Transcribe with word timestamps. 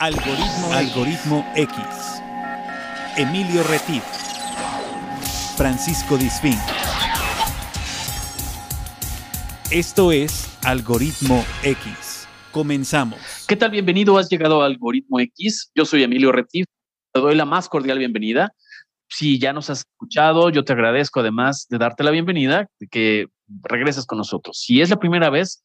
Algoritmo, 0.00 0.72
Algoritmo 0.72 1.52
X. 1.56 1.76
Emilio 3.16 3.64
Retif. 3.64 4.04
Francisco 5.56 6.16
Disfín. 6.16 6.54
Esto 9.72 10.12
es 10.12 10.56
Algoritmo 10.64 11.44
X. 11.64 12.28
Comenzamos. 12.52 13.18
¿Qué 13.48 13.56
tal? 13.56 13.72
Bienvenido. 13.72 14.18
Has 14.18 14.28
llegado 14.28 14.62
a 14.62 14.66
Algoritmo 14.66 15.18
X. 15.18 15.72
Yo 15.74 15.84
soy 15.84 16.04
Emilio 16.04 16.30
Retif. 16.30 16.66
Te 17.12 17.20
doy 17.20 17.34
la 17.34 17.44
más 17.44 17.68
cordial 17.68 17.98
bienvenida. 17.98 18.54
Si 19.08 19.40
ya 19.40 19.52
nos 19.52 19.68
has 19.68 19.80
escuchado, 19.80 20.50
yo 20.50 20.64
te 20.64 20.74
agradezco 20.74 21.18
además 21.18 21.66
de 21.68 21.78
darte 21.78 22.04
la 22.04 22.12
bienvenida, 22.12 22.70
de 22.78 22.86
que 22.86 23.26
regreses 23.48 24.06
con 24.06 24.18
nosotros. 24.18 24.60
Si 24.60 24.80
es 24.80 24.90
la 24.90 25.00
primera 25.00 25.28
vez, 25.28 25.64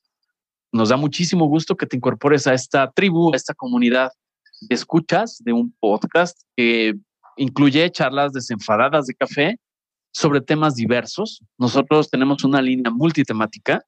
nos 0.71 0.89
da 0.89 0.97
muchísimo 0.97 1.45
gusto 1.45 1.77
que 1.77 1.85
te 1.85 1.97
incorpores 1.97 2.47
a 2.47 2.55
esta 2.55 2.89
tribu, 2.89 3.31
a 3.31 3.35
esta 3.35 3.53
comunidad 3.53 4.09
escuchas 4.69 5.41
de 5.43 5.53
un 5.53 5.75
podcast 5.79 6.39
que 6.55 6.93
incluye 7.37 7.89
charlas 7.91 8.33
desenfadadas 8.33 9.07
de 9.07 9.15
café 9.15 9.59
sobre 10.11 10.41
temas 10.41 10.75
diversos. 10.75 11.41
Nosotros 11.57 12.09
tenemos 12.09 12.43
una 12.43 12.61
línea 12.61 12.91
multitemática 12.91 13.83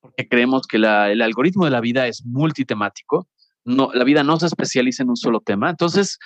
porque 0.00 0.28
creemos 0.28 0.66
que 0.66 0.78
el 0.78 1.22
algoritmo 1.22 1.64
de 1.64 1.70
la 1.70 1.80
vida 1.80 2.06
es 2.08 2.24
multitemático. 2.26 3.28
No, 3.64 3.90
la 3.94 4.04
vida 4.04 4.24
no 4.24 4.38
se 4.38 4.46
especializa 4.46 5.04
en 5.04 5.10
un 5.10 5.16
solo 5.16 5.40
tema. 5.40 5.70
Entonces, 5.70 6.18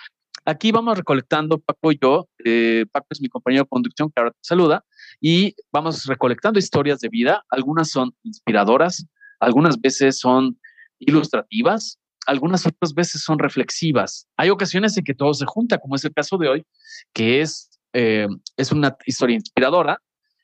aquí 0.46 0.72
vamos 0.72 0.96
recolectando, 0.96 1.58
Paco 1.58 1.92
y 1.92 1.98
yo, 2.02 2.28
eh, 2.44 2.86
Paco 2.90 3.06
es 3.10 3.20
mi 3.20 3.28
compañero 3.28 3.64
de 3.64 3.68
conducción 3.68 4.08
que 4.08 4.20
ahora 4.20 4.30
te 4.30 4.38
saluda, 4.40 4.84
y 5.20 5.54
vamos 5.70 6.06
recolectando 6.06 6.58
historias 6.58 7.00
de 7.00 7.10
vida. 7.10 7.44
Algunas 7.50 7.90
son 7.90 8.14
inspiradoras, 8.22 9.06
algunas 9.40 9.78
veces 9.78 10.18
son 10.18 10.58
ilustrativas, 10.98 11.98
algunas 12.26 12.66
otras 12.66 12.92
veces 12.94 13.22
son 13.22 13.38
reflexivas. 13.38 14.28
Hay 14.36 14.50
ocasiones 14.50 14.96
en 14.96 15.04
que 15.04 15.14
todo 15.14 15.32
se 15.34 15.46
junta, 15.46 15.78
como 15.78 15.96
es 15.96 16.04
el 16.04 16.12
caso 16.12 16.36
de 16.38 16.48
hoy, 16.48 16.66
que 17.12 17.40
es, 17.40 17.70
eh, 17.92 18.26
es 18.56 18.72
una 18.72 18.96
historia 19.06 19.36
inspiradora 19.36 20.00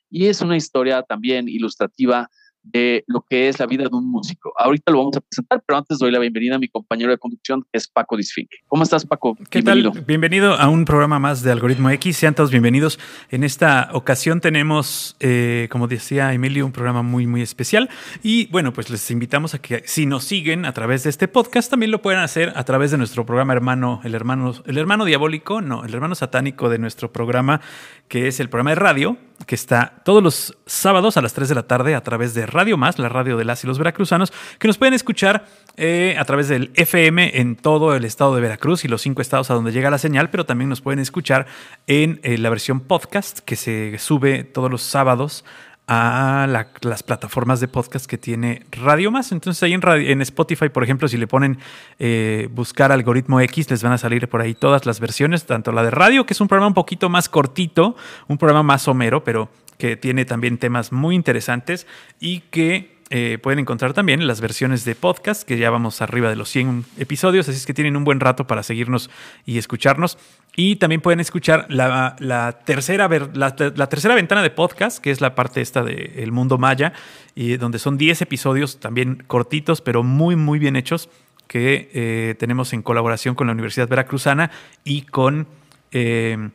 y 0.09 0.27
es 0.27 0.41
una 0.41 0.57
historia 0.57 1.03
también 1.03 1.47
ilustrativa 1.49 2.29
de 2.63 3.03
lo 3.07 3.25
que 3.29 3.49
es 3.49 3.59
la 3.59 3.65
vida 3.65 3.83
de 3.83 3.95
un 3.95 4.09
músico. 4.09 4.53
Ahorita 4.57 4.91
lo 4.91 4.99
vamos 4.99 5.17
a 5.17 5.21
presentar, 5.21 5.61
pero 5.65 5.77
antes 5.77 5.99
doy 5.99 6.11
la 6.11 6.19
bienvenida 6.19 6.55
a 6.55 6.59
mi 6.59 6.69
compañero 6.69 7.11
de 7.11 7.17
conducción, 7.17 7.61
que 7.61 7.77
es 7.77 7.87
Paco 7.87 8.15
Disfinque. 8.17 8.57
¿Cómo 8.67 8.83
estás, 8.83 9.05
Paco? 9.05 9.35
¿Qué 9.49 9.59
Bienvenido. 9.59 9.91
tal? 9.91 10.05
Bienvenido 10.05 10.53
a 10.53 10.69
un 10.69 10.85
programa 10.85 11.19
más 11.19 11.43
de 11.43 11.51
Algoritmo 11.51 11.89
X. 11.89 12.17
Sean 12.17 12.35
todos 12.35 12.51
bienvenidos. 12.51 12.99
En 13.29 13.43
esta 13.43 13.89
ocasión 13.93 14.39
tenemos, 14.39 15.17
eh, 15.19 15.67
como 15.71 15.87
decía 15.87 16.33
Emilio, 16.33 16.65
un 16.65 16.71
programa 16.71 17.03
muy, 17.03 17.27
muy 17.27 17.41
especial. 17.41 17.89
Y 18.23 18.47
bueno, 18.47 18.71
pues 18.73 18.89
les 18.89 19.11
invitamos 19.11 19.53
a 19.53 19.59
que 19.59 19.83
si 19.85 20.05
nos 20.05 20.23
siguen 20.23 20.65
a 20.65 20.73
través 20.73 21.03
de 21.03 21.09
este 21.09 21.27
podcast, 21.27 21.69
también 21.69 21.91
lo 21.91 22.01
puedan 22.01 22.23
hacer 22.23 22.53
a 22.55 22.63
través 22.63 22.91
de 22.91 22.97
nuestro 22.97 23.25
programa 23.25 23.53
hermano, 23.53 23.99
el 24.03 24.15
hermano, 24.15 24.53
el 24.65 24.77
hermano 24.77 25.05
diabólico, 25.05 25.61
no, 25.61 25.83
el 25.83 25.93
hermano 25.93 26.15
satánico 26.15 26.69
de 26.69 26.79
nuestro 26.79 27.11
programa, 27.11 27.61
que 28.07 28.27
es 28.27 28.39
el 28.39 28.49
programa 28.49 28.71
de 28.71 28.75
radio, 28.75 29.17
que 29.45 29.55
está 29.55 30.01
todos 30.05 30.23
los 30.23 30.57
sábados 30.65 31.17
a 31.17 31.21
las 31.21 31.33
3 31.33 31.49
de 31.49 31.55
la 31.55 31.63
tarde 31.63 31.95
a 31.95 32.01
través 32.01 32.33
de 32.33 32.45
Radio 32.45 32.77
Más, 32.77 32.99
la 32.99 33.09
radio 33.09 33.37
de 33.37 33.45
las 33.45 33.63
y 33.63 33.67
los 33.67 33.77
veracruzanos, 33.77 34.31
que 34.59 34.67
nos 34.67 34.77
pueden 34.77 34.93
escuchar 34.93 35.45
eh, 35.77 36.15
a 36.19 36.25
través 36.25 36.47
del 36.47 36.71
FM 36.75 37.39
en 37.39 37.55
todo 37.55 37.95
el 37.95 38.05
estado 38.05 38.35
de 38.35 38.41
Veracruz 38.41 38.85
y 38.85 38.87
los 38.87 39.01
cinco 39.01 39.21
estados 39.21 39.51
a 39.51 39.53
donde 39.53 39.71
llega 39.71 39.89
la 39.89 39.97
señal, 39.97 40.29
pero 40.29 40.45
también 40.45 40.69
nos 40.69 40.81
pueden 40.81 40.99
escuchar 40.99 41.47
en 41.87 42.19
eh, 42.23 42.37
la 42.37 42.49
versión 42.49 42.79
podcast 42.79 43.39
que 43.39 43.55
se 43.55 43.97
sube 43.99 44.43
todos 44.43 44.71
los 44.71 44.81
sábados 44.81 45.43
a 45.87 46.47
la, 46.49 46.69
las 46.81 47.03
plataformas 47.03 47.59
de 47.59 47.67
podcast 47.67 48.05
que 48.05 48.17
tiene 48.17 48.65
Radio 48.71 49.11
Más. 49.11 49.31
Entonces 49.31 49.61
ahí 49.63 49.73
en, 49.73 49.81
radio, 49.81 50.09
en 50.09 50.21
Spotify, 50.21 50.69
por 50.69 50.83
ejemplo, 50.83 51.07
si 51.07 51.17
le 51.17 51.27
ponen 51.27 51.57
eh, 51.99 52.47
buscar 52.51 52.91
algoritmo 52.91 53.41
X, 53.41 53.69
les 53.69 53.83
van 53.83 53.91
a 53.91 53.97
salir 53.97 54.27
por 54.29 54.41
ahí 54.41 54.53
todas 54.53 54.85
las 54.85 54.99
versiones, 54.99 55.45
tanto 55.45 55.71
la 55.71 55.83
de 55.83 55.91
radio, 55.91 56.25
que 56.25 56.33
es 56.33 56.41
un 56.41 56.47
programa 56.47 56.67
un 56.67 56.73
poquito 56.73 57.09
más 57.09 57.27
cortito, 57.27 57.95
un 58.27 58.37
programa 58.37 58.63
más 58.63 58.83
somero, 58.83 59.23
pero 59.23 59.49
que 59.77 59.97
tiene 59.97 60.23
también 60.23 60.57
temas 60.57 60.91
muy 60.91 61.15
interesantes 61.15 61.87
y 62.19 62.41
que 62.41 62.92
eh, 63.09 63.37
pueden 63.41 63.59
encontrar 63.59 63.93
también 63.93 64.25
las 64.27 64.41
versiones 64.41 64.85
de 64.85 64.95
podcast, 64.95 65.43
que 65.43 65.57
ya 65.57 65.69
vamos 65.69 66.01
arriba 66.01 66.29
de 66.29 66.35
los 66.35 66.49
100 66.49 66.85
episodios, 66.97 67.47
así 67.47 67.57
es 67.57 67.65
que 67.65 67.73
tienen 67.73 67.95
un 67.95 68.03
buen 68.03 68.19
rato 68.19 68.47
para 68.47 68.63
seguirnos 68.63 69.09
y 69.45 69.57
escucharnos. 69.57 70.17
Y 70.55 70.77
también 70.77 71.01
pueden 71.01 71.19
escuchar 71.19 71.65
la, 71.69 72.15
tercera, 72.65 73.09
la, 73.33 73.55
tercera 73.55 74.15
ventana 74.15 74.41
de 74.41 74.49
podcast, 74.49 74.99
que 74.99 75.11
es 75.11 75.21
la 75.21 75.35
parte 75.35 75.61
esta 75.61 75.83
de 75.83 76.13
El 76.17 76.31
Mundo 76.31 76.57
Maya, 76.57 76.93
y 77.35 77.57
donde 77.57 77.79
son 77.79 77.97
10 77.97 78.21
episodios 78.21 78.79
también 78.79 79.23
cortitos, 79.27 79.81
pero 79.81 80.03
muy, 80.03 80.35
muy 80.35 80.59
bien 80.59 80.75
hechos, 80.75 81.09
que 81.47 81.89
eh, 81.93 82.35
tenemos 82.39 82.73
en 82.73 82.81
colaboración 82.81 83.35
con 83.35 83.47
la 83.47 83.53
Universidad 83.53 83.87
Veracruzana 83.87 84.51
y 84.83 85.03
con... 85.03 85.47
Eh, 85.91 86.49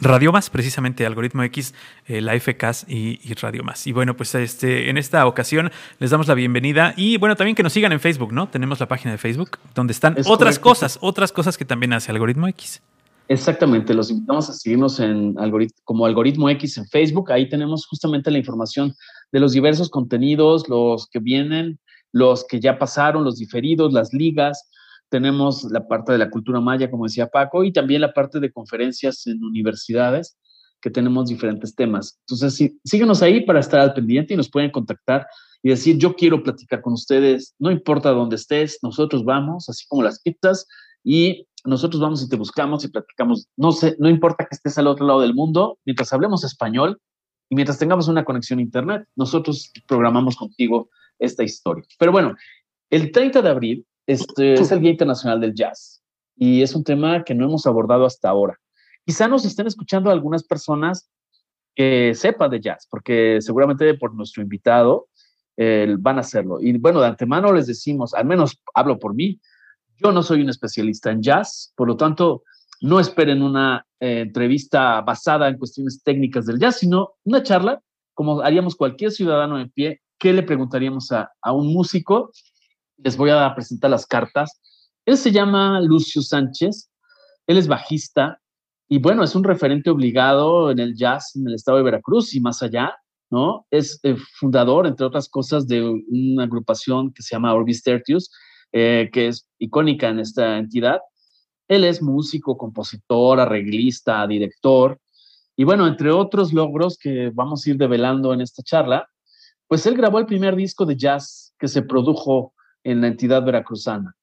Radio 0.00 0.32
Más, 0.32 0.50
precisamente 0.50 1.04
Algoritmo 1.04 1.42
X, 1.44 1.74
eh, 2.06 2.20
la 2.20 2.38
FCAS 2.38 2.86
y, 2.88 3.20
y, 3.22 3.34
Radio 3.34 3.62
Más. 3.62 3.86
Y 3.86 3.92
bueno, 3.92 4.16
pues 4.16 4.34
este, 4.34 4.88
en 4.88 4.96
esta 4.98 5.26
ocasión 5.26 5.70
les 5.98 6.10
damos 6.10 6.28
la 6.28 6.34
bienvenida 6.34 6.94
y 6.96 7.18
bueno, 7.18 7.36
también 7.36 7.54
que 7.54 7.62
nos 7.62 7.72
sigan 7.72 7.92
en 7.92 8.00
Facebook, 8.00 8.32
¿no? 8.32 8.48
Tenemos 8.48 8.80
la 8.80 8.88
página 8.88 9.12
de 9.12 9.18
Facebook 9.18 9.58
donde 9.74 9.92
están 9.92 10.14
es 10.16 10.26
otras 10.26 10.58
correcto. 10.58 10.62
cosas, 10.62 10.98
otras 11.00 11.32
cosas 11.32 11.58
que 11.58 11.64
también 11.64 11.92
hace 11.92 12.10
Algoritmo 12.10 12.48
X. 12.48 12.80
Exactamente, 13.28 13.94
los 13.94 14.10
invitamos 14.10 14.50
a 14.50 14.52
seguirnos 14.52 15.00
en 15.00 15.38
algorit 15.38 15.72
como 15.84 16.04
Algoritmo 16.04 16.50
X 16.50 16.76
en 16.76 16.86
Facebook. 16.86 17.30
Ahí 17.32 17.48
tenemos 17.48 17.86
justamente 17.86 18.30
la 18.30 18.38
información 18.38 18.94
de 19.30 19.40
los 19.40 19.52
diversos 19.52 19.88
contenidos, 19.88 20.68
los 20.68 21.06
que 21.06 21.18
vienen, 21.18 21.78
los 22.12 22.44
que 22.44 22.60
ya 22.60 22.78
pasaron, 22.78 23.24
los 23.24 23.38
diferidos, 23.38 23.92
las 23.92 24.12
ligas, 24.12 24.68
tenemos 25.12 25.64
la 25.64 25.86
parte 25.86 26.10
de 26.10 26.16
la 26.16 26.30
cultura 26.30 26.58
maya, 26.58 26.90
como 26.90 27.04
decía 27.04 27.26
Paco, 27.26 27.64
y 27.64 27.70
también 27.70 28.00
la 28.00 28.14
parte 28.14 28.40
de 28.40 28.50
conferencias 28.50 29.26
en 29.26 29.44
universidades, 29.44 30.38
que 30.80 30.90
tenemos 30.90 31.28
diferentes 31.28 31.74
temas. 31.74 32.18
Entonces, 32.20 32.54
sí, 32.54 32.80
síguenos 32.82 33.22
ahí 33.22 33.44
para 33.44 33.60
estar 33.60 33.80
al 33.80 33.92
pendiente 33.92 34.32
y 34.32 34.38
nos 34.38 34.50
pueden 34.50 34.70
contactar 34.70 35.26
y 35.62 35.68
decir, 35.68 35.98
yo 35.98 36.14
quiero 36.14 36.42
platicar 36.42 36.80
con 36.80 36.94
ustedes, 36.94 37.54
no 37.58 37.70
importa 37.70 38.10
dónde 38.10 38.36
estés, 38.36 38.78
nosotros 38.82 39.22
vamos, 39.22 39.68
así 39.68 39.84
como 39.86 40.02
las 40.02 40.18
pizzas, 40.22 40.66
y 41.04 41.46
nosotros 41.66 42.00
vamos 42.00 42.24
y 42.24 42.28
te 42.30 42.36
buscamos 42.36 42.82
y 42.82 42.88
platicamos. 42.88 43.48
No 43.54 43.72
sé, 43.72 43.94
no 43.98 44.08
importa 44.08 44.46
que 44.46 44.56
estés 44.56 44.78
al 44.78 44.86
otro 44.86 45.06
lado 45.06 45.20
del 45.20 45.34
mundo, 45.34 45.78
mientras 45.84 46.10
hablemos 46.14 46.42
español 46.42 46.98
y 47.50 47.54
mientras 47.54 47.78
tengamos 47.78 48.08
una 48.08 48.24
conexión 48.24 48.60
a 48.60 48.62
internet, 48.62 49.04
nosotros 49.14 49.70
programamos 49.86 50.36
contigo 50.36 50.88
esta 51.18 51.44
historia. 51.44 51.84
Pero 51.98 52.12
bueno, 52.12 52.34
el 52.88 53.12
30 53.12 53.42
de 53.42 53.48
abril 53.50 53.86
este 54.12 54.54
es 54.54 54.70
el 54.70 54.80
Día 54.80 54.90
Internacional 54.90 55.40
del 55.40 55.54
Jazz 55.54 56.02
y 56.36 56.62
es 56.62 56.74
un 56.74 56.84
tema 56.84 57.24
que 57.24 57.34
no 57.34 57.46
hemos 57.46 57.66
abordado 57.66 58.04
hasta 58.04 58.28
ahora. 58.28 58.58
Quizá 59.04 59.26
nos 59.28 59.44
estén 59.44 59.66
escuchando 59.66 60.10
algunas 60.10 60.44
personas 60.44 61.10
que 61.74 62.14
sepan 62.14 62.50
de 62.50 62.60
jazz, 62.60 62.86
porque 62.90 63.38
seguramente 63.40 63.94
por 63.94 64.14
nuestro 64.14 64.42
invitado 64.42 65.08
eh, 65.56 65.96
van 65.98 66.18
a 66.18 66.20
hacerlo. 66.20 66.60
Y 66.60 66.76
bueno, 66.78 67.00
de 67.00 67.06
antemano 67.06 67.52
les 67.52 67.66
decimos, 67.66 68.14
al 68.14 68.26
menos 68.26 68.60
hablo 68.74 68.98
por 68.98 69.14
mí, 69.14 69.40
yo 69.96 70.12
no 70.12 70.22
soy 70.22 70.42
un 70.42 70.50
especialista 70.50 71.10
en 71.10 71.22
jazz, 71.22 71.72
por 71.76 71.88
lo 71.88 71.96
tanto, 71.96 72.42
no 72.80 73.00
esperen 73.00 73.42
una 73.42 73.86
eh, 74.00 74.20
entrevista 74.20 75.00
basada 75.00 75.48
en 75.48 75.56
cuestiones 75.56 76.02
técnicas 76.02 76.46
del 76.46 76.58
jazz, 76.58 76.78
sino 76.78 77.14
una 77.24 77.42
charla, 77.42 77.80
como 78.14 78.40
haríamos 78.40 78.76
cualquier 78.76 79.10
ciudadano 79.10 79.58
en 79.58 79.70
pie, 79.70 80.02
¿qué 80.18 80.32
le 80.32 80.42
preguntaríamos 80.42 81.10
a 81.12 81.52
un 81.52 81.72
músico 81.72 82.30
les 82.98 83.16
voy 83.16 83.30
a 83.30 83.54
presentar 83.54 83.90
las 83.90 84.06
cartas. 84.06 84.60
Él 85.04 85.16
se 85.16 85.32
llama 85.32 85.80
Lucio 85.80 86.22
Sánchez, 86.22 86.90
él 87.46 87.58
es 87.58 87.66
bajista 87.66 88.40
y 88.88 88.98
bueno, 88.98 89.24
es 89.24 89.34
un 89.34 89.44
referente 89.44 89.90
obligado 89.90 90.70
en 90.70 90.78
el 90.78 90.94
jazz 90.94 91.34
en 91.34 91.48
el 91.48 91.54
estado 91.54 91.78
de 91.78 91.84
Veracruz 91.84 92.34
y 92.34 92.40
más 92.40 92.62
allá, 92.62 92.94
¿no? 93.30 93.66
Es 93.70 93.98
eh, 94.02 94.16
fundador, 94.38 94.86
entre 94.86 95.06
otras 95.06 95.28
cosas, 95.28 95.66
de 95.66 95.82
una 95.82 96.44
agrupación 96.44 97.12
que 97.12 97.22
se 97.22 97.34
llama 97.34 97.54
Orbis 97.54 97.82
Tertius, 97.82 98.30
eh, 98.72 99.08
que 99.12 99.28
es 99.28 99.48
icónica 99.58 100.08
en 100.08 100.20
esta 100.20 100.58
entidad. 100.58 101.00
Él 101.68 101.84
es 101.84 102.02
músico, 102.02 102.56
compositor, 102.56 103.40
arreglista, 103.40 104.26
director, 104.26 104.98
y 105.56 105.64
bueno, 105.64 105.86
entre 105.86 106.10
otros 106.10 106.52
logros 106.52 106.96
que 106.98 107.30
vamos 107.32 107.66
a 107.66 107.70
ir 107.70 107.76
develando 107.76 108.32
en 108.32 108.40
esta 108.40 108.62
charla, 108.62 109.08
pues 109.68 109.86
él 109.86 109.96
grabó 109.96 110.18
el 110.18 110.26
primer 110.26 110.56
disco 110.56 110.86
de 110.86 110.96
jazz 110.96 111.54
que 111.58 111.68
se 111.68 111.82
produjo 111.82 112.54
en 112.84 113.00
la 113.00 113.08
entidad 113.08 113.44
veracruzana. 113.44 114.14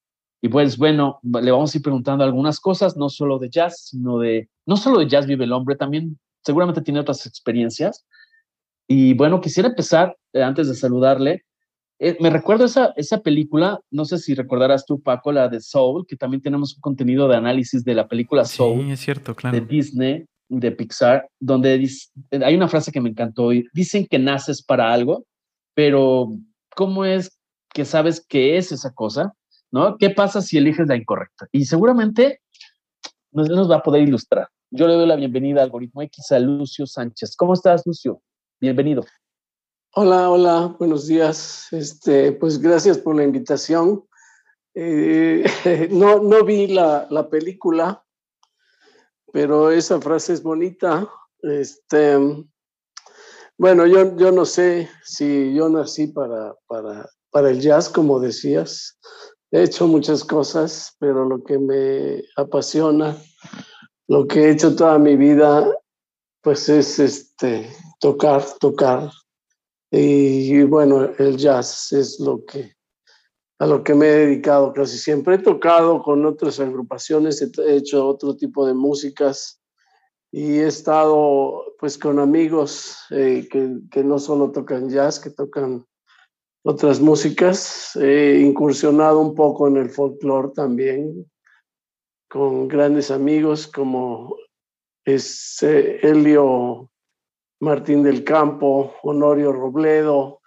Y 0.42 0.48
pues 0.48 0.78
bueno, 0.78 1.20
le 1.22 1.50
vamos 1.50 1.74
a 1.74 1.78
ir 1.78 1.82
preguntando 1.82 2.24
algunas 2.24 2.60
cosas, 2.60 2.96
no 2.96 3.08
solo 3.08 3.38
de 3.38 3.50
jazz, 3.50 3.88
sino 3.88 4.18
de, 4.18 4.48
no 4.66 4.76
solo 4.76 5.00
de 5.00 5.08
jazz 5.08 5.26
vive 5.26 5.44
el 5.44 5.52
hombre, 5.52 5.76
también 5.76 6.18
seguramente 6.42 6.80
tiene 6.80 7.00
otras 7.00 7.26
experiencias. 7.26 8.06
Y 8.88 9.14
bueno, 9.14 9.40
quisiera 9.40 9.68
empezar, 9.68 10.16
eh, 10.32 10.42
antes 10.42 10.68
de 10.68 10.74
saludarle, 10.74 11.44
eh, 11.98 12.16
me 12.18 12.30
recuerdo 12.30 12.64
esa, 12.64 12.94
esa 12.96 13.20
película, 13.20 13.78
no 13.90 14.06
sé 14.06 14.16
si 14.16 14.34
recordarás 14.34 14.86
tú, 14.86 15.02
Paco, 15.02 15.32
la 15.32 15.48
de 15.48 15.60
Soul, 15.60 16.06
que 16.06 16.16
también 16.16 16.40
tenemos 16.40 16.74
un 16.74 16.80
contenido 16.80 17.28
de 17.28 17.36
análisis 17.36 17.84
de 17.84 17.94
la 17.94 18.08
película 18.08 18.46
Soul. 18.46 18.86
Sí, 18.86 18.92
es 18.92 19.00
cierto, 19.00 19.36
claro. 19.36 19.54
De 19.54 19.66
Disney, 19.66 20.24
de 20.48 20.72
Pixar, 20.72 21.28
donde 21.38 21.76
dice, 21.76 22.08
hay 22.42 22.54
una 22.54 22.68
frase 22.68 22.90
que 22.90 23.02
me 23.02 23.10
encantó, 23.10 23.50
dicen 23.74 24.06
que 24.06 24.18
naces 24.18 24.62
para 24.62 24.90
algo, 24.90 25.26
pero 25.74 26.30
¿cómo 26.74 27.04
es 27.04 27.38
que 27.80 27.86
sabes 27.86 28.22
qué 28.28 28.58
es 28.58 28.72
esa 28.72 28.92
cosa 28.92 29.34
¿no? 29.70 29.96
¿Qué 29.96 30.10
pasa 30.10 30.42
si 30.42 30.58
eliges 30.58 30.86
la 30.86 30.96
incorrecta? 30.96 31.48
Y 31.50 31.64
seguramente 31.64 32.42
nos, 33.32 33.48
nos 33.48 33.70
va 33.70 33.76
a 33.76 33.82
poder 33.82 34.02
ilustrar. 34.02 34.48
Yo 34.70 34.86
le 34.86 34.94
doy 34.94 35.06
la 35.06 35.16
bienvenida 35.16 35.60
a 35.60 35.64
Algoritmo 35.64 36.02
X 36.02 36.30
a 36.32 36.38
Lucio 36.38 36.86
Sánchez. 36.86 37.36
¿Cómo 37.36 37.54
estás, 37.54 37.86
Lucio? 37.86 38.20
Bienvenido. 38.60 39.06
Hola, 39.94 40.28
hola, 40.28 40.76
buenos 40.78 41.06
días. 41.06 41.68
Este, 41.72 42.32
pues 42.32 42.58
gracias 42.58 42.98
por 42.98 43.16
la 43.16 43.24
invitación. 43.24 44.04
Eh, 44.74 45.44
no, 45.90 46.20
no 46.20 46.44
vi 46.44 46.66
la, 46.66 47.06
la, 47.08 47.30
película, 47.30 48.04
pero 49.32 49.70
esa 49.70 50.00
frase 50.02 50.34
es 50.34 50.42
bonita. 50.42 51.08
Este, 51.42 52.18
bueno, 53.56 53.86
yo, 53.86 54.16
yo 54.16 54.30
no 54.30 54.44
sé 54.44 54.90
si 55.02 55.54
yo 55.54 55.68
nací 55.68 56.08
para, 56.08 56.54
para, 56.66 57.08
para 57.30 57.50
el 57.50 57.60
jazz, 57.60 57.88
como 57.88 58.20
decías. 58.20 58.98
He 59.50 59.64
hecho 59.64 59.86
muchas 59.88 60.24
cosas, 60.24 60.94
pero 60.98 61.24
lo 61.24 61.42
que 61.42 61.58
me 61.58 62.22
apasiona, 62.36 63.16
lo 64.08 64.26
que 64.26 64.44
he 64.44 64.50
hecho 64.50 64.76
toda 64.76 64.98
mi 64.98 65.16
vida, 65.16 65.68
pues 66.42 66.68
es 66.68 66.98
este, 66.98 67.68
tocar, 67.98 68.44
tocar, 68.60 69.10
y 69.90 70.62
bueno, 70.62 71.10
el 71.18 71.36
jazz 71.36 71.92
es 71.92 72.20
lo 72.20 72.44
que, 72.44 72.76
a 73.58 73.66
lo 73.66 73.82
que 73.82 73.94
me 73.94 74.06
he 74.06 74.26
dedicado 74.26 74.72
casi 74.72 74.96
siempre. 74.96 75.34
He 75.34 75.38
tocado 75.38 76.02
con 76.02 76.24
otras 76.24 76.60
agrupaciones, 76.60 77.42
he 77.42 77.76
hecho 77.76 78.06
otro 78.06 78.36
tipo 78.36 78.66
de 78.66 78.74
músicas 78.74 79.60
y 80.30 80.58
he 80.58 80.68
estado 80.68 81.74
pues 81.80 81.98
con 81.98 82.20
amigos 82.20 82.98
eh, 83.10 83.48
que, 83.50 83.80
que, 83.90 84.04
no 84.04 84.20
solo 84.20 84.52
tocan 84.52 84.88
jazz, 84.88 85.18
que 85.18 85.30
tocan 85.30 85.84
otras 86.62 87.00
músicas. 87.00 87.96
He 87.96 88.40
incursionado 88.40 89.20
un 89.20 89.34
poco 89.34 89.68
en 89.68 89.76
el 89.76 89.90
folclore 89.90 90.50
también, 90.54 91.30
con 92.28 92.68
grandes 92.68 93.10
amigos 93.10 93.66
como 93.66 94.36
es 95.04 95.62
eh, 95.62 95.98
Helio 96.02 96.90
Martín 97.60 98.02
del 98.02 98.24
Campo, 98.24 98.94
Honorio 99.02 99.52
Robledo, 99.52 100.40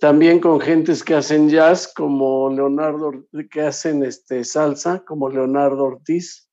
también 0.00 0.40
con 0.40 0.60
gentes 0.60 1.04
que 1.04 1.14
hacen 1.14 1.48
jazz 1.48 1.92
como 1.94 2.50
Leonardo, 2.50 3.12
que 3.50 3.60
hacen 3.60 4.02
este, 4.02 4.44
salsa 4.44 5.04
como 5.04 5.28
Leonardo 5.28 5.84
Ortiz 5.84 6.50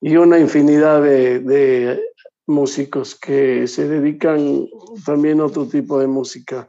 y 0.00 0.16
una 0.16 0.38
infinidad 0.38 1.02
de, 1.02 2.02
músicos 2.46 3.14
que 3.14 3.68
se 3.68 3.86
dedican 3.86 4.66
también 5.06 5.40
a 5.40 5.44
otro 5.44 5.66
tipo 5.68 6.00
de 6.00 6.08
música. 6.08 6.68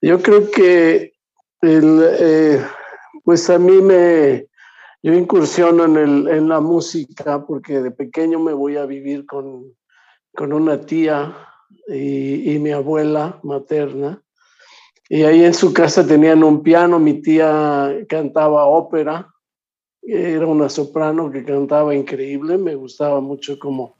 Yo 0.00 0.22
creo 0.22 0.50
que 0.50 1.12
el, 1.60 2.02
eh, 2.20 2.64
pues 3.24 3.50
a 3.50 3.58
mí 3.58 3.80
me, 3.80 4.46
yo 5.02 5.12
incursiono 5.12 5.84
en, 5.84 5.96
el, 5.96 6.28
en 6.28 6.48
la 6.48 6.60
música 6.60 7.44
porque 7.44 7.80
de 7.80 7.90
pequeño 7.90 8.38
me 8.38 8.52
voy 8.52 8.76
a 8.76 8.86
vivir 8.86 9.26
con, 9.26 9.74
con 10.34 10.52
una 10.52 10.80
tía 10.80 11.36
y, 11.88 12.58
mi 12.58 12.70
abuela 12.70 13.40
materna. 13.42 14.22
Y 15.08 15.22
ahí 15.22 15.44
en 15.44 15.54
su 15.54 15.72
casa 15.72 16.06
tenían 16.06 16.44
un 16.44 16.62
piano, 16.62 16.98
mi 16.98 17.20
tía 17.20 17.96
cantaba 18.08 18.66
ópera, 18.66 19.28
era 20.02 20.46
una 20.46 20.68
soprano 20.68 21.30
que 21.30 21.44
cantaba 21.44 21.94
increíble, 21.94 22.56
me 22.56 22.74
gustaba 22.74 23.20
mucho 23.20 23.58
cómo, 23.58 23.96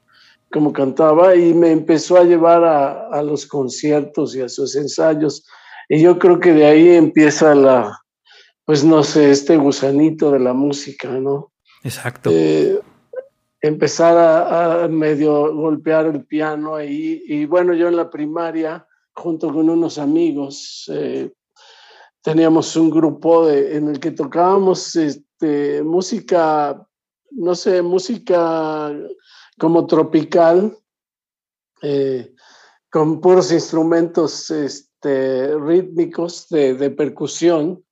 cómo 0.51 0.71
cantaba 0.71 1.35
y 1.35 1.53
me 1.53 1.71
empezó 1.71 2.17
a 2.17 2.23
llevar 2.23 2.63
a, 2.63 3.09
a, 3.09 3.21
los 3.21 3.45
conciertos 3.45 4.35
y 4.35 4.41
a 4.41 4.49
sus 4.49 4.75
ensayos. 4.75 5.45
Y 5.89 6.01
yo 6.01 6.19
creo 6.19 6.39
que 6.39 6.53
de 6.53 6.65
ahí 6.67 6.89
empieza 6.89 7.55
la, 7.55 7.99
pues 8.63 8.83
no 8.83 9.03
sé, 9.03 9.31
este 9.31 9.57
gusanito 9.57 10.31
de 10.31 10.39
la 10.39 10.53
música, 10.53 11.09
¿no? 11.09 11.51
Exacto. 11.83 12.29
Eh, 12.31 12.79
empezar 13.59 14.15
a, 14.15 14.87
medio 14.87 15.51
golpear 15.55 16.05
el 16.05 16.23
piano 16.25 16.75
ahí. 16.75 17.23
Y 17.25 17.45
bueno, 17.45 17.73
yo 17.73 17.87
en 17.87 17.95
la 17.95 18.07
primaria, 18.07 18.87
junto 19.13 19.51
con 19.51 19.67
unos 19.67 19.97
amigos, 19.97 20.89
eh, 20.93 21.33
teníamos 22.21 22.75
un 22.75 22.91
grupo 22.91 23.49
en 23.49 23.87
el 23.87 23.99
que 23.99 24.11
tocábamos 24.11 24.95
este, 24.95 25.81
música, 25.81 26.85
no 27.31 27.55
sé, 27.55 27.81
música 27.81 28.95
como 29.57 29.87
tropical, 29.87 30.77
eh, 31.81 32.31
con 32.91 33.19
puros 33.19 33.51
instrumentos 33.51 34.51
este, 34.51 34.88
rítmicos 35.01 36.47
de, 36.49 36.73
de 36.73 36.89
percusión 36.89 37.83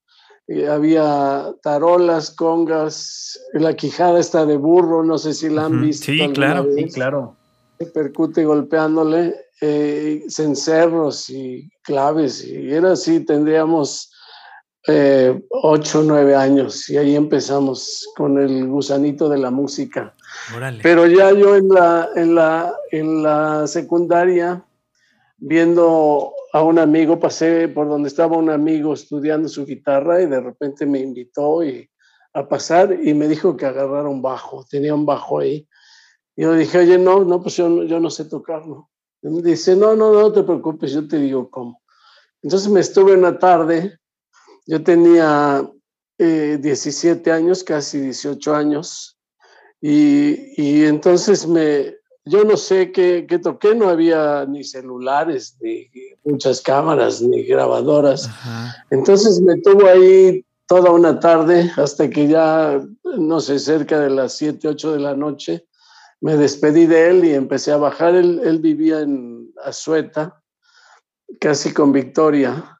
había 0.69 1.53
tarolas, 1.61 2.31
congas, 2.31 3.37
la 3.53 3.75
quijada 3.75 4.19
está 4.19 4.45
de 4.45 4.55
burro, 4.55 5.03
no 5.03 5.17
sé 5.17 5.33
si 5.33 5.49
la 5.49 5.65
han 5.65 5.81
visto. 5.81 6.05
Sí, 6.05 6.19
claro, 6.33 6.65
sí, 6.73 6.85
claro. 6.85 7.35
Se 7.77 7.87
percute 7.87 8.45
golpeándole, 8.45 9.35
eh, 9.59 10.23
cencerros 10.29 11.29
y 11.29 11.69
claves, 11.83 12.45
y 12.45 12.71
era 12.71 12.93
así, 12.93 13.25
tendríamos 13.25 14.09
eh, 14.87 15.37
ocho, 15.49 16.01
nueve 16.01 16.33
años, 16.33 16.89
y 16.89 16.97
ahí 16.97 17.15
empezamos 17.15 18.07
con 18.15 18.39
el 18.39 18.67
gusanito 18.67 19.27
de 19.27 19.39
la 19.39 19.51
música. 19.51 20.15
Pero 20.81 21.07
ya 21.07 21.33
yo 21.33 21.57
en 21.57 21.67
la, 21.67 22.09
en 22.15 22.35
la, 22.35 22.73
en 22.91 23.21
la 23.21 23.67
secundaria, 23.67 24.63
viendo 25.39 26.31
a 26.59 26.63
un 26.63 26.79
amigo, 26.79 27.19
pasé 27.19 27.67
por 27.67 27.87
donde 27.87 28.09
estaba 28.09 28.37
un 28.37 28.49
amigo 28.49 28.93
estudiando 28.93 29.47
su 29.47 29.65
guitarra 29.65 30.21
y 30.21 30.25
de 30.25 30.39
repente 30.39 30.85
me 30.85 30.99
invitó 30.99 31.63
y, 31.63 31.89
a 32.37 32.47
pasar 32.47 32.95
y 33.01 33.13
me 33.15 33.27
dijo 33.27 33.57
que 33.57 33.65
agarrara 33.65 34.07
un 34.07 34.21
bajo, 34.21 34.63
tenía 34.69 34.93
un 34.93 35.05
bajo 35.05 35.39
ahí. 35.39 35.67
Y 36.35 36.43
yo 36.43 36.53
dije, 36.53 36.77
oye, 36.77 36.97
no, 36.97 37.23
no, 37.23 37.41
pues 37.41 37.57
yo, 37.57 37.83
yo 37.83 37.99
no 37.99 38.11
sé 38.11 38.25
tocarlo. 38.25 38.89
Y 39.23 39.29
me 39.29 39.41
dice, 39.41 39.75
no, 39.75 39.95
no, 39.95 40.13
no 40.13 40.31
te 40.31 40.43
preocupes, 40.43 40.91
yo 40.91 41.07
te 41.07 41.17
digo 41.17 41.49
cómo. 41.49 41.81
Entonces 42.43 42.69
me 42.69 42.79
estuve 42.79 43.13
una 43.13 43.39
tarde, 43.39 43.97
yo 44.67 44.83
tenía 44.83 45.67
17 46.19 47.27
eh, 47.27 47.33
años, 47.33 47.63
casi 47.63 47.99
18 48.01 48.53
años, 48.53 49.17
y, 49.81 50.61
y 50.61 50.85
entonces 50.85 51.47
me, 51.47 51.95
yo 52.27 52.43
no 52.43 52.57
sé 52.57 52.91
qué, 52.91 53.25
qué, 53.27 53.39
toqué, 53.39 53.75
no 53.75 53.89
había 53.89 54.45
ni 54.45 54.63
celulares, 54.63 55.57
ni 55.61 55.89
muchas 56.23 56.61
cámaras, 56.61 57.21
ni 57.21 57.43
grabadoras. 57.43 58.29
Entonces 58.89 59.41
me 59.41 59.59
tuvo 59.61 59.87
ahí 59.87 60.45
toda 60.67 60.91
una 60.91 61.19
tarde 61.19 61.71
hasta 61.77 62.09
que 62.09 62.27
ya, 62.27 62.81
no 63.17 63.39
sé, 63.39 63.59
cerca 63.59 63.99
de 63.99 64.09
las 64.09 64.33
7, 64.33 64.67
8 64.67 64.93
de 64.93 64.99
la 64.99 65.15
noche, 65.15 65.65
me 66.19 66.35
despedí 66.35 66.85
de 66.85 67.09
él 67.09 67.25
y 67.25 67.33
empecé 67.33 67.71
a 67.71 67.77
bajar. 67.77 68.15
Él, 68.15 68.41
él 68.43 68.59
vivía 68.59 68.99
en 68.99 69.53
Azueta, 69.63 70.41
casi 71.39 71.73
con 71.73 71.91
Victoria. 71.91 72.79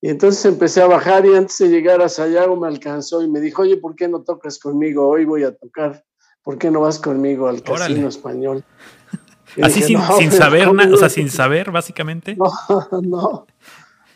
Y 0.00 0.10
entonces 0.10 0.44
empecé 0.44 0.82
a 0.82 0.86
bajar 0.86 1.24
y 1.24 1.34
antes 1.34 1.56
de 1.58 1.68
llegar 1.68 2.02
a 2.02 2.08
Sayago 2.08 2.56
me 2.56 2.68
alcanzó 2.68 3.22
y 3.22 3.30
me 3.30 3.40
dijo, 3.40 3.62
oye, 3.62 3.78
¿por 3.78 3.94
qué 3.94 4.06
no 4.06 4.22
tocas 4.22 4.58
conmigo? 4.58 5.08
Hoy 5.08 5.24
voy 5.24 5.44
a 5.44 5.54
tocar. 5.54 6.04
¿Por 6.44 6.58
qué 6.58 6.70
no 6.70 6.80
vas 6.80 7.00
conmigo 7.00 7.48
al 7.48 7.62
casino 7.62 8.06
español? 8.06 8.62
Así 9.62 9.82
sin, 9.82 9.98
sin 10.18 10.30
saber, 10.30 10.68
o 10.68 10.96
sea, 10.96 11.08
sin 11.08 11.30
saber, 11.30 11.72
básicamente. 11.72 12.36
No, 12.92 13.00
no. 13.02 13.46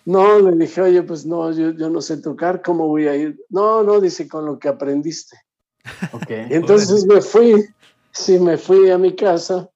No, 0.04 0.38
le 0.38 0.56
dije, 0.56 0.80
oye, 0.80 1.02
pues 1.02 1.26
no, 1.26 1.52
yo, 1.52 1.72
yo, 1.72 1.90
no 1.90 2.00
sé 2.00 2.16
tocar, 2.16 2.62
¿cómo 2.62 2.88
voy 2.88 3.06
a 3.08 3.14
ir? 3.14 3.38
No, 3.50 3.82
no, 3.82 4.00
dice, 4.00 4.26
con 4.26 4.46
lo 4.46 4.58
que 4.58 4.68
aprendiste. 4.68 5.36
Okay. 6.12 6.46
Y 6.50 6.54
entonces 6.54 7.06
me 7.06 7.20
fui, 7.20 7.64
sí, 8.12 8.38
me 8.38 8.58
fui 8.58 8.90
a 8.90 8.98
mi 8.98 9.14
casa, 9.14 9.70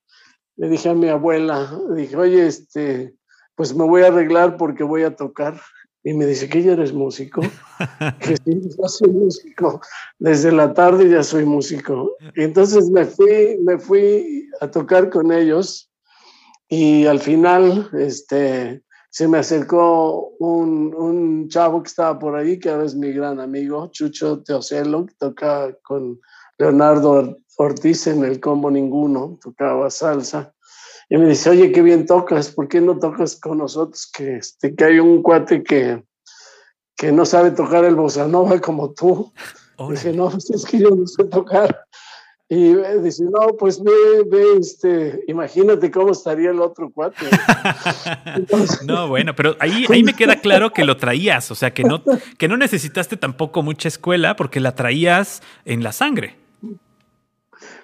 le 0.57 0.69
dije 0.69 0.91
a 0.91 0.95
mi 0.95 1.09
abuela, 1.09 1.79
le 1.89 2.03
dije, 2.03 2.17
oye, 2.17 2.47
este, 2.47 3.15
pues 3.55 3.75
me 3.75 3.85
voy 3.85 4.03
a 4.03 4.09
arreglar 4.09 4.57
porque 4.57 4.85
voy 4.85 5.05
a 5.05 5.17
tocar. 5.17 5.61
Y 6.05 6.15
me 6.15 6.27
dice, 6.27 6.49
¿que 6.49 6.63
ya 6.63 6.73
eres 6.73 6.93
músico? 6.93 7.43
que 8.21 8.37
sí, 8.37 8.61
ya 8.79 8.89
soy 8.89 9.11
músico. 9.11 9.81
Desde 10.19 10.51
la 10.51 10.75
tarde 10.75 11.09
ya 11.09 11.23
soy 11.23 11.45
músico. 11.45 12.17
Y 12.35 12.43
entonces 12.43 12.91
me 12.91 13.05
fui, 13.05 13.59
me 13.63 13.79
fui 13.79 14.49
a 14.61 14.71
tocar 14.71 15.11
con 15.11 15.31
ellos 15.33 15.91
y 16.69 17.07
al 17.07 17.21
final 17.21 17.91
este, 17.93 18.83
se 19.11 19.29
me 19.29 19.39
acercó 19.39 20.31
un, 20.39 20.95
un 20.95 21.49
chavo 21.49 21.83
que 21.83 21.89
estaba 21.89 22.19
por 22.19 22.35
ahí, 22.35 22.59
que 22.59 22.71
ahora 22.71 22.87
es 22.87 22.95
mi 22.95 23.13
gran 23.13 23.41
amigo, 23.41 23.89
Chucho 23.93 24.43
Teocelo, 24.43 25.07
que 25.07 25.15
toca 25.19 25.77
con 25.83 26.19
Leonardo 26.59 27.37
Ortiz 27.59 28.07
en 28.07 28.25
el 28.25 28.41
combo 28.41 28.71
ninguno, 28.71 29.39
tocaba 29.43 29.91
salsa. 29.91 30.52
Y 31.13 31.19
me 31.19 31.29
dice, 31.29 31.51
oye, 31.51 31.71
qué 31.73 31.83
bien 31.83 32.07
tocas, 32.07 32.51
¿por 32.51 32.69
qué 32.69 32.81
no 32.81 32.99
tocas 32.99 33.37
con 33.37 33.59
nosotros? 33.59 34.11
Que, 34.11 34.37
este, 34.37 34.75
que 34.75 34.83
hay 34.83 34.99
un 34.99 35.21
cuate 35.21 35.63
que, 35.63 36.03
que 36.97 37.13
no 37.13 37.27
sabe 37.27 37.51
tocar 37.51 37.85
el 37.85 37.97
bossa 37.97 38.27
nova 38.27 38.59
como 38.63 38.93
tú. 38.93 39.31
Dije, 39.91 40.15
no, 40.15 40.31
pues 40.31 40.49
es 40.49 40.65
que 40.65 40.79
yo 40.79 40.89
no 40.89 41.07
sé 41.07 41.25
tocar. 41.25 41.85
Y 42.49 42.77
dice, 43.03 43.25
no, 43.25 43.49
pues 43.59 43.83
ve, 43.83 43.93
ve, 44.27 44.57
este, 44.59 45.23
imagínate 45.29 45.91
cómo 45.91 46.13
estaría 46.13 46.49
el 46.49 46.61
otro 46.63 46.91
cuate. 46.91 47.27
no, 48.87 49.09
bueno, 49.09 49.35
pero 49.37 49.55
ahí, 49.59 49.85
ahí 49.91 50.03
me 50.03 50.15
queda 50.15 50.37
claro 50.37 50.73
que 50.73 50.83
lo 50.83 50.97
traías, 50.97 51.51
o 51.51 51.55
sea, 51.55 51.75
que 51.75 51.85
no, 51.85 52.03
que 52.39 52.49
no 52.49 52.57
necesitaste 52.57 53.19
tampoco 53.19 53.63
mucha 53.63 53.89
escuela 53.89 54.35
porque 54.35 54.61
la 54.61 54.75
traías 54.75 55.43
en 55.67 55.83
la 55.83 55.93
sangre. 55.93 56.42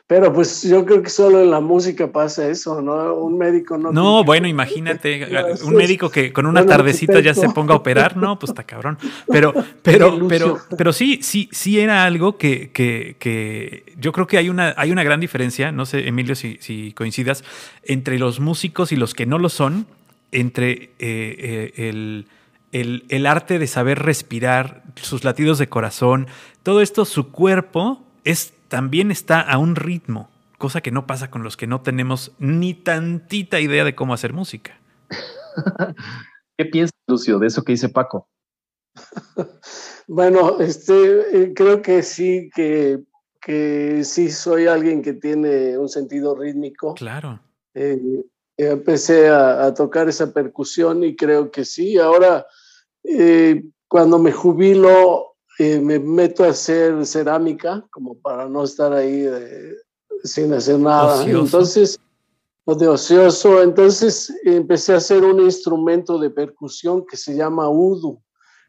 Pero 0.08 0.32
pues 0.32 0.62
yo 0.62 0.86
creo 0.86 1.02
que 1.02 1.10
solo 1.10 1.42
en 1.42 1.50
la 1.50 1.60
música 1.60 2.10
pasa 2.10 2.48
eso, 2.48 2.80
¿no? 2.80 3.12
Un 3.12 3.36
médico 3.36 3.76
no. 3.76 3.92
No, 3.92 4.24
bueno, 4.24 4.48
imagínate, 4.48 5.28
un 5.62 5.74
médico 5.74 6.08
que 6.08 6.32
con 6.32 6.46
una 6.46 6.64
tardecita 6.64 7.20
ya 7.20 7.34
se 7.34 7.50
ponga 7.50 7.74
a 7.74 7.76
operar, 7.76 8.16
no, 8.16 8.38
pues 8.38 8.48
está 8.48 8.64
cabrón. 8.64 8.96
Pero, 9.28 9.52
pero, 9.82 10.26
pero, 10.26 10.58
pero 10.78 10.92
sí, 10.94 11.20
sí, 11.22 11.50
sí 11.52 11.78
era 11.78 12.04
algo 12.04 12.38
que, 12.38 12.70
que, 12.70 13.16
que 13.18 13.84
yo 13.98 14.12
creo 14.12 14.26
que 14.26 14.38
hay 14.38 14.48
una, 14.48 14.74
hay 14.78 14.90
una 14.90 15.02
gran 15.02 15.20
diferencia, 15.20 15.70
no 15.72 15.84
sé, 15.84 16.08
Emilio, 16.08 16.34
si, 16.34 16.56
si 16.60 16.92
coincidas, 16.94 17.44
entre 17.82 18.18
los 18.18 18.40
músicos 18.40 18.92
y 18.92 18.96
los 18.96 19.12
que 19.12 19.26
no 19.26 19.38
lo 19.38 19.50
son, 19.50 19.86
entre 20.32 20.70
eh, 20.72 20.90
eh, 20.98 21.72
el, 21.76 22.26
el, 22.72 23.04
el 23.10 23.26
arte 23.26 23.58
de 23.58 23.66
saber 23.66 23.98
respirar, 23.98 24.82
sus 24.96 25.24
latidos 25.24 25.58
de 25.58 25.68
corazón, 25.68 26.28
todo 26.62 26.80
esto, 26.80 27.04
su 27.04 27.30
cuerpo 27.30 28.02
es 28.24 28.54
también 28.68 29.10
está 29.10 29.40
a 29.40 29.58
un 29.58 29.76
ritmo, 29.76 30.30
cosa 30.58 30.80
que 30.80 30.90
no 30.90 31.06
pasa 31.06 31.30
con 31.30 31.42
los 31.42 31.56
que 31.56 31.66
no 31.66 31.80
tenemos 31.82 32.32
ni 32.38 32.74
tantita 32.74 33.60
idea 33.60 33.84
de 33.84 33.94
cómo 33.94 34.14
hacer 34.14 34.32
música. 34.32 34.78
¿Qué 36.58 36.64
piensas, 36.66 36.98
Lucio, 37.06 37.38
de 37.38 37.46
eso 37.46 37.62
que 37.62 37.72
dice 37.72 37.88
Paco? 37.88 38.28
bueno, 40.08 40.60
este, 40.60 41.42
eh, 41.42 41.52
creo 41.54 41.82
que 41.82 42.02
sí, 42.02 42.50
que, 42.54 43.00
que 43.40 44.02
sí 44.04 44.30
soy 44.30 44.66
alguien 44.66 45.02
que 45.02 45.14
tiene 45.14 45.78
un 45.78 45.88
sentido 45.88 46.34
rítmico. 46.34 46.94
Claro. 46.94 47.40
Eh, 47.74 48.00
empecé 48.56 49.28
a, 49.28 49.72
tocar 49.72 50.08
esa 50.08 50.32
percusión 50.32 51.04
y 51.04 51.14
creo 51.14 51.50
que 51.50 51.64
sí. 51.64 51.96
Ahora, 51.96 52.46
eh, 53.04 53.62
cuando 53.86 54.18
me 54.18 54.32
jubilo, 54.32 55.27
eh, 55.58 55.80
me 55.80 55.98
meto 55.98 56.44
a 56.44 56.48
hacer 56.48 57.04
cerámica, 57.06 57.84
como 57.90 58.14
para 58.14 58.48
no 58.48 58.64
estar 58.64 58.92
ahí 58.92 59.26
sin 60.24 60.52
hacer 60.52 60.78
nada. 60.78 61.24
Entonces, 61.24 61.98
de 62.76 62.88
ocioso, 62.88 63.62
entonces 63.62 64.32
empecé 64.44 64.92
a 64.92 64.98
hacer 64.98 65.24
un 65.24 65.40
instrumento 65.40 66.18
de 66.18 66.30
percusión 66.30 67.04
que 67.06 67.16
se 67.16 67.34
llama 67.34 67.68
udu, 67.68 68.20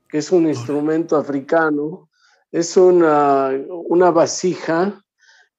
que 0.07 0.19
es 0.19 0.31
un 0.31 0.47
instrumento 0.47 1.17
africano. 1.17 2.09
Es 2.51 2.77
una, 2.77 3.51
una 3.87 4.09
vasija 4.09 5.03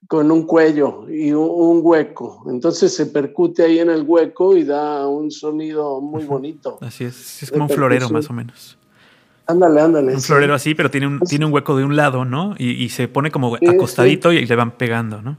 con 0.09 0.31
un 0.31 0.45
cuello 0.45 1.09
y 1.09 1.33
un, 1.33 1.81
hueco. 1.83 2.45
Entonces 2.49 2.95
se 2.95 3.07
percute 3.07 3.63
ahí 3.63 3.79
en 3.79 3.91
el 3.91 4.03
hueco 4.03 4.57
y 4.57 4.65
da 4.65 5.07
un 5.07 5.31
sonido 5.31 6.01
muy 6.01 6.25
bonito. 6.25 6.79
Así 6.81 7.05
es, 7.05 7.43
es 7.43 7.51
como 7.51 7.65
un 7.65 7.71
florero 7.71 8.09
más 8.09 8.29
o 8.29 8.33
menos. 8.33 8.77
Ándale, 9.51 9.81
ándale. 9.81 10.15
Un 10.15 10.21
florero 10.21 10.55
así, 10.55 10.75
pero 10.75 10.91
tiene 10.91 11.09
un, 11.09 11.21
tiene 11.21 11.45
un 11.45 11.53
hueco 11.53 11.77
de 11.77 11.85
un 11.85 11.97
lado, 11.97 12.25
¿no? 12.25 12.55
Y, 12.59 12.89
se 12.91 13.09
pone 13.09 13.31
como 13.31 13.57
acostadito 13.57 14.33
y 14.33 14.47
le 14.47 14.57
van 14.57 14.73
pegando, 14.73 15.21
¿no? 15.23 15.37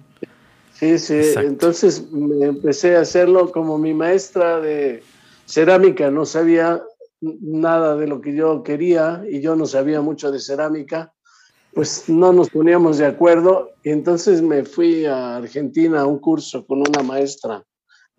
Sí, 0.73 0.99
sí. 0.99 1.21
Entonces 1.37 2.11
me 2.11 2.47
empecé 2.47 2.97
a 2.97 3.01
hacerlo 3.01 3.51
como 3.51 3.77
mi 3.77 3.93
maestra 3.93 4.59
de 4.59 5.01
cerámica. 5.45 6.11
No 6.11 6.25
sabía 6.25 6.81
nada 7.21 7.95
de 7.95 8.07
lo 8.07 8.19
que 8.19 8.35
yo 8.35 8.63
quería 8.63 9.23
y 9.29 9.41
yo 9.41 9.55
no 9.55 9.65
sabía 9.65 10.01
mucho 10.01 10.31
de 10.31 10.39
cerámica. 10.39 11.13
Pues 11.73 12.09
no 12.09 12.33
nos 12.33 12.49
poníamos 12.49 12.97
de 12.97 13.05
acuerdo 13.05 13.69
y 13.81 13.91
entonces 13.91 14.41
me 14.41 14.65
fui 14.65 15.05
a 15.05 15.37
Argentina 15.37 16.01
a 16.01 16.05
un 16.05 16.19
curso 16.19 16.65
con 16.65 16.79
una 16.79 17.01
maestra 17.01 17.63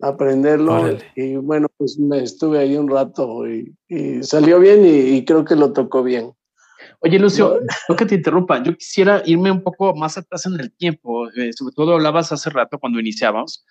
aprenderlo. 0.03 0.97
Y 1.15 1.35
bueno, 1.37 1.67
pues 1.77 1.97
me 1.97 2.21
estuve 2.21 2.59
ahí 2.59 2.75
un 2.75 2.89
rato 2.89 3.47
y, 3.47 3.73
salió 4.21 4.59
bien 4.59 4.85
y, 4.85 5.23
creo 5.25 5.45
que 5.45 5.55
lo 5.55 5.71
tocó 5.71 6.03
bien. 6.03 6.33
Oye, 6.99 7.19
Lucio, 7.19 7.59
no 7.89 7.95
que 7.95 8.05
te 8.05 8.15
interrumpa, 8.15 8.61
yo 8.61 8.75
quisiera 8.75 9.21
irme 9.25 9.51
un 9.51 9.61
poco 9.61 9.95
más 9.95 10.17
atrás 10.17 10.45
en 10.45 10.59
el 10.59 10.71
tiempo. 10.71 11.29
Eh, 11.31 11.51
sobre 11.53 11.73
todo 11.73 11.93
hablabas 11.93 12.31
hace 12.31 12.49
rato 12.49 12.79
cuando 12.79 12.99
iniciábamos 12.99 13.65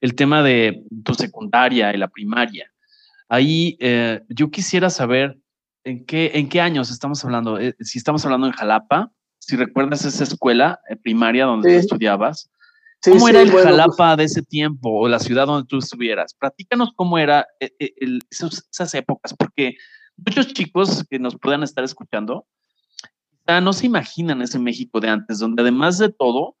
el 0.00 0.14
tema 0.14 0.42
de 0.42 0.84
tu 1.04 1.14
secundaria 1.14 1.92
y 1.94 1.98
la 1.98 2.08
primaria. 2.08 2.70
Ahí 3.28 3.76
eh, 3.80 4.20
yo 4.28 4.50
quisiera 4.50 4.90
saber 4.90 5.38
en 5.84 6.04
qué, 6.04 6.32
en 6.34 6.48
qué 6.48 6.60
años 6.60 6.90
estamos 6.90 7.24
hablando. 7.24 7.58
Eh, 7.58 7.74
si 7.80 7.98
estamos 7.98 8.24
hablando 8.24 8.46
en 8.46 8.52
Jalapa, 8.52 9.12
si 9.38 9.56
recuerdas 9.56 10.04
esa 10.04 10.22
escuela 10.22 10.80
primaria 11.02 11.46
donde 11.46 11.76
estudiabas, 11.76 12.50
¿Cómo 13.04 13.28
era 13.28 13.42
el 13.42 13.50
Jalapa 13.50 14.16
de 14.16 14.24
ese 14.24 14.42
tiempo 14.42 14.90
o 14.90 15.08
la 15.08 15.18
ciudad 15.18 15.46
donde 15.46 15.66
tú 15.66 15.78
estuvieras? 15.78 16.34
Platícanos 16.34 16.92
cómo 16.94 17.18
era 17.18 17.46
eh, 17.58 17.72
eh, 17.78 18.18
esas 18.30 18.94
épocas, 18.94 19.34
porque 19.36 19.76
muchos 20.16 20.48
chicos 20.48 21.04
que 21.10 21.18
nos 21.18 21.36
puedan 21.36 21.62
estar 21.62 21.82
escuchando 21.84 22.46
no 23.60 23.72
se 23.72 23.86
imaginan 23.86 24.40
ese 24.42 24.58
México 24.58 25.00
de 25.00 25.08
antes, 25.08 25.38
donde 25.38 25.62
además 25.62 25.98
de 25.98 26.10
todo 26.10 26.56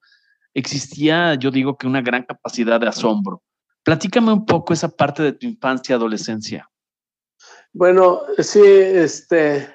existía, 0.54 1.34
yo 1.34 1.50
digo 1.50 1.76
que 1.76 1.86
una 1.86 2.02
gran 2.02 2.24
capacidad 2.24 2.80
de 2.80 2.88
asombro. 2.88 3.42
Platícame 3.82 4.32
un 4.32 4.44
poco 4.44 4.72
esa 4.72 4.88
parte 4.88 5.22
de 5.22 5.32
tu 5.32 5.46
infancia, 5.46 5.96
adolescencia. 5.96 6.68
Bueno, 7.72 8.20
sí, 8.38 8.60
este, 8.62 9.68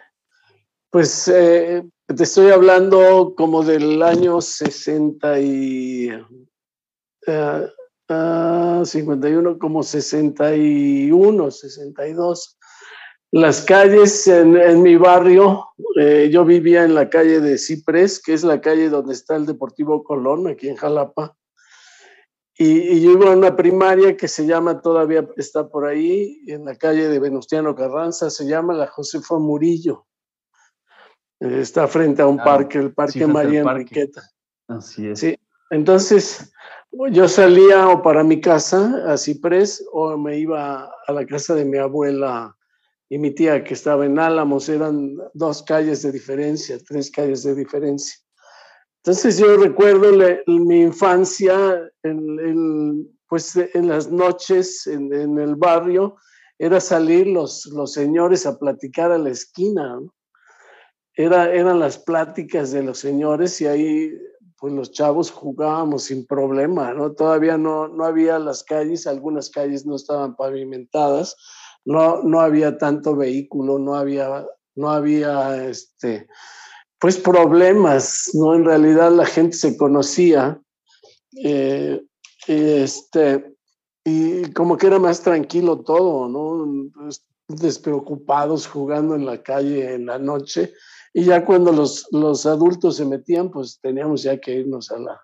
pues 0.89 1.27
eh, 1.27 1.83
te 2.05 2.24
estoy 2.24 2.51
hablando 2.51 3.33
como 3.36 3.63
del 3.63 4.01
año 4.03 4.39
60 4.39 5.39
y 5.39 6.09
51 7.27 9.50
ah, 9.50 9.57
como 9.60 9.84
61, 9.84 11.51
62. 11.51 12.57
Las 13.31 13.65
calles 13.65 14.25
en, 14.27 14.81
mi 14.81 14.96
barrio, 14.96 15.65
eh, 16.00 16.29
yo 16.31 16.46
vivía 16.46 16.86
en 16.86 16.96
la 16.96 17.10
calle 17.10 17.41
de 17.41 17.57
Ciprés, 17.57 18.22
que 18.22 18.34
es 18.34 18.43
la 18.43 18.62
calle 18.62 18.89
donde 18.89 19.13
está 19.13 19.36
el 19.36 19.46
Deportivo 19.46 20.03
Colón, 20.03 20.48
aquí 20.48 20.69
en 20.69 20.77
Jalapa. 20.77 21.36
Y, 22.57 23.01
yo 23.01 23.12
iba 23.12 23.31
a 23.31 23.36
una 23.36 23.55
primaria 23.55 24.15
que 24.15 24.29
se 24.29 24.46
llama, 24.46 24.81
todavía 24.81 25.27
está 25.36 25.67
por 25.67 25.86
ahí, 25.86 26.41
en 26.48 26.63
la 26.63 26.75
calle 26.75 27.10
de 27.10 27.19
Venustiano 27.19 27.75
Carranza, 27.75 28.29
se 28.29 28.46
llama 28.46 28.74
la 28.74 28.88
Josefa 28.88 29.38
Murillo. 29.38 30.05
está 31.39 31.88
frente 31.88 32.22
a 32.22 32.27
un 32.27 32.38
parque, 32.38 32.77
el 32.77 32.93
Parque 32.93 33.27
María 33.27 33.60
Enriqueta. 33.60 34.24
Así 34.69 35.07
es. 35.07 35.19
Sí, 35.19 35.38
entonces 35.69 36.53
yo 37.12 37.27
salía 37.27 37.89
o 37.89 38.01
para 38.01 38.24
mi 38.24 38.41
casa 38.41 39.03
a 39.08 39.17
Ciprés 39.17 39.86
o 39.91 40.17
me 40.17 40.39
iba 40.39 40.91
a 41.06 41.12
la 41.12 41.25
casa 41.25 41.56
de 41.56 41.65
mi 41.65 41.77
abuela 41.77 42.56
y 43.10 43.17
mi 43.17 43.32
tía 43.32 43.63
que 43.63 43.74
estaba 43.74 44.06
en 44.06 44.20
Álamos, 44.20 44.67
eran 44.67 45.15
dos 45.34 45.63
calles 45.63 46.01
de 46.01 46.12
diferencia, 46.12 46.77
tres 46.86 47.10
calles 47.10 47.44
de 47.44 47.56
diferencia. 47.56 48.15
Entonces 48.98 49.38
yo 49.38 49.56
recuerdo 49.56 50.12
mi 50.48 50.82
infancia, 50.82 51.89
en, 52.03 53.08
pues 53.29 53.56
en 53.56 53.88
las 53.88 54.12
noches 54.12 54.86
en, 54.88 55.13
el 55.13 55.56
barrio, 55.56 56.17
era 56.60 56.82
salir 56.82 57.27
los, 57.27 57.65
los 57.67 57.94
señores 57.94 58.46
a 58.46 58.60
platicar 58.60 59.12
a 59.12 59.17
la 59.17 59.29
esquina. 59.29 60.00
Era, 61.15 61.53
eran 61.53 61.79
las 61.79 61.98
pláticas 62.00 62.72
de 62.72 62.84
los 62.84 63.00
señores 63.00 63.62
y 63.62 63.67
ahí 63.67 64.12
pues 64.59 64.73
los 64.73 64.91
chavos 64.91 65.31
jugábamos 65.31 66.03
sin 66.03 66.25
problema, 66.25 66.93
¿no? 66.93 67.13
Todavía 67.13 67.57
no, 67.57 67.87
no 67.87 68.05
había 68.05 68.39
las 68.39 68.63
calles, 68.63 69.05
algunas 69.05 69.49
calles 69.49 69.85
no 69.85 69.95
estaban 69.95 70.35
pavimentadas, 70.35 71.35
no, 71.85 72.23
no 72.23 72.41
había 72.41 72.77
tanto 72.77 73.15
vehículo, 73.15 73.77
no 73.77 73.95
había, 73.95 74.45
no 74.75 74.89
había, 74.89 75.63
este, 75.67 76.27
pues 76.99 77.17
problemas, 77.17 78.31
¿no? 78.33 78.55
En 78.55 78.65
realidad 78.65 79.11
la 79.11 79.25
gente 79.25 79.55
se 79.55 79.77
conocía, 79.77 80.59
eh, 81.43 82.03
este, 82.47 83.53
y 84.03 84.51
como 84.53 84.77
que 84.77 84.87
era 84.87 84.97
más 84.97 85.21
tranquilo 85.21 85.81
todo, 85.81 86.27
¿no? 86.27 86.89
Despreocupados 87.47 88.65
jugando 88.65 89.13
en 89.15 89.25
la 89.25 89.43
calle 89.43 89.93
en 89.93 90.07
la 90.07 90.17
noche 90.17 90.73
y 91.17 91.24
ya 91.24 91.43
cuando 91.43 91.71
los, 91.71 92.07
los 92.12 92.45
adultos 92.45 92.97
se 92.97 93.03
metían, 93.03 93.50
pues 93.50 93.79
teníamos 93.81 94.21
ya 94.21 94.39
que 94.39 94.53
irnos 94.53 94.91
a 94.91 95.00
la, 95.00 95.19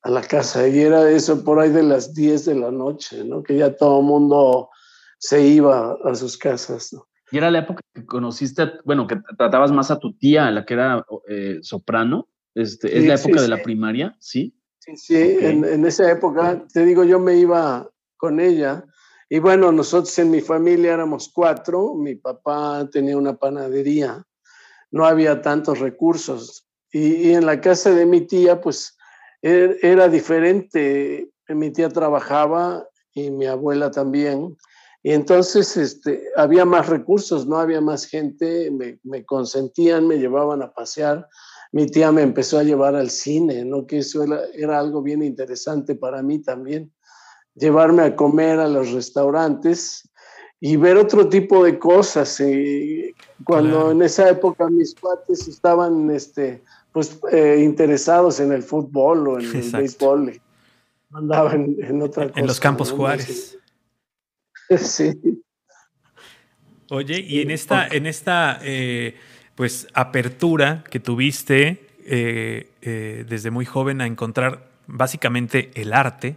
a 0.00 0.10
la 0.10 0.22
casa. 0.22 0.66
Y 0.66 0.80
era 0.80 1.10
eso 1.10 1.44
por 1.44 1.60
ahí 1.60 1.68
de 1.68 1.82
las 1.82 2.14
10 2.14 2.46
de 2.46 2.54
la 2.54 2.70
noche, 2.70 3.22
¿no? 3.24 3.42
Que 3.42 3.58
ya 3.58 3.76
todo 3.76 4.00
el 4.00 4.06
mundo 4.06 4.70
se 5.18 5.46
iba 5.46 5.98
a 6.02 6.14
sus 6.14 6.38
casas, 6.38 6.94
¿no? 6.94 7.06
Y 7.30 7.36
era 7.36 7.50
la 7.50 7.58
época 7.58 7.82
que 7.92 8.06
conociste, 8.06 8.72
bueno, 8.86 9.06
que 9.06 9.20
tratabas 9.36 9.70
más 9.70 9.90
a 9.90 9.98
tu 9.98 10.16
tía, 10.16 10.50
la 10.50 10.64
que 10.64 10.72
era 10.72 11.04
eh, 11.28 11.58
soprano. 11.60 12.30
Este, 12.54 12.96
¿Es 12.96 13.04
la 13.04 13.16
época 13.16 13.42
de 13.42 13.48
la 13.48 13.62
primaria? 13.62 14.16
Sí. 14.20 14.58
Sí, 14.78 14.96
sí, 14.96 15.36
en, 15.42 15.62
en, 15.62 15.84
esa 15.84 16.10
época, 16.10 16.64
te 16.72 16.86
digo, 16.86 17.04
yo 17.04 17.20
me 17.20 17.36
iba 17.36 17.86
con 18.16 18.40
ella. 18.40 18.82
Y 19.28 19.40
bueno, 19.40 19.72
nosotros 19.72 20.18
en 20.20 20.30
mi 20.30 20.40
familia 20.40 20.94
éramos 20.94 21.30
cuatro. 21.34 21.94
Mi 21.96 22.14
papá 22.14 22.88
tenía 22.90 23.18
una 23.18 23.36
panadería 23.36 24.24
no 24.90 25.06
había 25.06 25.42
tantos 25.42 25.78
recursos. 25.78 26.66
Y, 26.90 27.32
en 27.32 27.46
la 27.46 27.60
casa 27.60 27.90
de 27.92 28.06
mi 28.06 28.22
tía, 28.22 28.60
pues 28.60 28.96
er, 29.42 29.78
era 29.82 30.08
diferente. 30.08 31.30
Mi 31.48 31.70
tía 31.70 31.88
trabajaba 31.88 32.86
y 33.12 33.30
mi 33.30 33.46
abuela 33.46 33.90
también. 33.90 34.56
Y 35.02 35.12
entonces 35.12 35.76
este, 35.76 36.24
había 36.36 36.64
más 36.64 36.88
recursos, 36.88 37.46
no 37.46 37.58
había 37.58 37.80
más 37.80 38.06
gente, 38.06 38.70
me, 38.70 39.24
consentían, 39.24 40.06
me 40.06 40.18
llevaban 40.18 40.62
a 40.62 40.72
pasear. 40.72 41.28
Mi 41.70 41.86
tía 41.86 42.10
me 42.10 42.22
empezó 42.22 42.58
a 42.58 42.64
llevar 42.64 42.96
al 42.96 43.10
cine, 43.10 43.64
¿no? 43.64 43.86
que 43.86 43.98
eso 43.98 44.24
era 44.54 44.78
algo 44.78 45.02
bien 45.02 45.22
interesante 45.22 45.94
para 45.94 46.22
mí 46.22 46.40
también, 46.40 46.92
llevarme 47.54 48.02
a 48.02 48.16
comer 48.16 48.58
a 48.58 48.68
los 48.68 48.92
restaurantes 48.92 50.07
y 50.60 50.76
ver 50.76 50.96
otro 50.96 51.28
tipo 51.28 51.64
de 51.64 51.78
cosas. 51.78 52.40
Y 52.40 53.14
cuando 53.44 53.92
en 53.92 54.02
esa 54.02 54.28
época 54.28 54.68
mis 54.68 54.94
cuates 54.94 55.46
estaban 55.48 56.10
este, 56.10 56.62
pues, 56.92 57.18
eh, 57.32 57.60
interesados 57.62 58.40
en 58.40 58.52
el 58.52 58.62
fútbol 58.62 59.28
o 59.28 59.38
en 59.38 59.56
el 59.56 59.70
béisbol, 59.70 60.40
andaban 61.12 61.76
en, 61.78 62.02
otra 62.02 62.28
cosa. 62.28 62.40
En 62.40 62.46
los 62.46 62.60
campos 62.60 62.92
Juárez. 62.92 63.54
Sí. 64.76 65.18
Oye, 66.90 67.20
y 67.20 67.40
en 67.40 67.50
esta, 67.50 67.86
en 67.86 68.04
esta 68.04 68.60
eh, 68.62 69.16
pues 69.54 69.88
apertura 69.94 70.84
que 70.90 71.00
tuviste 71.00 71.86
eh, 72.04 73.24
desde 73.26 73.50
muy 73.50 73.64
joven 73.64 74.02
a 74.02 74.06
encontrar 74.06 74.68
básicamente 74.86 75.70
el 75.74 75.94
arte, 75.94 76.36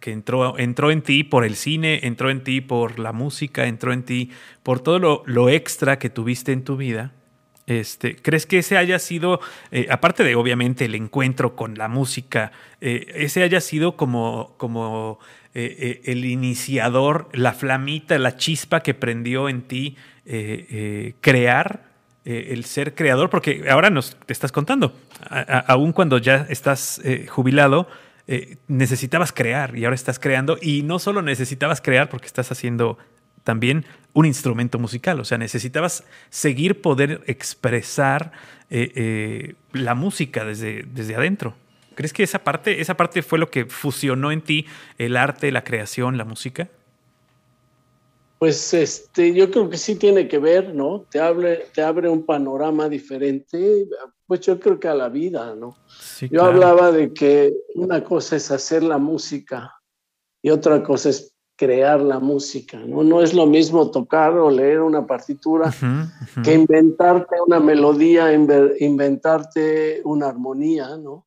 que 0.00 0.12
entró, 0.12 0.58
entró 0.58 0.90
en 0.90 1.02
ti 1.02 1.24
por 1.24 1.44
el 1.44 1.56
cine, 1.56 2.00
entró 2.02 2.30
en 2.30 2.42
ti 2.42 2.60
por 2.60 2.98
la 2.98 3.12
música, 3.12 3.66
entró 3.66 3.92
en 3.92 4.02
ti 4.02 4.30
por 4.62 4.80
todo 4.80 5.22
lo, 5.24 5.48
extra 5.48 5.98
que 5.98 6.10
tuviste 6.10 6.52
en 6.52 6.64
tu 6.64 6.76
vida. 6.76 7.12
Este, 7.66 8.16
¿Crees 8.16 8.44
que 8.44 8.58
ese 8.58 8.76
haya 8.76 8.98
sido, 8.98 9.40
eh, 9.70 9.86
aparte 9.88 10.22
de 10.22 10.34
obviamente 10.34 10.84
el 10.84 10.94
encuentro 10.94 11.56
con 11.56 11.76
la 11.76 11.88
música, 11.88 12.52
eh, 12.80 13.06
ese 13.14 13.42
haya 13.42 13.60
sido 13.60 13.96
como, 13.96 14.54
como 14.58 15.18
eh, 15.54 16.02
el 16.04 16.26
iniciador, 16.26 17.30
la 17.32 17.52
flamita, 17.52 18.18
la 18.18 18.36
chispa 18.36 18.80
que 18.80 18.92
prendió 18.92 19.48
en 19.48 19.62
ti 19.62 19.96
crear, 21.20 21.94
el 22.24 22.64
ser 22.64 22.94
creador? 22.94 23.30
Porque 23.30 23.64
ahora 23.70 23.90
nos 23.90 24.16
te 24.16 24.32
estás 24.32 24.52
contando, 24.52 24.94
aún 25.66 25.92
cuando 25.92 26.16
ya 26.16 26.46
estás 26.48 27.00
jubilado, 27.28 27.88
eh, 28.26 28.56
necesitabas 28.68 29.32
crear 29.32 29.76
y 29.76 29.84
ahora 29.84 29.94
estás 29.94 30.18
creando 30.18 30.56
y 30.60 30.82
no 30.82 30.98
solo 30.98 31.20
necesitabas 31.20 31.80
crear 31.80 32.08
porque 32.08 32.26
estás 32.26 32.50
haciendo 32.50 32.96
también 33.42 33.84
un 34.14 34.24
instrumento 34.24 34.78
musical, 34.78 35.20
o 35.20 35.24
sea, 35.24 35.36
necesitabas 35.36 36.04
seguir 36.30 36.80
poder 36.80 37.22
expresar 37.26 38.32
eh, 38.70 38.92
eh, 38.94 39.54
la 39.72 39.94
música 39.94 40.44
desde, 40.44 40.84
desde 40.84 41.14
adentro. 41.14 41.54
¿Crees 41.94 42.12
que 42.12 42.22
esa 42.22 42.42
parte, 42.42 42.80
esa 42.80 42.96
parte 42.96 43.22
fue 43.22 43.38
lo 43.38 43.50
que 43.50 43.66
fusionó 43.66 44.32
en 44.32 44.40
ti 44.40 44.66
el 44.98 45.16
arte, 45.16 45.52
la 45.52 45.62
creación, 45.62 46.16
la 46.16 46.24
música? 46.24 46.68
Pues 48.38 48.74
este, 48.74 49.32
yo 49.32 49.50
creo 49.50 49.70
que 49.70 49.76
sí 49.76 49.96
tiene 49.96 50.26
que 50.26 50.38
ver, 50.38 50.74
¿no? 50.74 51.04
Te 51.10 51.20
abre, 51.20 51.66
te 51.72 51.82
abre 51.82 52.08
un 52.08 52.24
panorama 52.24 52.88
diferente 52.88 53.86
pues 54.26 54.40
yo 54.40 54.58
creo 54.58 54.80
que 54.80 54.88
a 54.88 54.94
la 54.94 55.08
vida, 55.08 55.54
¿no? 55.54 55.76
yo 56.30 56.44
hablaba 56.44 56.92
de 56.92 57.12
que 57.12 57.54
una 57.74 58.02
cosa 58.02 58.36
es 58.36 58.50
hacer 58.50 58.82
la 58.82 58.98
música 58.98 59.74
y 60.42 60.50
otra 60.50 60.82
cosa 60.82 61.10
es 61.10 61.34
crear 61.56 62.00
la 62.00 62.18
música, 62.18 62.78
¿no? 62.78 63.04
No 63.04 63.22
es 63.22 63.32
lo 63.32 63.46
mismo 63.46 63.90
tocar 63.90 64.32
o 64.32 64.50
leer 64.50 64.80
una 64.80 65.06
partitura 65.06 65.72
que 66.42 66.52
inventarte 66.52 67.36
una 67.46 67.60
melodía, 67.60 68.32
inventarte 68.32 70.00
una 70.04 70.28
armonía, 70.28 70.96
¿no? 70.96 71.26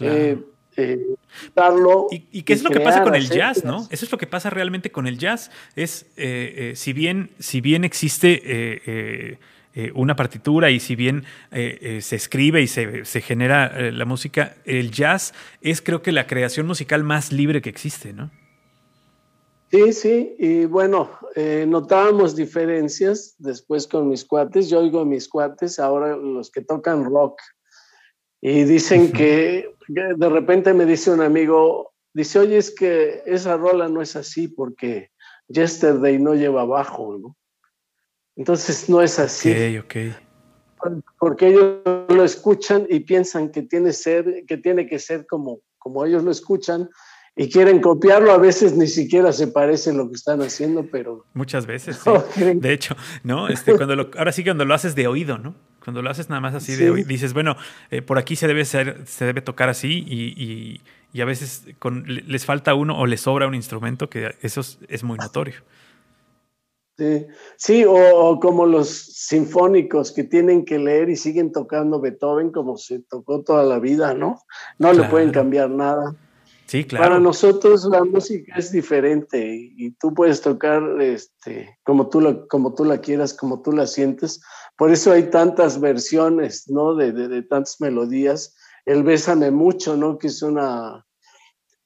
Eh, 0.00 0.42
eh, 0.76 1.06
darlo 1.54 2.06
¿Y, 2.10 2.42
qué 2.42 2.54
es 2.54 2.62
lo 2.62 2.70
que 2.70 2.80
pasa 2.80 3.02
con 3.02 3.14
el 3.14 3.28
jazz, 3.28 3.64
no? 3.64 3.86
Eso 3.90 4.06
es 4.06 4.12
lo 4.12 4.16
que 4.16 4.26
pasa 4.26 4.48
realmente 4.48 4.90
con 4.90 5.06
el 5.06 5.18
jazz. 5.18 5.50
Es, 5.76 6.06
eh, 6.16 6.72
si, 6.74 6.94
bien, 6.94 7.30
si 7.38 7.60
bien 7.60 7.84
existe 7.84 9.38
eh, 9.72 9.92
una 9.94 10.16
partitura 10.16 10.70
y 10.70 10.80
si 10.80 10.96
bien 10.96 11.22
eh, 11.52 11.78
eh, 11.80 12.00
se 12.00 12.16
escribe 12.16 12.60
y 12.60 12.66
se, 12.66 13.04
genera 13.20 13.92
la 13.92 14.04
música, 14.04 14.56
el 14.64 14.90
jazz 14.90 15.32
es 15.60 15.80
creo 15.80 16.02
que 16.02 16.10
la 16.10 16.26
creación 16.26 16.66
musical 16.66 17.04
más 17.04 17.30
libre 17.30 17.62
que 17.62 17.70
existe, 17.70 18.12
¿no? 18.12 18.32
Sí, 19.70 19.92
sí, 19.92 20.34
y 20.40 20.64
bueno, 20.64 21.10
notábamos 21.68 22.34
diferencias 22.34 23.36
después 23.38 23.86
con 23.86 24.08
mis 24.08 24.24
cuates, 24.24 24.68
yo 24.68 24.80
oigo 24.80 25.02
a 25.02 25.04
mis 25.04 25.28
cuates, 25.28 25.78
ahora 25.78 26.16
los 26.16 26.50
que 26.50 26.62
tocan 26.62 27.04
rock, 27.04 27.40
y 28.40 28.64
dicen 28.64 29.12
que, 29.12 29.72
que 29.94 30.02
de 30.16 30.28
repente 30.28 30.74
me 30.74 30.86
dice 30.86 31.12
un 31.12 31.20
amigo, 31.20 31.92
dice, 32.12 32.40
oye, 32.40 32.56
es 32.56 32.74
que 32.74 33.22
esa 33.26 33.56
rola 33.56 33.88
no 33.88 34.02
es 34.02 34.16
así 34.16 34.48
porque 34.48 35.12
Yesterday 35.46 36.18
no 36.18 36.34
lleva 36.34 36.64
bajo, 36.64 37.16
¿no? 37.16 37.36
Entonces 38.40 38.88
no 38.88 39.02
es 39.02 39.18
así. 39.18 39.50
Ok, 39.76 39.84
ok. 39.84 40.94
Porque 41.18 41.48
ellos 41.48 41.74
lo 42.08 42.24
escuchan 42.24 42.86
y 42.88 43.00
piensan 43.00 43.50
que 43.50 43.60
tiene, 43.60 43.92
ser, 43.92 44.46
que, 44.48 44.56
tiene 44.56 44.86
que 44.86 44.98
ser 44.98 45.26
como, 45.26 45.58
como 45.76 46.06
ellos 46.06 46.24
lo 46.24 46.30
escuchan 46.30 46.88
y 47.36 47.50
quieren 47.50 47.82
copiarlo. 47.82 48.32
A 48.32 48.38
veces 48.38 48.72
ni 48.74 48.86
siquiera 48.86 49.30
se 49.32 49.48
parece 49.48 49.92
lo 49.92 50.08
que 50.08 50.14
están 50.14 50.40
haciendo, 50.40 50.86
pero... 50.90 51.26
Muchas 51.34 51.66
veces, 51.66 52.00
sí. 52.34 52.54
De 52.54 52.72
hecho, 52.72 52.96
¿no? 53.24 53.46
Este, 53.48 53.76
cuando 53.76 53.94
lo, 53.94 54.10
ahora 54.16 54.32
sí 54.32 54.42
cuando 54.42 54.64
lo 54.64 54.72
haces 54.72 54.94
de 54.94 55.06
oído, 55.06 55.36
¿no? 55.36 55.54
Cuando 55.84 56.00
lo 56.00 56.08
haces 56.08 56.30
nada 56.30 56.40
más 56.40 56.54
así 56.54 56.76
de 56.76 56.90
oído, 56.90 57.06
dices, 57.06 57.34
bueno, 57.34 57.58
eh, 57.90 58.00
por 58.00 58.16
aquí 58.16 58.36
se 58.36 58.46
debe, 58.46 58.64
ser, 58.64 59.02
se 59.06 59.26
debe 59.26 59.42
tocar 59.42 59.68
así 59.68 60.02
y, 60.08 60.80
y, 61.12 61.20
a 61.20 61.26
veces 61.26 61.66
con, 61.78 62.04
les 62.06 62.46
falta 62.46 62.72
uno 62.72 62.98
o 62.98 63.04
les 63.04 63.20
sobra 63.20 63.46
un 63.46 63.54
instrumento 63.54 64.08
que 64.08 64.34
eso 64.40 64.62
es 64.88 65.04
muy 65.04 65.18
notorio. 65.18 65.56
Sí, 67.56 67.84
o, 67.86 68.38
como 68.40 68.66
los 68.66 68.88
sinfónicos 68.88 70.12
que 70.12 70.24
tienen 70.24 70.64
que 70.64 70.78
leer 70.78 71.08
y 71.08 71.16
siguen 71.16 71.52
tocando 71.52 72.00
Beethoven 72.00 72.50
como 72.50 72.76
se 72.76 73.00
tocó 73.00 73.42
toda 73.42 73.64
la 73.64 73.78
vida, 73.78 74.14
¿no? 74.14 74.40
No 74.78 74.92
le 74.92 75.04
pueden 75.04 75.30
cambiar 75.30 75.70
nada. 75.70 76.14
Sí, 76.66 76.84
claro. 76.84 77.04
Para 77.04 77.20
nosotros 77.20 77.84
la 77.90 78.04
música 78.04 78.54
es 78.56 78.70
diferente 78.70 79.72
y, 79.76 79.90
tú 79.92 80.14
puedes 80.14 80.40
tocar 80.40 80.82
este, 81.00 81.76
como, 81.82 82.08
tú 82.08 82.20
la, 82.20 82.46
como 82.46 82.74
tú 82.74 82.84
la 82.84 82.98
quieras, 82.98 83.34
como 83.34 83.60
tú 83.60 83.72
la 83.72 83.86
sientes. 83.86 84.40
Por 84.76 84.92
eso 84.92 85.10
hay 85.10 85.30
tantas 85.30 85.80
versiones, 85.80 86.68
¿no? 86.68 86.94
De, 86.94 87.12
de, 87.12 87.28
de 87.28 87.42
tantas 87.42 87.80
melodías. 87.80 88.56
El 88.86 89.02
Bésame 89.02 89.50
Mucho, 89.50 89.96
¿no? 89.96 90.16
Que 90.16 90.28
es 90.28 90.42
una, 90.42 91.04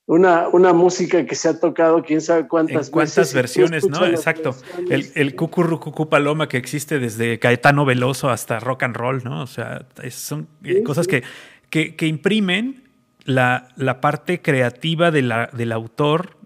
una, 0.07 0.49
una 0.49 0.73
música 0.73 1.25
que 1.25 1.35
se 1.35 1.49
ha 1.49 1.59
tocado 1.59 2.03
quién 2.03 2.21
sabe 2.21 2.47
cuántas, 2.47 2.90
cuántas 2.90 3.33
versiones, 3.33 3.88
¿no? 3.88 4.05
Exacto. 4.05 4.55
El, 4.90 5.11
el 5.14 5.35
cucurrucucú 5.35 6.09
paloma 6.11 6.49
que 6.49 6.59
existe 6.59 6.99
desde 6.99 7.38
Caetano 7.38 7.85
Veloso 7.87 8.29
hasta 8.29 8.61
rock 8.61 8.83
and 8.83 8.97
roll, 8.97 9.25
¿no? 9.25 9.43
O 9.43 9.47
sea, 9.47 9.87
son 10.11 10.49
eh, 10.62 10.83
cosas 10.83 11.07
que, 11.07 11.23
que, 11.71 12.07
imprimen 12.07 12.85
la, 13.25 13.69
la, 13.77 14.03
parte 14.03 14.43
creativa 14.43 15.11
de 15.11 15.23
la, 15.23 15.49
del 15.53 15.73
autor 15.73 16.37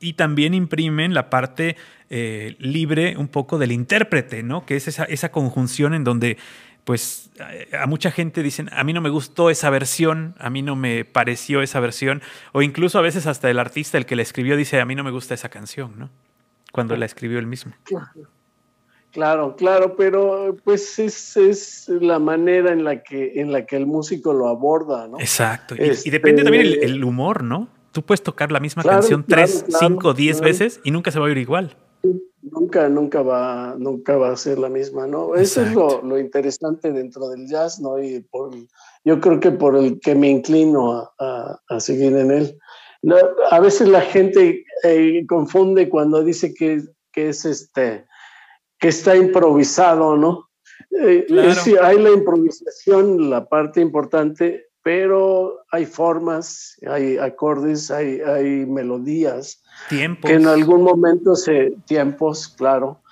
y 0.00 0.14
también 0.14 0.52
imprimen 0.52 1.14
la 1.14 1.30
parte 1.30 1.76
eh, 2.10 2.56
libre 2.58 3.16
un 3.16 3.28
poco 3.28 3.58
del 3.58 3.70
intérprete, 3.70 4.42
¿no? 4.42 4.66
Que 4.66 4.76
es 4.76 4.88
esa, 4.88 5.04
esa 5.04 5.30
conjunción 5.30 5.94
en 5.94 6.02
donde 6.02 6.36
pues 6.84 7.30
a 7.78 7.86
mucha 7.86 8.10
gente 8.10 8.42
dicen, 8.42 8.68
a 8.72 8.84
mí 8.84 8.92
no 8.92 9.00
me 9.00 9.08
gustó 9.08 9.50
esa 9.50 9.70
versión, 9.70 10.34
a 10.38 10.50
mí 10.50 10.62
no 10.62 10.76
me 10.76 11.04
pareció 11.04 11.62
esa 11.62 11.80
versión, 11.80 12.22
o 12.52 12.62
incluso 12.62 12.98
a 12.98 13.02
veces 13.02 13.26
hasta 13.26 13.50
el 13.50 13.58
artista, 13.58 13.96
el 13.96 14.06
que 14.06 14.16
la 14.16 14.22
escribió, 14.22 14.56
dice, 14.56 14.80
a 14.80 14.84
mí 14.84 14.94
no 14.94 15.02
me 15.02 15.10
gusta 15.10 15.34
esa 15.34 15.48
canción, 15.48 15.94
¿no? 15.98 16.10
Cuando 16.72 16.96
la 16.96 17.06
escribió 17.06 17.38
él 17.38 17.46
mismo. 17.46 17.72
Claro, 19.12 19.54
claro, 19.56 19.94
pero 19.96 20.56
pues 20.64 20.98
es, 20.98 21.36
es 21.36 21.88
la 21.88 22.18
manera 22.18 22.72
en 22.72 22.82
la, 22.84 23.02
que, 23.02 23.40
en 23.40 23.52
la 23.52 23.64
que 23.64 23.76
el 23.76 23.86
músico 23.86 24.32
lo 24.32 24.48
aborda, 24.48 25.06
¿no? 25.06 25.20
Exacto, 25.20 25.76
y, 25.76 26.10
depende 26.10 26.42
también 26.42 26.66
el, 26.66 26.82
el, 26.82 27.04
humor, 27.04 27.44
¿no? 27.44 27.68
Tú 27.92 28.02
puedes 28.02 28.22
tocar 28.22 28.50
la 28.50 28.58
misma 28.58 28.82
canción 28.82 29.24
tres, 29.26 29.64
cinco, 29.78 30.14
diez 30.14 30.40
veces 30.40 30.80
y 30.82 30.90
nunca 30.90 31.12
se 31.12 31.20
va 31.20 31.26
a 31.26 31.28
oír 31.28 31.38
igual 31.38 31.76
nunca, 32.54 32.88
nunca 32.88 33.22
va, 33.22 33.74
nunca 33.78 34.16
va 34.16 34.30
a 34.30 34.36
ser 34.36 34.58
la 34.58 34.68
misma, 34.68 35.06
¿no? 35.06 35.34
Eso 35.34 35.62
es 35.62 35.74
lo, 35.74 36.18
interesante 36.18 36.92
dentro 36.92 37.28
del 37.28 37.46
jazz, 37.48 37.80
¿no? 37.80 38.02
Y 38.02 38.20
por, 38.20 38.50
yo 39.04 39.20
creo 39.20 39.40
que 39.40 39.50
por 39.50 39.76
el 39.76 40.00
que 40.00 40.14
me 40.14 40.28
inclino 40.28 41.10
a, 41.18 41.80
seguir 41.80 42.16
en 42.16 42.30
él. 42.30 42.58
a 43.50 43.60
veces 43.60 43.88
la 43.88 44.00
gente 44.00 44.64
eh, 44.84 45.24
confunde 45.26 45.88
cuando 45.88 46.22
dice 46.22 46.54
que, 46.54 46.82
que, 47.12 47.30
es 47.30 47.44
este, 47.44 48.06
que 48.78 48.88
está 48.88 49.16
improvisado, 49.16 50.16
¿no? 50.16 50.48
Eh, 50.90 51.26
hay 51.82 51.98
la 51.98 52.10
improvisación, 52.10 53.30
la 53.30 53.48
parte 53.48 53.80
importante, 53.80 54.68
pero 54.82 55.64
hay 55.70 55.86
formas, 55.86 56.76
hay 56.86 57.16
acordes, 57.16 57.90
hay, 57.90 58.20
hay 58.20 58.66
melodías. 58.66 59.63
Tiempos. 59.88 60.30
Que 60.30 60.36
en 60.36 60.46
algún 60.46 60.82
momento 60.82 61.34
se. 61.34 61.76
Tiempos, 61.86 62.48
claro. 62.48 63.02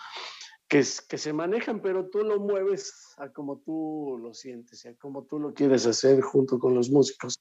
Que, 0.68 0.82
que 1.08 1.18
se 1.18 1.32
manejan, 1.32 1.80
pero 1.80 2.08
tú 2.08 2.20
lo 2.24 2.40
mueves 2.40 3.14
a 3.18 3.28
como 3.28 3.58
tú 3.58 4.18
lo 4.22 4.32
sientes, 4.32 4.86
a 4.86 4.94
como 4.94 5.24
tú 5.24 5.38
lo 5.38 5.52
quieres 5.52 5.86
hacer 5.86 6.22
junto 6.22 6.58
con 6.58 6.74
los 6.74 6.90
músicos. 6.90 7.38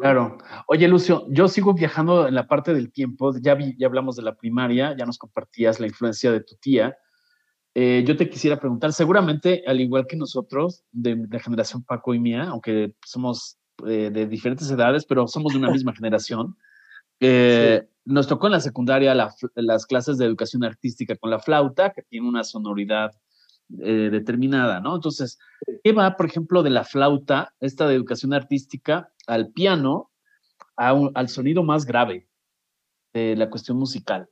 Claro. 0.00 0.38
Oye, 0.66 0.88
Lucio, 0.88 1.26
yo 1.28 1.46
sigo 1.46 1.74
viajando 1.74 2.26
en 2.26 2.34
la 2.34 2.48
parte 2.48 2.74
del 2.74 2.90
tiempo. 2.90 3.32
Ya, 3.40 3.56
ya 3.76 3.86
hablamos 3.86 4.16
de 4.16 4.22
la 4.22 4.34
primaria, 4.34 4.96
ya 4.96 5.04
nos 5.04 5.18
compartías 5.18 5.78
la 5.78 5.86
influencia 5.86 6.32
de 6.32 6.40
tu 6.40 6.56
tía. 6.56 6.96
Eh, 7.74 8.02
yo 8.06 8.16
te 8.16 8.28
quisiera 8.28 8.58
preguntar, 8.58 8.92
seguramente, 8.92 9.62
al 9.66 9.80
igual 9.80 10.06
que 10.06 10.16
nosotros, 10.16 10.84
de 10.90 11.26
la 11.30 11.38
generación 11.38 11.84
Paco 11.84 12.14
y 12.14 12.18
mía, 12.18 12.48
aunque 12.48 12.94
somos 13.04 13.58
eh, 13.86 14.10
de 14.12 14.26
diferentes 14.26 14.70
edades, 14.70 15.04
pero 15.04 15.28
somos 15.28 15.52
de 15.52 15.58
una 15.58 15.70
misma 15.70 15.94
generación, 15.94 16.56
eh, 17.20 17.86
nos 18.04 18.26
tocó 18.26 18.46
en 18.46 18.52
la 18.52 18.60
secundaria 18.60 19.14
las 19.14 19.86
clases 19.86 20.18
de 20.18 20.26
educación 20.26 20.64
artística 20.64 21.16
con 21.16 21.30
la 21.30 21.38
flauta, 21.38 21.90
que 21.90 22.02
tiene 22.02 22.28
una 22.28 22.44
sonoridad 22.44 23.12
determinada, 23.68 24.80
¿no? 24.80 24.96
Entonces, 24.96 25.38
¿qué 25.84 25.92
va, 25.92 26.16
por 26.16 26.26
ejemplo, 26.26 26.62
de 26.62 26.70
la 26.70 26.84
flauta, 26.84 27.54
esta 27.60 27.86
de 27.86 27.94
educación 27.94 28.34
artística, 28.34 29.12
al 29.26 29.50
piano, 29.50 30.10
al 30.76 31.28
sonido 31.28 31.62
más 31.62 31.84
grave 31.84 32.28
de 33.12 33.36
la 33.36 33.48
cuestión 33.48 33.76
musical? 33.78 34.28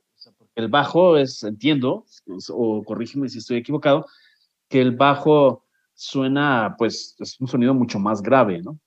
el 0.55 0.67
bajo 0.67 1.15
es, 1.17 1.43
entiendo, 1.43 2.05
o 2.49 2.83
corrígeme 2.83 3.29
si 3.29 3.37
estoy 3.37 3.57
equivocado, 3.57 4.05
que 4.67 4.81
el 4.81 4.95
bajo 4.95 5.65
suena, 5.93 6.75
pues, 6.77 7.15
es 7.19 7.39
un 7.39 7.47
sonido 7.47 7.73
mucho 7.73 7.97
más 7.97 8.21
grave, 8.21 8.61
¿no? 8.61 8.77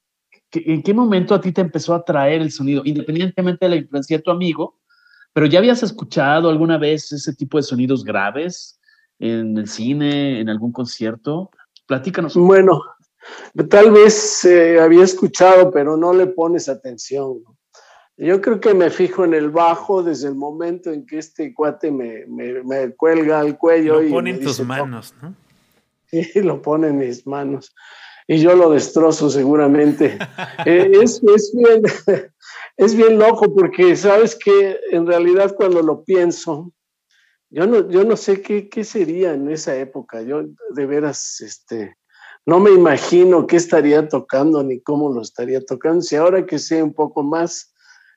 ¿En 0.54 0.82
qué 0.82 0.92
momento 0.92 1.34
a 1.34 1.40
ti 1.40 1.52
te 1.52 1.60
empezó 1.60 1.94
a 1.94 2.04
traer 2.04 2.42
el 2.42 2.50
sonido, 2.50 2.82
independientemente 2.84 3.64
de 3.66 3.70
la 3.70 3.76
influencia 3.76 4.16
de 4.16 4.22
tu 4.22 4.30
amigo, 4.30 4.78
pero 5.32 5.46
ya 5.46 5.58
habías 5.58 5.82
escuchado 5.82 6.50
alguna 6.50 6.78
vez 6.78 7.10
ese 7.12 7.34
tipo 7.34 7.56
de 7.56 7.62
sonidos 7.62 8.04
graves 8.04 8.78
en 9.18 9.56
el 9.56 9.68
cine, 9.68 10.40
en 10.40 10.48
algún 10.48 10.72
concierto? 10.72 11.50
Platícanos. 11.86 12.34
Bueno, 12.34 12.82
tal 13.70 13.92
vez 13.92 14.44
eh, 14.44 14.80
había 14.80 15.04
escuchado, 15.04 15.70
pero 15.70 15.96
no 15.96 16.12
le 16.12 16.26
pones 16.26 16.68
atención. 16.68 17.42
¿no? 17.42 17.56
Yo 18.16 18.40
creo 18.40 18.60
que 18.60 18.74
me 18.74 18.90
fijo 18.90 19.24
en 19.24 19.34
el 19.34 19.50
bajo 19.50 20.02
desde 20.02 20.28
el 20.28 20.34
momento 20.34 20.92
en 20.92 21.06
que 21.06 21.18
este 21.18 21.54
cuate 21.54 21.90
me, 21.90 22.26
me, 22.26 22.94
cuelga 22.94 23.40
al 23.40 23.56
cuello. 23.56 24.00
Lo 24.00 24.10
pone 24.10 24.30
en 24.30 24.40
tus 24.40 24.60
manos, 24.60 25.14
¿no? 25.22 25.34
Sí, 26.06 26.28
lo 26.42 26.60
pone 26.60 26.88
en 26.88 26.98
mis 26.98 27.26
manos. 27.26 27.74
Y 28.26 28.38
yo 28.38 28.54
lo 28.54 28.70
destrozo 28.70 29.30
seguramente. 29.30 30.18
Eh, 30.64 30.92
es, 31.02 31.20
es, 31.35 31.52
bien, 31.54 31.82
es 32.76 32.94
bien 32.94 33.18
loco 33.18 33.52
porque 33.54 33.96
sabes 33.96 34.37
que 34.37 34.78
en 34.92 35.06
realidad 35.06 35.54
cuando 35.56 35.82
lo 35.82 36.04
pienso, 36.04 36.72
yo 37.50 37.66
no, 37.66 37.88
yo 37.90 38.04
no 38.04 38.16
sé 38.16 38.42
qué, 38.42 38.68
qué 38.68 38.85
sería 38.85 39.35
en 39.35 39.50
esa 39.50 39.76
época. 39.76 40.22
Yo 40.22 40.44
de 40.70 40.87
veras, 40.87 41.40
este, 41.40 41.96
no 42.46 42.61
me 42.61 42.70
imagino 42.70 43.46
qué 43.46 43.56
estaría 43.56 44.08
tocando 44.08 44.62
ni 44.62 44.80
cómo 44.80 45.12
lo 45.12 45.22
estaría 45.22 45.61
tocando. 45.64 46.02
Si 46.02 46.16
ahora 46.16 46.46
que 46.46 46.58
sé 46.58 46.82
un 46.82 46.92
poco 46.92 47.22
más, 47.22 47.72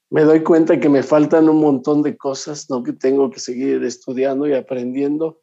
me 0.10 0.24
doy 0.24 0.42
cuenta 0.42 0.80
que 0.80 0.90
me 0.90 1.04
faltan 1.04 1.50
un 1.50 1.60
montón 1.60 2.02
de 2.02 2.16
cosas, 2.16 2.70
¿no? 2.70 2.84
Que 2.84 2.94
tengo 2.94 3.30
que 3.30 3.40
seguir 3.40 3.84
estudiando 3.84 4.48
y 4.48 4.54
aprendiendo. 4.54 5.42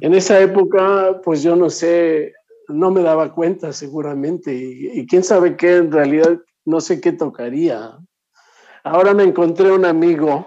En 0.00 0.14
esa 0.14 0.40
época, 0.40 1.20
pues 1.22 1.42
yo 1.42 1.56
no 1.56 1.70
sé, 1.70 2.32
no 2.68 2.90
me 2.90 3.02
daba 3.02 3.32
cuenta 3.34 3.72
seguramente 3.72 4.54
y, 4.54 5.06
quién 5.06 5.22
sabe 5.22 5.56
qué, 5.56 5.76
en 5.76 5.92
realidad 5.92 6.38
no 6.64 6.80
sé 6.80 7.00
qué 7.00 7.12
tocaría. 7.12 7.98
Ahora 8.84 9.14
me 9.14 9.24
encontré 9.24 9.70
un 9.72 9.84
amigo, 9.84 10.46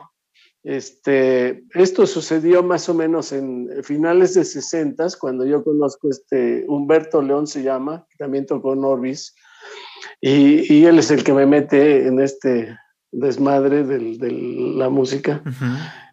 este, 0.63 1.63
esto 1.73 2.05
sucedió 2.05 2.63
más 2.63 2.89
o 2.89 2.93
menos 2.93 3.31
en 3.31 3.69
finales 3.83 4.33
de 4.33 4.45
60, 4.45 5.07
cuando 5.19 5.45
yo 5.45 5.63
conozco 5.63 6.09
este, 6.09 6.65
Humberto 6.67 7.21
León 7.21 7.47
se 7.47 7.63
llama, 7.63 8.05
que 8.09 8.17
también 8.17 8.45
tocó 8.45 8.75
Norbis, 8.75 9.35
y, 10.21 10.73
y 10.73 10.85
él 10.85 10.99
es 10.99 11.11
el 11.11 11.23
que 11.23 11.33
me 11.33 11.45
mete 11.45 12.07
en 12.07 12.19
este 12.19 12.77
desmadre 13.11 13.83
de 13.83 14.31
la 14.75 14.89
música. 14.89 15.41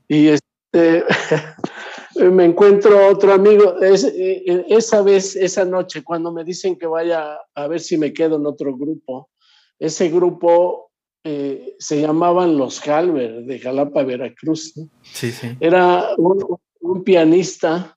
Y 0.09 0.29
este, 0.29 1.05
me 2.17 2.45
encuentro 2.45 3.09
otro 3.09 3.33
amigo, 3.33 3.81
es, 3.81 4.05
eh, 4.05 4.43
eh, 4.47 4.65
esa 4.69 5.03
vez, 5.03 5.37
esa 5.37 5.65
noche, 5.65 6.03
cuando 6.03 6.33
me 6.33 6.45
dicen 6.45 6.77
que 6.77 6.87
vaya 6.87 7.39
a 7.55 7.67
ver 7.67 7.81
si 7.81 7.97
me 7.99 8.13
quedo 8.13 8.37
en 8.37 8.47
otro 8.47 8.77
grupo, 8.77 9.31
ese 9.79 10.09
grupo 10.09 10.91
eh, 11.25 11.75
se 11.79 12.01
llamaban 12.01 12.57
Los 12.57 12.87
Halber 12.87 13.45
de 13.45 13.59
Jalapa, 13.59 14.03
Veracruz. 14.05 14.75
Sí, 15.03 15.31
sí. 15.31 15.57
Era 15.61 16.11
un, 16.19 17.03
pianista 17.05 17.97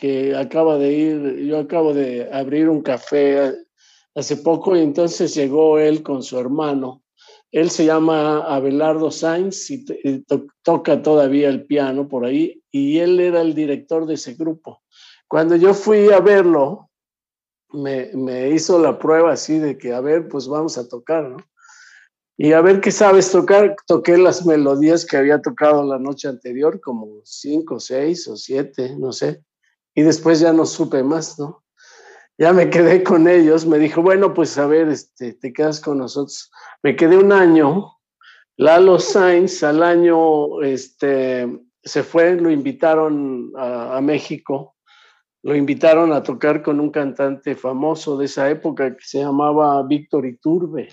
que 0.00 0.34
acaba 0.36 0.76
de 0.76 0.92
ir, 0.92 1.36
yo 1.46 1.58
acabo 1.58 1.94
de 1.94 2.28
abrir 2.30 2.68
un 2.68 2.82
café 2.82 3.54
hace 4.14 4.36
poco 4.36 4.76
y 4.76 4.80
entonces 4.80 5.34
llegó 5.34 5.78
él 5.78 6.02
con 6.02 6.22
su 6.22 6.38
hermano 6.38 7.03
él 7.54 7.70
se 7.70 7.84
llama 7.84 8.40
Abelardo 8.40 9.12
Sainz 9.12 9.70
y, 9.70 9.84
toca 10.64 11.02
todavía 11.02 11.48
el 11.48 11.64
piano 11.66 12.08
por 12.08 12.24
ahí 12.24 12.60
y 12.72 12.98
él 12.98 13.20
era 13.20 13.42
el 13.42 13.54
director 13.54 14.06
de 14.06 14.14
ese 14.14 14.34
grupo. 14.34 14.82
Cuando 15.28 15.54
yo 15.54 15.72
fui 15.72 16.10
a 16.10 16.18
verlo, 16.18 16.90
me, 17.70 18.10
me, 18.14 18.48
hizo 18.50 18.80
la 18.80 18.98
prueba 18.98 19.32
así 19.32 19.60
de 19.60 19.78
que, 19.78 19.94
a 19.94 20.00
ver, 20.00 20.26
pues 20.28 20.48
vamos 20.48 20.78
a 20.78 20.88
tocar, 20.88 21.30
¿no? 21.30 21.36
Y 22.36 22.52
a 22.52 22.60
ver 22.60 22.80
qué 22.80 22.90
sabes 22.90 23.30
tocar. 23.30 23.76
Toqué 23.86 24.18
las 24.18 24.44
melodías 24.44 25.06
que 25.06 25.16
había 25.16 25.40
tocado 25.40 25.84
la 25.84 26.00
noche 26.00 26.26
anterior, 26.26 26.80
como 26.80 27.20
cinco, 27.22 27.78
seis 27.78 28.26
o 28.26 28.36
siete, 28.36 28.96
no 28.98 29.12
sé. 29.12 29.44
Y 29.94 30.02
después 30.02 30.40
ya 30.40 30.52
no 30.52 30.66
supe 30.66 31.04
más, 31.04 31.38
¿no? 31.38 31.63
Ya 32.38 32.52
me 32.52 32.68
quedé 32.70 33.02
con 33.02 33.28
ellos, 33.28 33.66
me 33.66 33.78
dijo, 33.78 34.02
bueno, 34.02 34.34
pues 34.34 34.58
a 34.58 34.66
ver, 34.66 34.88
este, 34.88 35.34
te 35.34 35.52
quedas 35.52 35.80
con 35.80 35.98
nosotros. 35.98 36.50
Me 36.82 36.96
quedé 36.96 37.16
un 37.16 37.32
año, 37.32 37.92
Lalo 38.56 38.98
Sainz 38.98 39.62
al 39.62 39.82
año 39.82 40.62
este, 40.62 41.48
se 41.82 42.02
fue, 42.02 42.34
lo 42.36 42.50
invitaron 42.50 43.52
a, 43.56 44.00
México, 44.00 44.76
lo 45.42 45.54
invitaron 45.54 46.12
a 46.12 46.22
tocar 46.22 46.62
con 46.62 46.80
un 46.80 46.90
cantante 46.90 47.54
famoso 47.56 48.16
de 48.16 48.26
esa 48.26 48.48
época 48.50 48.96
que 48.96 49.04
se 49.04 49.18
llamaba 49.18 49.82
Víctor 49.82 50.26
Iturbe, 50.26 50.88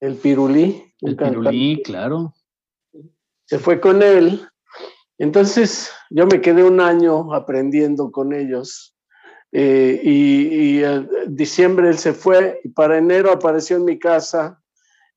el 0.00 0.16
Pirulí. 0.16 0.82
El 1.00 1.16
Pirulí, 1.16 1.82
claro. 1.82 2.34
Se 3.44 3.58
fue 3.58 3.80
con 3.80 4.02
él. 4.02 4.46
Entonces 5.18 5.92
yo 6.10 6.26
me 6.26 6.40
quedé 6.40 6.64
un 6.64 6.80
año 6.80 7.32
aprendiendo 7.32 8.10
con 8.10 8.34
ellos 8.34 8.95
eh, 9.58 10.00
y, 10.02 10.82
en 10.82 11.08
diciembre 11.28 11.88
él 11.88 11.96
se 11.96 12.12
fue 12.12 12.60
y 12.62 12.68
para 12.68 12.98
enero 12.98 13.32
apareció 13.32 13.78
en 13.78 13.86
mi 13.86 13.98
casa 13.98 14.62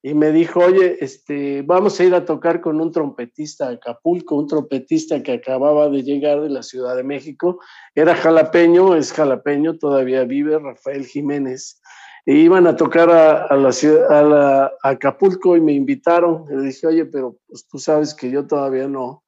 y 0.02 0.14
me 0.14 0.32
dijo, 0.32 0.62
oye, 0.62 0.96
este, 1.02 1.62
vamos 1.62 2.00
a 2.00 2.06
ir 2.06 2.16
a 2.16 2.24
tocar 2.24 2.62
con 2.62 2.80
un 2.80 2.90
trompetista 2.90 3.68
a 3.68 3.72
Acapulco, 3.72 4.38
un 4.38 4.48
trompetista 4.48 5.22
que 5.22 5.34
acababa 5.34 5.90
de 5.90 6.04
llegar 6.04 6.40
de 6.40 6.48
la 6.48 6.64
Ciudad 6.64 6.96
de 6.96 7.04
México, 7.04 7.60
era 7.94 8.16
jalapeño, 8.16 8.96
es 8.96 9.12
jalapeño, 9.12 9.78
todavía 9.78 10.24
vive, 10.24 10.58
Rafael 10.58 11.06
Jiménez, 11.06 11.82
e 12.26 12.36
iban 12.36 12.66
a 12.66 12.78
tocar 12.78 13.10
a, 13.10 13.54
la 13.58 13.74
ciudad, 13.74 14.64
a, 14.64 14.72
Acapulco 14.84 15.58
y 15.58 15.60
me 15.60 15.74
invitaron, 15.74 16.46
le 16.50 16.64
dije, 16.64 16.88
oye, 16.88 17.06
pero 17.06 17.38
pues 17.46 17.68
tú 17.68 17.78
sabes 17.78 18.14
que 18.14 18.32
yo 18.32 18.48
todavía 18.48 18.88
no, 18.88 19.26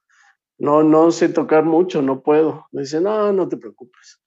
no, 0.57 0.83
no 0.83 1.11
sé 1.11 1.27
tocar 1.27 1.65
mucho, 1.65 2.01
no 2.01 2.21
puedo. 2.21 2.67
Me 2.71 2.83
dice, 2.83 3.01
no, 3.01 3.33
no 3.33 3.49
te 3.49 3.57
preocupes. 3.57 4.20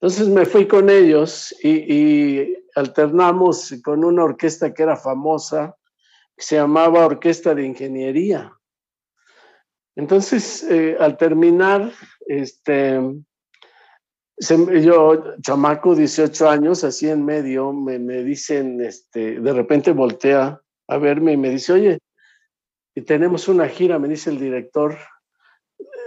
Entonces 0.00 0.28
me 0.28 0.44
fui 0.44 0.68
con 0.68 0.90
ellos 0.90 1.54
y, 1.62 2.54
alternamos 2.74 3.74
con 3.82 4.04
una 4.04 4.24
orquesta 4.24 4.74
que 4.74 4.82
era 4.82 4.96
famosa, 4.96 5.74
que 6.36 6.44
se 6.44 6.56
llamaba 6.56 7.06
Orquesta 7.06 7.54
de 7.54 7.64
Ingeniería. 7.64 8.52
Entonces, 9.96 10.62
eh, 10.64 10.94
al 11.00 11.16
terminar, 11.16 11.90
este, 12.26 13.00
yo, 14.38 15.36
chamaco, 15.40 15.94
18 15.94 16.50
años, 16.50 16.84
así 16.84 17.08
en 17.08 17.24
medio, 17.24 17.72
me, 17.72 17.98
me, 17.98 18.22
dicen, 18.22 18.82
este, 18.82 19.40
de 19.40 19.52
repente 19.54 19.92
voltea 19.92 20.60
a 20.88 20.98
verme 20.98 21.32
y 21.32 21.36
me 21.38 21.48
dice, 21.48 21.72
oye, 21.72 21.98
y 22.94 23.00
tenemos 23.00 23.48
una 23.48 23.68
gira, 23.68 23.98
me 23.98 24.08
dice 24.08 24.28
el 24.28 24.38
director, 24.38 24.98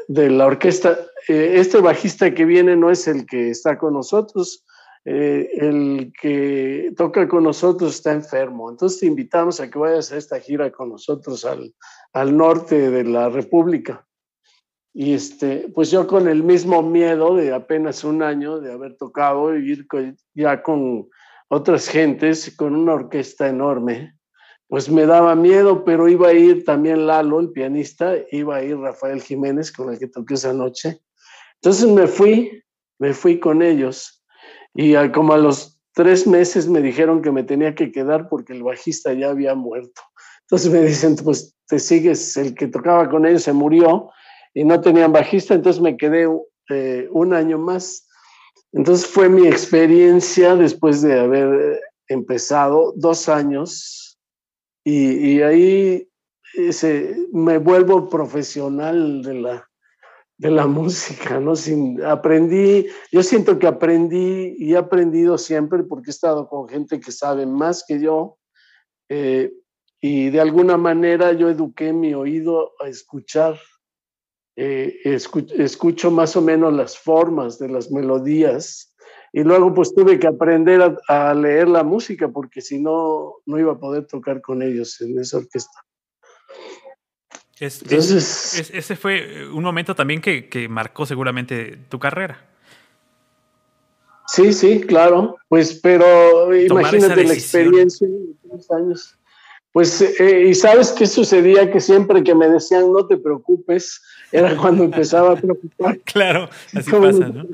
de 0.10 0.30
la 0.32 0.48
orquesta. 0.48 0.98
Eh, 1.28 1.54
este 1.58 1.80
bajista 1.80 2.34
que 2.34 2.43
viene 2.43 2.76
no 2.76 2.89
es 2.89 3.08
el 3.08 3.28
que 3.28 3.52
está 3.52 3.78
con 3.78 3.93
nosotros, 3.93 4.65
eh, 5.06 5.50
el 5.54 6.12
que 6.19 6.91
toca 6.98 7.28
con 7.28 7.43
nosotros 7.43 7.95
está 7.95 8.12
enfermo. 8.12 8.72
Entonces 8.72 9.00
te 9.00 9.06
invitamos 9.06 9.60
a 9.60 9.69
que 9.69 9.78
vayas 9.78 10.12
a 10.12 10.17
esta 10.17 10.39
gira 10.39 10.72
con 10.72 10.89
nosotros 10.89 11.45
al, 11.45 11.74
al 12.12 12.36
norte 12.36 12.89
de 12.89 13.04
la 13.04 13.30
República. 13.30 14.08
Y 14.95 15.13
este, 15.13 15.72
pues 15.76 15.91
yo 15.91 16.08
con 16.08 16.28
el 16.28 16.43
mismo 16.43 16.82
miedo 16.82 17.36
de 17.36 17.54
apenas 17.54 18.04
un 18.04 18.24
año 18.24 18.60
de 18.60 18.74
haber 18.74 18.98
tocado 18.98 19.56
y 19.56 19.72
ir 19.72 19.88
ya 20.34 20.63
con 20.63 21.08
otras 21.50 21.88
gentes, 21.88 22.56
con 22.58 22.76
una 22.76 22.93
orquesta 22.93 23.48
enorme, 23.48 24.18
pues 24.69 24.88
me 24.88 25.08
daba 25.08 25.36
miedo, 25.36 25.84
pero 25.84 26.08
iba 26.08 26.27
a 26.27 26.34
ir 26.34 26.63
también 26.63 27.08
Lalo, 27.08 27.39
el 27.39 27.49
pianista, 27.49 28.13
iba 28.32 28.58
a 28.58 28.63
ir 28.63 28.77
Rafael 28.77 29.19
Jiménez, 29.19 29.71
con 29.71 29.91
el 29.91 29.97
que 29.97 30.08
toqué 30.08 30.36
esa 30.36 30.53
noche. 30.53 31.01
Entonces 31.55 31.89
me 31.89 32.05
fui, 32.05 32.63
me 32.99 33.13
fui 33.13 33.39
con 33.39 33.63
ellos 33.63 34.23
y 34.75 34.93
como 35.10 35.34
a 35.34 35.38
los 35.38 35.82
tres 35.93 36.27
meses 36.27 36.67
me 36.67 36.82
dijeron 36.82 37.23
que 37.23 37.32
me 37.32 37.43
tenía 37.43 37.73
que 37.73 37.91
quedar 37.91 38.29
porque 38.29 38.53
el 38.53 38.62
bajista 38.62 39.12
ya 39.12 39.32
había 39.32 39.55
muerto. 39.55 40.01
Entonces 40.41 40.71
me 40.71 40.82
dicen, 40.82 41.15
pues 41.15 41.55
te 41.67 41.79
sigues, 41.79 42.38
el 42.38 42.53
que 42.53 42.67
tocaba 42.67 43.10
con 43.10 43.25
ellos 43.25 43.41
se 43.41 43.53
murió 43.53 44.12
y 44.53 44.65
no 44.65 44.79
tenían 44.82 45.12
bajista, 45.12 45.55
entonces 45.55 45.82
me 45.82 45.97
quedé 45.97 46.27
eh, 46.69 47.08
un 47.10 47.34
año 47.34 47.58
más. 47.58 48.08
Entonces 48.71 49.08
fue 49.08 49.29
mi 49.29 49.47
experiencia 49.47 50.55
después 50.55 51.01
de 51.01 51.19
haber 51.19 51.82
empezado 52.08 52.93
dos 52.95 53.27
años 53.27 53.98
y, 54.91 55.41
ahí 55.41 56.10
ese, 56.56 57.15
me 57.32 57.58
vuelvo 57.58 58.10
profesional 58.10 59.21
de 59.21 59.34
la, 59.36 59.69
de 60.38 60.52
la 60.52 60.67
música, 60.67 61.39
¿no? 61.39 61.56
Sin, 61.56 62.04
aprendí, 62.04 62.88
yo 63.12 63.23
siento 63.23 63.60
que 63.60 63.67
aprendí 63.67 64.56
y 64.58 64.73
he 64.73 64.78
aprendido 64.78 65.38
siempre 65.38 65.84
porque 65.84 66.10
he 66.10 66.12
estado 66.12 66.47
con 66.47 66.67
gente 66.67 66.99
que 66.99 67.12
sabe 67.12 67.45
más 67.45 67.84
que 67.88 67.99
yo 67.99 68.38
eh, 69.10 69.52
y 70.02 70.30
de 70.30 70.39
alguna 70.39 70.78
manera 70.78 71.34
yo 71.34 71.49
eduqué 71.49 71.91
mi 71.91 72.13
oído 72.13 72.71
a 72.80 72.88
escuchar, 72.88 73.60
eh, 74.56 74.99
escucho, 75.04 76.12
más 76.12 76.36
o 76.36 76.41
menos 76.41 76.73
las 76.73 76.97
formas 76.97 77.60
de 77.60 77.69
las 77.69 77.91
melodías 77.91 78.88
y 79.31 79.43
luego 79.43 79.73
pues 79.73 79.93
tuve 79.93 80.19
que 80.19 80.27
aprender 80.27 80.97
a, 81.07 81.33
leer 81.33 81.67
la 81.67 81.83
música 81.83 82.29
porque 82.29 82.61
si 82.61 82.79
no, 82.79 83.35
no 83.45 83.59
iba 83.59 83.73
a 83.73 83.79
poder 83.79 84.05
tocar 84.05 84.41
con 84.41 84.61
ellos 84.61 84.99
en 85.01 85.19
esa 85.19 85.37
orquesta. 85.37 85.83
Entonces, 87.59 88.71
ese 88.73 88.95
fue 88.95 89.49
un 89.51 89.63
momento 89.63 89.93
también 89.93 90.21
que, 90.21 90.47
que, 90.47 90.69
marcó 90.69 91.05
seguramente 91.05 91.77
tu 91.89 91.99
carrera. 91.99 92.49
Sí, 94.27 94.53
sí, 94.53 94.79
claro. 94.81 95.35
Pues, 95.49 95.73
pero 95.73 96.55
imagínate 96.55 97.25
la 97.25 97.33
experiencia 97.33 98.07
de 98.07 98.33
tres 98.47 98.71
años. 98.71 99.19
Pues, 99.71 100.01
eh, 100.01 100.47
y 100.49 100.55
sabes 100.55 100.91
qué 100.91 101.05
sucedía 101.05 101.71
que 101.71 101.79
siempre 101.79 102.23
que 102.23 102.33
me 102.33 102.47
decían 102.47 102.91
no 102.91 103.05
te 103.05 103.17
preocupes, 103.17 104.01
era 104.31 104.55
cuando 104.55 104.83
empezaba 104.83 105.33
a 105.33 105.35
preocupar. 105.35 105.99
claro, 106.05 106.49
así 106.73 106.91
pasa, 106.91 107.27
¿no? 107.27 107.47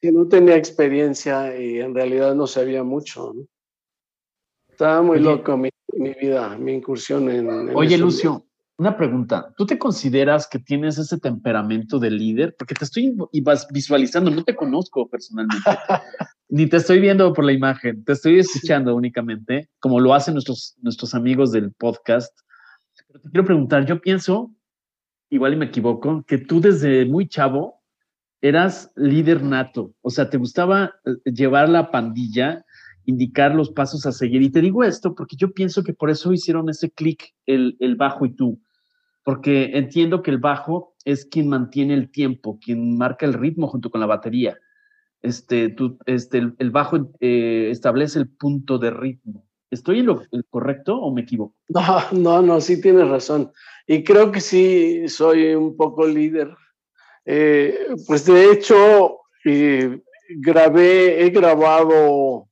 Que 0.00 0.12
no 0.12 0.26
tenía 0.28 0.56
experiencia 0.56 1.58
y 1.58 1.80
en 1.80 1.94
realidad 1.94 2.34
no 2.34 2.46
sabía 2.46 2.82
mucho. 2.82 3.32
¿no? 3.34 3.46
Estaba 4.68 5.02
muy 5.02 5.20
loco 5.20 5.56
mi, 5.56 5.68
mi, 5.92 6.14
vida, 6.14 6.56
mi 6.56 6.72
incursión 6.72 7.30
en. 7.30 7.76
Oye, 7.76 7.98
Lucio, 7.98 8.46
una 8.80 8.96
pregunta, 8.96 9.52
¿tú 9.58 9.66
te 9.66 9.78
consideras 9.78 10.48
que 10.48 10.58
tienes 10.58 10.96
ese 10.96 11.18
temperamento 11.18 11.98
de 11.98 12.10
líder? 12.10 12.56
Porque 12.58 12.74
te 12.74 12.86
estoy 12.86 13.14
visualizando, 13.70 14.30
no 14.30 14.42
te 14.42 14.56
conozco 14.56 15.06
personalmente, 15.06 15.62
ni 16.48 16.66
te 16.66 16.78
estoy 16.78 16.98
viendo 16.98 17.30
por 17.34 17.44
la 17.44 17.52
imagen, 17.52 18.02
te 18.04 18.12
estoy 18.12 18.38
escuchando 18.38 18.96
únicamente, 18.96 19.68
como 19.80 20.00
lo 20.00 20.14
hacen 20.14 20.32
nuestros, 20.32 20.76
nuestros 20.80 21.14
amigos 21.14 21.52
del 21.52 21.74
podcast. 21.74 22.34
Pero 23.06 23.20
te 23.20 23.28
quiero 23.28 23.44
preguntar, 23.44 23.84
yo 23.84 24.00
pienso, 24.00 24.50
igual 25.28 25.52
y 25.52 25.56
me 25.56 25.66
equivoco, 25.66 26.24
que 26.26 26.38
tú 26.38 26.62
desde 26.62 27.04
muy 27.04 27.28
chavo 27.28 27.79
eras 28.42 28.90
líder 28.96 29.42
nato, 29.42 29.92
o 30.02 30.10
sea, 30.10 30.30
te 30.30 30.38
gustaba 30.38 30.92
eh, 31.04 31.30
llevar 31.30 31.68
la 31.68 31.90
pandilla 31.90 32.64
indicar 33.06 33.54
los 33.54 33.70
pasos 33.70 34.06
a 34.06 34.12
seguir. 34.12 34.40
Y 34.42 34.50
te 34.50 34.60
digo 34.60 34.84
esto 34.84 35.14
porque 35.14 35.34
yo 35.34 35.52
pienso 35.52 35.82
que 35.82 35.94
por 35.94 36.10
eso 36.10 36.32
hicieron 36.32 36.68
ese 36.68 36.90
clic 36.90 37.34
el, 37.46 37.76
el, 37.80 37.96
bajo 37.96 38.24
y 38.24 38.30
tú 38.30 38.60
porque 39.24 39.70
entiendo 39.74 40.22
que 40.22 40.30
el 40.30 40.38
bajo 40.38 40.94
es 41.04 41.24
quien 41.24 41.48
mantiene 41.48 41.94
el 41.94 42.10
tiempo, 42.10 42.58
quien 42.60 42.96
marca 42.96 43.26
el 43.26 43.34
ritmo 43.34 43.68
junto 43.68 43.90
con 43.90 44.00
la 44.00 44.06
batería. 44.06 44.58
Este, 45.22 45.68
tú, 45.68 45.98
este, 46.06 46.50
el, 46.58 46.70
bajo 46.70 47.12
eh, 47.20 47.68
establece 47.70 48.18
el 48.18 48.28
punto 48.28 48.78
de 48.78 48.90
ritmo. 48.90 49.46
¿Estoy 49.70 50.00
en 50.00 50.06
lo 50.06 50.22
correcto 50.48 50.98
o 50.98 51.12
me 51.12 51.22
equivoco? 51.22 51.54
No, 51.68 52.02
no, 52.12 52.42
no, 52.42 52.60
sí 52.60 52.80
tienes 52.80 53.08
razón. 53.08 53.52
Y 53.86 54.02
creo 54.02 54.32
que 54.32 54.40
sí 54.40 55.08
soy 55.08 55.54
un 55.54 55.76
poco 55.76 56.06
líder. 56.06 56.50
Eh, 57.24 57.88
pues 58.06 58.24
de 58.24 58.52
hecho, 58.52 59.20
eh, 59.44 60.00
grabé, 60.28 61.24
he 61.24 61.30
grabado 61.30 62.46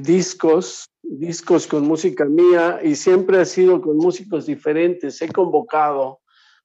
discos 0.00 0.88
discos 1.04 1.66
con 1.66 1.86
música 1.86 2.24
mía 2.24 2.80
y 2.82 2.94
siempre 2.94 3.38
ha 3.38 3.44
sido 3.44 3.80
con 3.80 3.96
músicos 3.96 4.46
diferentes. 4.46 5.20
He 5.20 5.28
convocado 5.28 6.20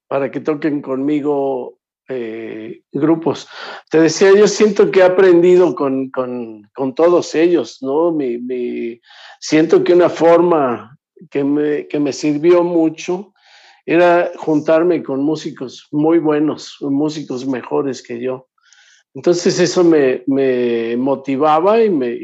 para 0.08 0.32
que 0.32 0.40
toquen 0.40 0.82
conmigo 0.82 1.78
eh, 2.08 2.82
grupos. 2.92 3.48
Te 3.92 4.00
decía, 4.02 4.32
yo 4.34 4.48
siento 4.48 4.90
que 4.90 5.00
he 5.00 5.04
aprendido 5.04 5.76
con, 5.76 6.10
con, 6.10 6.64
con 6.74 6.96
todos 6.96 7.36
ellos, 7.36 7.80
¿no? 7.82 8.12
Me, 8.12 9.00
siento 9.40 9.84
que 9.84 9.94
una 9.94 10.10
forma 10.10 10.98
que 11.30 11.44
me, 11.44 11.88
que 11.88 12.00
me 12.00 12.14
sirvió 12.14 12.64
mucho 12.64 13.34
era 13.92 14.32
juntarme 14.38 15.02
con 15.02 15.24
músicos 15.24 15.88
muy 15.92 16.20
buenos, 16.20 16.78
músicos 16.80 17.48
mejores 17.48 18.04
que 18.04 18.22
yo. 18.22 18.48
Entonces 19.16 19.60
eso 19.60 19.84
me, 19.84 20.24
motivaba 20.96 21.82
y 21.82 21.90
me, 21.90 22.16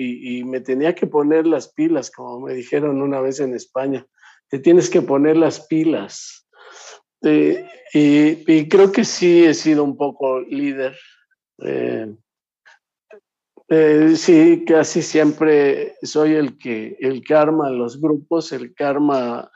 me, 0.45 0.60
tenía 0.60 0.93
que 0.93 1.08
poner 1.08 1.47
las 1.47 1.73
pilas, 1.73 2.12
como 2.12 2.41
me 2.41 2.54
dijeron 2.54 3.01
una 3.01 3.19
vez 3.19 3.39
en 3.39 3.56
España. 3.56 4.06
Te 4.47 4.60
tienes 4.60 4.91
que 4.91 5.01
poner 5.01 5.38
las 5.38 5.65
pilas. 5.65 6.47
Eh, 7.23 7.67
y, 7.93 8.69
creo 8.69 8.91
que 8.91 9.04
sí 9.04 9.43
he 9.43 9.56
sido 9.56 9.84
un 9.84 9.97
poco 9.97 10.41
líder. 10.41 10.95
Eh, 11.63 12.15
eh, 13.69 14.13
sí, 14.15 14.63
casi 14.67 15.01
siempre 15.01 15.95
soy 16.04 16.36
el 16.36 16.60
que, 16.60 16.95
el 16.99 17.23
que 17.23 17.34
arma 17.34 17.71
los 17.71 17.99
grupos, 17.99 18.51
el 18.51 18.75
que 18.75 18.84
arma 18.84 19.49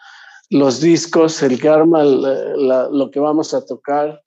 los 0.49 0.81
discos, 0.81 1.41
el 1.43 1.59
que 1.59 1.69
arma 1.69 2.03
lo 2.03 3.09
que 3.11 3.19
vamos 3.19 3.53
a 3.53 3.65
tocar. 3.65 4.23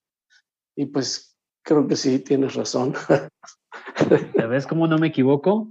Y 0.76 0.86
pues 0.86 1.32
Creo 1.62 1.86
que 1.86 1.96
sí, 1.96 2.18
tienes 2.18 2.54
razón. 2.54 2.94
¿Ya 4.36 4.46
ves 4.46 4.66
cómo 4.66 4.86
no 4.86 4.98
me 4.98 5.08
equivoco? 5.08 5.68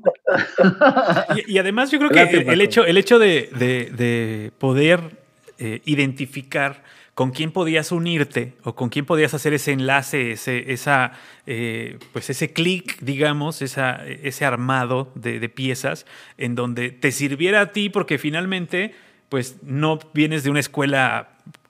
y, 1.47 1.57
además 1.57 1.91
yo 1.91 1.99
creo 1.99 2.09
que 2.09 2.21
el, 2.21 2.61
hecho, 2.61 2.85
el 2.85 2.97
hecho 2.97 3.19
de, 3.19 4.51
poder 4.57 5.17
eh, 5.59 5.81
identificar 5.85 6.83
con 7.13 7.31
quién 7.31 7.51
podías 7.51 7.91
unirte 7.91 8.53
o 8.63 8.73
con 8.73 8.89
quién 8.89 9.05
podías 9.05 9.33
hacer 9.33 9.53
ese 9.53 9.73
enlace, 9.73 10.31
ese, 10.31 10.71
esa, 10.71 11.11
eh, 11.45 11.99
pues 12.13 12.29
ese 12.29 12.53
clic, 12.53 12.99
digamos, 13.01 13.61
esa, 13.61 14.05
ese 14.07 14.45
armado 14.45 15.11
de, 15.15 15.39
de, 15.39 15.49
piezas 15.49 16.05
en 16.37 16.55
donde 16.55 16.89
te 16.89 17.11
sirviera 17.11 17.61
a 17.61 17.71
ti 17.73 17.89
porque 17.89 18.17
finalmente 18.17 18.95
pues 19.31 19.63
no 19.63 19.97
vienes 20.13 20.43
de 20.43 20.49
una 20.49 20.59
escuela 20.59 21.29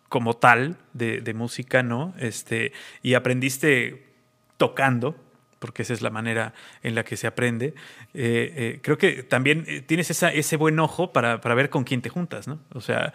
como 0.10 0.34
tal 0.34 0.78
de, 0.93 1.34
música, 1.36 1.84
¿no? 1.84 2.12
Este, 2.17 2.74
y 3.04 3.13
aprendiste 3.13 4.08
tocando, 4.58 5.15
porque 5.60 5.84
esa 5.84 5.93
es 5.93 6.02
la 6.02 6.10
manera 6.10 6.56
en 6.82 6.95
la 6.95 7.04
que 7.04 7.17
se 7.17 7.28
aprende. 7.28 7.76
Eh, 8.15 8.54
eh, 8.56 8.80
creo 8.82 8.97
que 8.97 9.21
también 9.21 9.65
eh, 9.67 9.82
tienes 9.82 10.10
ese 10.10 10.56
buen 10.58 10.80
ojo 10.80 11.13
para, 11.13 11.38
ver 11.38 11.69
con 11.69 11.84
quién 11.84 12.02
te 12.02 12.10
juntas, 12.10 12.47
¿no? 12.47 12.60
O 12.74 12.82
sea, 12.82 13.13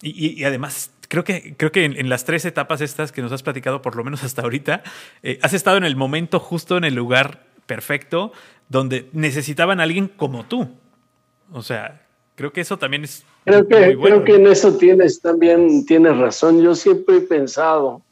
y, 0.00 0.42
además 0.44 0.90
creo 1.10 1.22
que, 1.22 1.54
creo 1.58 1.70
que 1.70 1.84
en, 1.84 2.08
las 2.08 2.24
tres 2.24 2.46
etapas 2.46 2.80
estas 2.80 3.12
que 3.12 3.20
nos 3.20 3.30
has 3.30 3.42
platicado, 3.42 3.82
por 3.82 3.94
lo 3.94 4.04
menos 4.04 4.24
hasta 4.24 4.40
ahorita, 4.40 4.82
has 5.42 5.52
estado 5.52 5.76
en 5.76 5.84
el 5.84 5.96
momento 5.96 6.40
justo, 6.40 6.78
en 6.78 6.84
el 6.84 6.94
lugar 6.94 7.44
perfecto, 7.66 8.32
donde 8.70 9.10
necesitaban 9.12 9.80
a 9.80 9.82
alguien 9.82 10.08
como 10.08 10.46
tú. 10.46 10.74
O 11.52 11.60
sea, 11.60 12.03
creo 12.34 12.52
que 12.52 12.60
eso 12.60 12.78
también 12.78 13.04
es... 13.04 13.24
Creo 13.44 13.66
que, 13.66 13.98
creo 13.98 14.24
que 14.24 14.34
en 14.36 14.46
eso 14.46 14.76
tienes 14.76 15.20
también, 15.20 15.84
tienes 15.86 16.16
razón. 16.16 16.62
Yo 16.62 16.74
siempre 16.74 17.16
he 17.16 17.20
pensado 17.20 18.02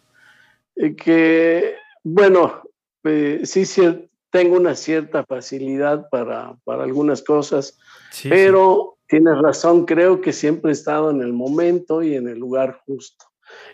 que 0.96 1.76
bueno, 2.04 2.62
eh, 3.04 3.42
sí, 3.44 3.64
sí, 3.64 4.08
tengo 4.30 4.56
una 4.56 4.74
cierta 4.74 5.24
facilidad 5.24 6.08
para, 6.10 6.56
para 6.64 6.84
algunas 6.84 7.22
cosas, 7.22 7.78
pero 8.24 8.98
tienes 9.06 9.38
razón, 9.38 9.84
creo 9.84 10.20
que 10.20 10.32
siempre 10.32 10.70
he 10.70 10.72
estado 10.72 11.10
en 11.10 11.20
el 11.20 11.32
momento 11.32 12.02
y 12.02 12.16
en 12.16 12.28
el 12.28 12.38
lugar 12.38 12.80
justo. 12.86 13.26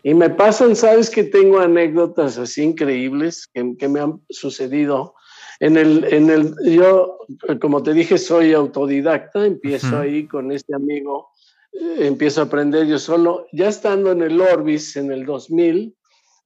Y 0.03 0.13
me 0.13 0.29
pasan, 0.29 0.75
sabes 0.77 1.09
que 1.09 1.25
tengo 1.25 1.61
anécdotas 1.61 2.37
así 2.37 2.63
increíbles 2.63 3.49
que, 3.53 3.77
que 3.79 3.89
me 3.89 4.01
han 4.01 4.21
sucedido. 4.29 5.15
En 5.61 5.77
el, 5.77 6.05
en 6.13 6.31
el, 6.31 6.55
yo, 6.65 7.19
como 7.61 7.83
te 7.83 7.93
dije, 7.93 8.17
soy 8.17 8.53
autodidacta, 8.53 9.45
empiezo 9.45 9.99
ahí 9.99 10.27
con 10.27 10.53
este 10.53 10.75
amigo, 10.75 11.31
eh, 11.73 12.07
empiezo 12.07 12.41
a 12.41 12.45
aprender 12.45 12.87
yo 12.87 12.99
solo. 12.99 13.47
Ya 13.53 13.69
estando 13.69 14.13
en 14.13 14.23
el 14.23 14.41
Orbis 14.41 14.97
en 14.97 15.11
el 15.11 15.27
2000, 15.27 15.97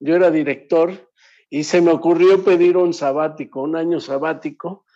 yo 0.00 0.16
era 0.16 0.30
director 0.30 0.92
y 1.50 1.64
se 1.64 1.82
me 1.82 1.92
ocurrió 1.92 2.42
pedir 2.42 2.78
un 2.78 2.94
sabático, 2.94 3.62
un 3.62 3.76
año 3.76 4.00
sabático. 4.00 4.86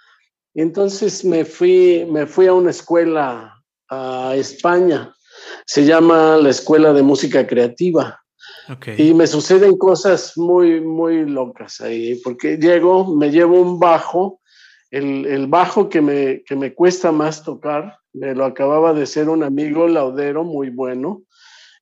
Y 0.55 0.63
entonces 0.63 1.23
me 1.25 1.45
fui, 1.45 2.07
me 2.11 2.27
fui 2.27 2.47
a 2.47 2.55
una 2.55 2.71
escuela 2.71 3.63
a 3.91 4.35
España, 4.35 5.15
se 5.67 5.85
llama 5.85 6.39
la 6.39 6.49
Escuela 6.49 6.95
de 6.95 7.03
Música 7.03 7.47
Creativa. 7.47 8.21
Y 8.99 9.15
me 9.15 9.27
suceden 9.27 9.77
cosas 9.77 10.33
muy, 10.37 10.81
muy 10.81 11.25
locas 11.25 11.81
ahí, 11.81 12.17
porque 12.17 12.57
llego, 12.57 13.15
me 13.15 13.31
llevo 13.31 13.61
un 13.61 13.79
bajo, 13.79 14.41
el, 14.91 15.27
el 15.27 15.47
bajo 15.47 15.89
que 15.89 16.01
me, 16.01 16.43
que 16.43 16.57
me 16.57 16.75
cuesta 16.75 17.13
más 17.13 17.45
tocar, 17.45 17.99
me 18.13 18.35
lo 18.35 18.45
acababa 18.45 18.93
de 18.93 19.07
ser 19.07 19.29
un 19.29 19.43
amigo 19.43 19.87
laudero 19.87 20.43
muy 20.43 20.71
bueno, 20.71 21.23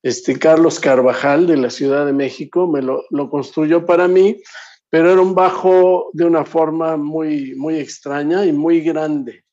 este 0.03 0.39
Carlos 0.39 0.81
Carvajal 0.81 1.47
de 1.47 1.57
la 1.57 1.71
Ciudad 1.71 2.05
de 2.05 2.13
México, 2.13 2.67
me 2.67 2.83
lo, 2.83 3.05
lo 3.11 3.31
construyó 3.31 3.87
para 3.87 4.07
mí, 4.07 4.43
pero 4.91 5.11
era 5.11 5.23
un 5.23 5.35
bajo 5.35 6.11
de 6.13 6.25
una 6.25 6.45
forma 6.45 6.97
muy, 6.97 7.55
muy 7.55 7.79
extraña 7.79 8.45
y 8.45 8.53
muy 8.53 8.81
grande. 8.83 9.45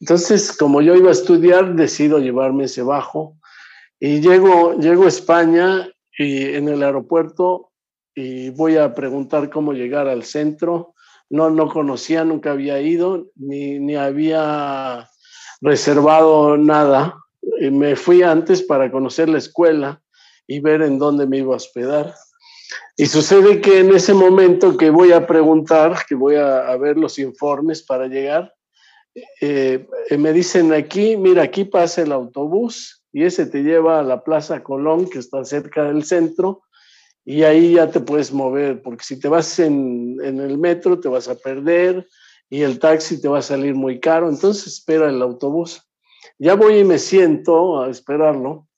Entonces, 0.00 0.54
como 0.56 0.82
yo 0.82 0.94
iba 0.94 1.08
a 1.08 1.12
estudiar, 1.12 1.74
decido 1.74 2.18
llevarme 2.18 2.64
ese 2.64 2.82
bajo 2.82 3.38
y 3.98 4.20
llego, 4.20 4.74
llego 4.78 5.04
a 5.04 5.08
España 5.08 5.88
y 6.16 6.54
en 6.54 6.68
el 6.68 6.82
aeropuerto 6.82 7.70
y 8.14 8.50
voy 8.50 8.76
a 8.76 8.94
preguntar 8.94 9.50
cómo 9.50 9.72
llegar 9.72 10.08
al 10.08 10.24
centro. 10.24 10.94
No, 11.28 11.50
no 11.50 11.68
conocía, 11.68 12.24
nunca 12.24 12.52
había 12.52 12.80
ido, 12.80 13.26
ni, 13.34 13.78
ni 13.78 13.96
había 13.96 15.08
reservado 15.60 16.56
nada. 16.56 17.14
Y 17.60 17.70
me 17.70 17.94
fui 17.94 18.22
antes 18.22 18.62
para 18.62 18.90
conocer 18.90 19.28
la 19.28 19.38
escuela 19.38 20.02
y 20.46 20.60
ver 20.60 20.82
en 20.82 20.98
dónde 20.98 21.26
me 21.26 21.38
iba 21.38 21.52
a 21.52 21.56
hospedar. 21.56 22.14
Y 22.96 23.06
sucede 23.06 23.60
que 23.60 23.80
en 23.80 23.94
ese 23.94 24.14
momento 24.14 24.76
que 24.76 24.88
voy 24.88 25.12
a 25.12 25.26
preguntar, 25.26 25.98
que 26.08 26.14
voy 26.14 26.36
a, 26.36 26.68
a 26.68 26.76
ver 26.78 26.96
los 26.96 27.18
informes 27.18 27.82
para 27.82 28.06
llegar, 28.06 28.54
eh, 29.40 29.86
me 30.18 30.32
dicen 30.32 30.72
aquí, 30.72 31.16
mira, 31.16 31.42
aquí 31.42 31.64
pasa 31.64 32.02
el 32.02 32.12
autobús 32.12 33.02
y 33.16 33.24
ese 33.24 33.46
te 33.46 33.62
lleva 33.62 33.98
a 33.98 34.02
la 34.02 34.22
Plaza 34.22 34.62
Colón, 34.62 35.08
que 35.08 35.20
está 35.20 35.42
cerca 35.42 35.84
del 35.84 36.04
centro, 36.04 36.64
y 37.24 37.44
ahí 37.44 37.72
ya 37.72 37.90
te 37.90 38.00
puedes 38.00 38.30
mover, 38.30 38.82
porque 38.82 39.04
si 39.04 39.18
te 39.18 39.26
vas 39.26 39.58
en, 39.58 40.18
en 40.22 40.38
el 40.38 40.58
metro 40.58 41.00
te 41.00 41.08
vas 41.08 41.26
a 41.26 41.34
perder 41.34 42.06
y 42.50 42.60
el 42.60 42.78
taxi 42.78 43.18
te 43.18 43.28
va 43.28 43.38
a 43.38 43.42
salir 43.42 43.74
muy 43.74 44.00
caro, 44.00 44.28
entonces 44.28 44.66
espera 44.66 45.08
el 45.08 45.22
autobús. 45.22 45.88
Ya 46.38 46.56
voy 46.56 46.80
y 46.80 46.84
me 46.84 46.98
siento 46.98 47.80
a 47.80 47.88
esperarlo, 47.88 48.68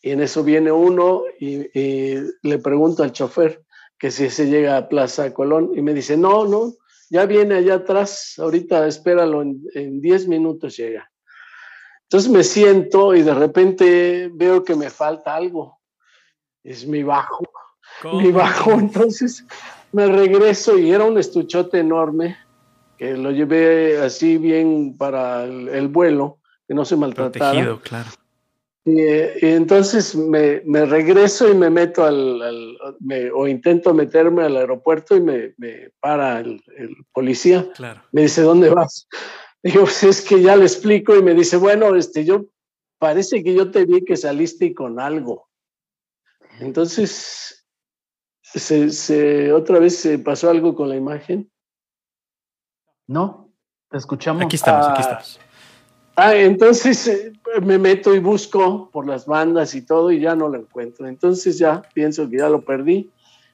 y 0.00 0.12
en 0.12 0.22
eso 0.22 0.42
viene 0.42 0.72
uno 0.72 1.24
y, 1.38 1.68
le 1.74 2.58
pregunto 2.62 3.02
al 3.02 3.12
chofer 3.12 3.62
que 3.98 4.10
si 4.10 4.30
se 4.30 4.46
llega 4.46 4.78
a 4.78 4.88
Plaza 4.88 5.34
Colón, 5.34 5.72
y 5.76 5.82
me 5.82 5.92
dice, 5.92 6.16
no, 6.16 6.46
no, 6.46 6.72
ya 7.10 7.26
viene 7.26 7.56
allá 7.56 7.74
atrás, 7.74 8.36
ahorita 8.38 8.86
espéralo, 8.86 9.42
en 9.42 10.00
10 10.00 10.28
minutos 10.28 10.78
llega. 10.78 11.10
Entonces 12.14 12.30
me 12.30 12.44
siento 12.44 13.12
y 13.12 13.22
de 13.22 13.34
repente 13.34 14.30
veo 14.32 14.62
que 14.62 14.76
me 14.76 14.88
falta 14.88 15.34
algo. 15.34 15.80
Es 16.62 16.86
mi 16.86 17.02
bajo. 17.02 17.42
Mi 18.04 18.30
bajo. 18.30 18.70
Entonces 18.78 19.44
me 19.90 20.06
regreso 20.06 20.78
y 20.78 20.92
era 20.92 21.02
un 21.02 21.18
estuchote 21.18 21.80
enorme 21.80 22.36
que 22.96 23.16
lo 23.16 23.32
llevé 23.32 24.00
así 24.00 24.38
bien 24.38 24.96
para 24.96 25.42
el, 25.42 25.68
el 25.70 25.88
vuelo, 25.88 26.38
que 26.68 26.74
no 26.74 26.84
se 26.84 26.94
maltratara. 26.94 27.50
Protegido, 27.50 27.80
claro. 27.80 28.10
Y, 28.84 29.00
y 29.00 29.50
entonces 29.50 30.14
me, 30.14 30.62
me, 30.66 30.86
regreso 30.86 31.50
y 31.50 31.54
me 31.56 31.68
meto 31.68 32.04
al, 32.04 32.40
al 32.40 32.76
me, 33.00 33.28
o 33.32 33.48
intento 33.48 33.92
meterme 33.92 34.44
al 34.44 34.56
aeropuerto 34.56 35.16
y 35.16 35.20
me, 35.20 35.54
me 35.56 35.90
para 35.98 36.38
el, 36.38 36.62
el 36.76 36.94
policía. 37.12 37.66
Claro. 37.74 38.02
Me 38.12 38.22
dice, 38.22 38.42
¿dónde 38.42 38.70
vas? 38.70 39.08
Digo, 39.64 39.84
pues 39.84 40.02
es 40.02 40.20
que 40.20 40.42
ya 40.42 40.56
le 40.56 40.64
explico 40.64 41.16
y 41.16 41.22
me 41.22 41.32
dice, 41.32 41.56
bueno, 41.56 41.96
este, 41.96 42.22
yo 42.22 42.44
parece 42.98 43.42
que 43.42 43.54
yo 43.54 43.70
te 43.70 43.86
vi 43.86 44.04
que 44.04 44.14
saliste 44.14 44.74
con 44.74 45.00
algo. 45.00 45.48
Entonces, 46.60 47.66
se, 48.42 48.90
se, 48.90 49.52
otra 49.54 49.78
vez 49.78 49.96
se 49.96 50.18
pasó 50.18 50.50
algo 50.50 50.74
con 50.74 50.90
la 50.90 50.96
imagen. 50.96 51.50
No, 53.06 53.50
te 53.90 53.96
escuchamos. 53.96 54.44
Aquí 54.44 54.56
estamos, 54.56 54.86
aquí 54.86 55.00
estamos. 55.00 55.40
Ah, 56.16 56.36
entonces 56.36 57.08
eh, 57.08 57.32
me 57.62 57.78
meto 57.78 58.14
y 58.14 58.18
busco 58.18 58.90
por 58.90 59.06
las 59.06 59.24
bandas 59.24 59.74
y 59.74 59.82
todo 59.82 60.12
y 60.12 60.20
ya 60.20 60.36
no 60.36 60.50
lo 60.50 60.58
encuentro. 60.58 61.08
Entonces 61.08 61.58
ya 61.58 61.80
pienso 61.94 62.28
que 62.28 62.36
ya 62.36 62.50
lo 62.50 62.66
perdí. 62.66 63.10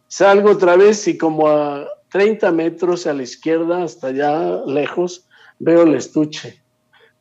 Salgo 0.09 0.51
otra 0.51 0.75
vez 0.75 1.07
y 1.07 1.17
como 1.17 1.47
a 1.47 1.87
30 2.11 2.51
metros 2.51 3.07
a 3.07 3.15
la 3.15 3.23
izquierda, 3.23 3.85
hasta 3.85 4.09
allá 4.09 4.65
lejos, 4.67 5.29
veo 5.61 5.83
el 5.83 5.95
estuche. 5.95 6.61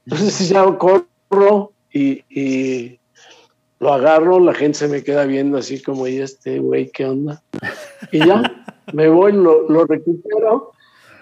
Entonces 0.06 0.50
ya 0.50 0.66
corro 0.78 1.74
y, 1.94 2.24
y 2.30 3.00
lo 3.80 3.94
agarro, 3.94 4.40
la 4.40 4.54
gente 4.54 4.80
se 4.80 4.88
me 4.88 5.04
queda 5.04 5.26
viendo 5.26 5.58
así 5.58 5.82
como, 5.82 6.08
¿y 6.08 6.18
este 6.18 6.60
güey 6.60 6.90
qué 6.90 7.06
onda? 7.06 7.44
Y 8.12 8.26
ya 8.26 8.42
me 8.94 9.08
voy, 9.08 9.34
lo, 9.34 9.70
lo 9.70 9.86
recupero, 9.86 10.72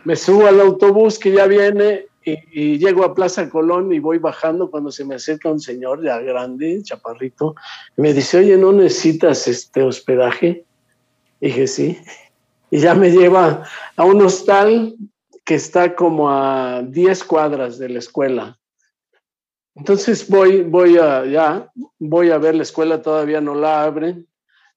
me 0.06 0.16
subo 0.16 0.48
al 0.48 0.62
autobús 0.62 1.20
que 1.20 1.34
ya 1.34 1.48
viene 1.48 2.06
y, 2.24 2.38
y, 2.52 2.78
llego 2.78 3.04
a 3.04 3.16
Plaza 3.16 3.50
Colón 3.50 3.94
y 3.94 4.00
voy 4.00 4.18
bajando 4.18 4.70
cuando 4.70 4.92
se 4.92 5.06
me 5.06 5.16
acerca 5.16 5.50
un 5.50 5.62
señor 5.62 6.04
ya 6.04 6.20
grande, 6.20 6.82
chaparrito, 6.84 7.56
y 7.96 8.02
me 8.02 8.14
dice, 8.14 8.40
oye, 8.40 8.58
¿no 8.58 8.74
necesitas 8.74 9.48
este 9.48 9.82
hospedaje? 9.82 10.66
Y 11.40 11.48
dije, 11.48 11.68
sí. 11.68 11.98
Y 12.70 12.80
ya 12.80 12.96
me 12.96 13.12
lleva 13.12 13.64
a 13.96 14.04
un 14.04 14.22
hostal 14.22 14.94
que 15.48 15.56
está 15.56 15.96
como 15.96 16.30
a 16.30 16.84
10 16.84 17.24
cuadras 17.24 17.80
de 17.80 17.88
la 17.88 18.00
escuela. 18.00 18.60
Entonces 19.76 20.28
voy, 20.28 20.64
voy 20.64 20.98
a, 20.98 21.26
ya, 21.26 21.72
voy 21.98 22.32
a 22.32 22.38
ver 22.38 22.56
la 22.56 22.64
escuela, 22.64 23.02
todavía 23.02 23.40
no 23.40 23.56
la 23.56 23.84
abren, 23.84 24.28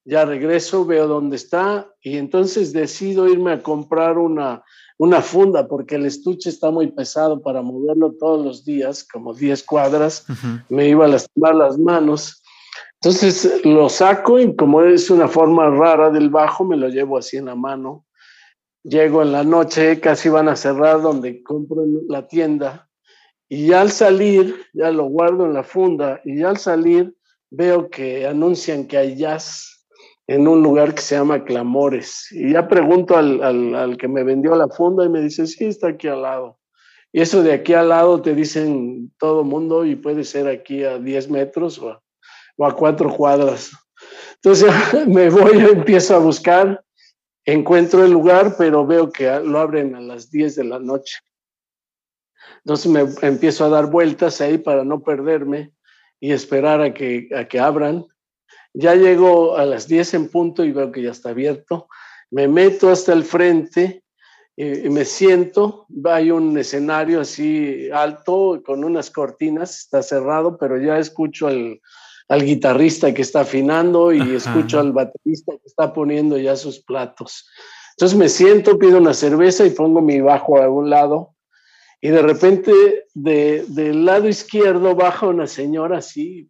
ya 0.05 0.25
regreso, 0.25 0.87
veo 0.87 1.09
dónde 1.09 1.35
está 1.35 1.93
y 2.01 2.19
entonces 2.19 2.73
decido 2.73 3.29
irme 3.29 3.51
a 3.51 3.63
comprar 3.65 4.17
una, 4.17 4.63
una 4.97 5.23
funda 5.23 5.67
porque 5.67 5.97
el 5.97 6.07
estuche 6.07 6.49
está 6.49 6.71
muy 6.71 6.87
pesado 6.93 7.43
para 7.43 7.63
moverlo 7.63 8.13
todos 8.13 8.45
los 8.45 8.65
días, 8.65 9.03
como 9.03 9.35
10 9.35 9.65
cuadras, 9.65 10.25
uh 10.29 10.33
-huh. 10.35 10.65
me 10.69 10.89
iba 10.89 11.05
a 11.05 11.09
lastimar 11.09 11.57
las 11.57 11.79
manos. 11.79 12.45
Entonces 13.03 13.65
lo 13.65 13.89
saco 13.89 14.39
y 14.39 14.55
como 14.55 14.83
es 14.83 15.11
una 15.11 15.27
forma 15.27 15.69
rara 15.69 16.11
del 16.11 16.31
bajo, 16.31 16.65
me 16.65 16.77
lo 16.77 16.89
llevo 16.89 17.19
así 17.19 17.39
en 17.39 17.47
la 17.47 17.57
mano. 17.57 18.05
Llego 18.83 19.23
en 19.23 19.33
la 19.33 19.45
noche, 19.45 20.01
casi 20.01 20.29
van 20.29 20.49
a 20.49 20.57
cerrar 20.57 21.03
donde 21.03 21.43
compro 21.43 21.85
la 22.09 22.27
tienda 22.27 22.91
y 23.53 23.73
al 23.73 23.91
salir, 23.91 24.65
ya 24.73 24.93
lo 24.93 25.07
guardo 25.07 25.45
en 25.45 25.55
la 25.55 25.65
funda 25.65 26.21
y 26.25 26.41
al 26.43 26.57
salir 26.57 27.13
veo 27.51 27.91
que 27.91 28.25
anuncian 28.25 28.87
que 28.87 28.97
hay 28.97 29.17
jazz 29.17 29.89
en 30.29 30.47
un 30.47 30.63
lugar 30.63 30.95
que 30.95 31.03
se 31.03 31.17
llama 31.17 31.45
Clamores. 31.45 32.29
Y 32.31 32.53
ya 32.53 32.69
pregunto 32.69 33.17
al, 33.17 33.43
al, 33.43 33.97
que 33.97 34.07
me 34.07 34.23
vendió 34.23 34.55
la 34.55 34.69
funda 34.69 35.05
y 35.05 35.09
me 35.09 35.21
dice, 35.21 35.49
sí, 35.49 35.65
está 35.65 35.89
aquí 35.89 36.07
al 36.07 36.23
lado. 36.23 36.61
Y 37.13 37.23
eso 37.23 37.43
de 37.43 37.53
aquí 37.53 37.75
al 37.75 37.89
lado 37.89 38.23
te 38.23 38.37
dicen 38.37 39.13
todo 39.19 39.43
mundo 39.43 39.85
y 39.85 39.97
puede 39.97 40.23
ser 40.23 40.47
aquí 40.47 40.85
a 40.85 41.01
10 41.01 41.31
metros 41.31 41.81
o 41.81 41.91
a, 41.91 42.01
o 42.57 42.77
cuatro 42.77 43.13
cuadras. 43.13 43.73
Entonces 44.37 44.73
me 45.09 45.29
voy, 45.29 45.59
empiezo 45.59 46.15
a 46.15 46.21
buscar, 46.21 46.85
encuentro 47.45 48.05
el 48.05 48.13
lugar, 48.13 48.55
pero 48.57 48.87
veo 48.87 49.11
que 49.11 49.25
lo 49.41 49.59
abren 49.59 49.95
a 49.95 50.01
las 50.01 50.31
10 50.31 50.57
de 50.57 50.65
la 50.65 50.79
noche. 50.79 51.19
Entonces 52.65 52.91
me 52.91 53.27
empiezo 53.27 53.65
a 53.65 53.69
dar 53.69 53.87
vueltas 53.87 54.41
ahí 54.41 54.59
para 54.59 54.85
no 54.85 55.03
perderme 55.03 55.73
y 56.19 56.33
esperar 56.33 56.81
a 56.83 56.93
que, 56.93 57.29
a 57.35 57.47
que 57.47 57.59
abran. 57.59 58.07
Ya 58.73 58.95
llego 58.95 59.57
a 59.57 59.65
las 59.65 59.89
10 59.89 60.15
en 60.15 60.29
punto 60.29 60.65
y 60.65 60.73
veo 60.73 60.93
que 60.93 61.03
ya 61.03 61.11
está 61.11 61.31
abierto. 61.31 61.89
Me 62.31 62.47
meto 62.47 62.91
hasta 62.91 63.13
el 63.13 63.25
frente 63.25 64.05
y, 64.55 64.87
y 64.87 64.91
me 64.91 65.05
siento. 65.05 65.87
Hay 66.05 66.31
un 66.31 66.57
escenario 66.59 67.21
así 67.21 67.91
alto 67.91 68.63
con 68.65 68.85
unas 68.85 69.11
cortinas, 69.11 69.79
está 69.79 70.03
cerrado, 70.03 70.59
pero 70.59 70.81
ya 70.81 70.99
escucho 70.99 71.49
al, 71.49 71.81
al 72.31 72.45
guitarrista 72.45 73.13
que 73.13 73.23
está 73.23 73.41
afinando 73.41 74.13
y 74.13 74.21
Ajá. 74.21 74.35
escucho 74.37 74.79
al 74.79 74.93
baterista 74.93 75.53
que 75.53 75.67
está 75.67 75.93
poniendo 75.93 76.39
ya 76.39 76.55
sus 76.55 76.79
platos. 76.79 77.51
Entonces 77.97 78.17
me 78.17 78.29
siento, 78.29 78.79
pido 78.79 78.99
una 78.99 79.15
cerveza 79.15 79.67
y 79.67 79.71
pongo 79.71 80.01
mi 80.01 80.21
bajo 80.21 80.63
a 80.63 80.71
un 80.71 80.89
lado 80.89 81.35
y 82.01 82.09
de 82.11 82.23
repente 82.23 82.73
de, 83.15 83.65
del 83.67 84.05
lado 84.05 84.29
izquierdo 84.29 84.95
baja 84.95 85.27
una 85.27 85.49
señora 85.49 85.99
así 85.99 86.49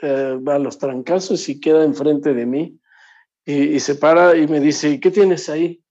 eh, 0.00 0.40
a 0.46 0.58
los 0.58 0.78
trancazos 0.78 1.50
y 1.50 1.60
queda 1.60 1.84
enfrente 1.84 2.32
de 2.32 2.46
mí 2.46 2.80
y, 3.44 3.74
y, 3.74 3.80
se 3.80 3.96
para 3.96 4.34
y 4.38 4.48
me 4.48 4.58
dice, 4.58 4.98
¿qué 5.00 5.10
tienes 5.10 5.50
ahí? 5.50 5.82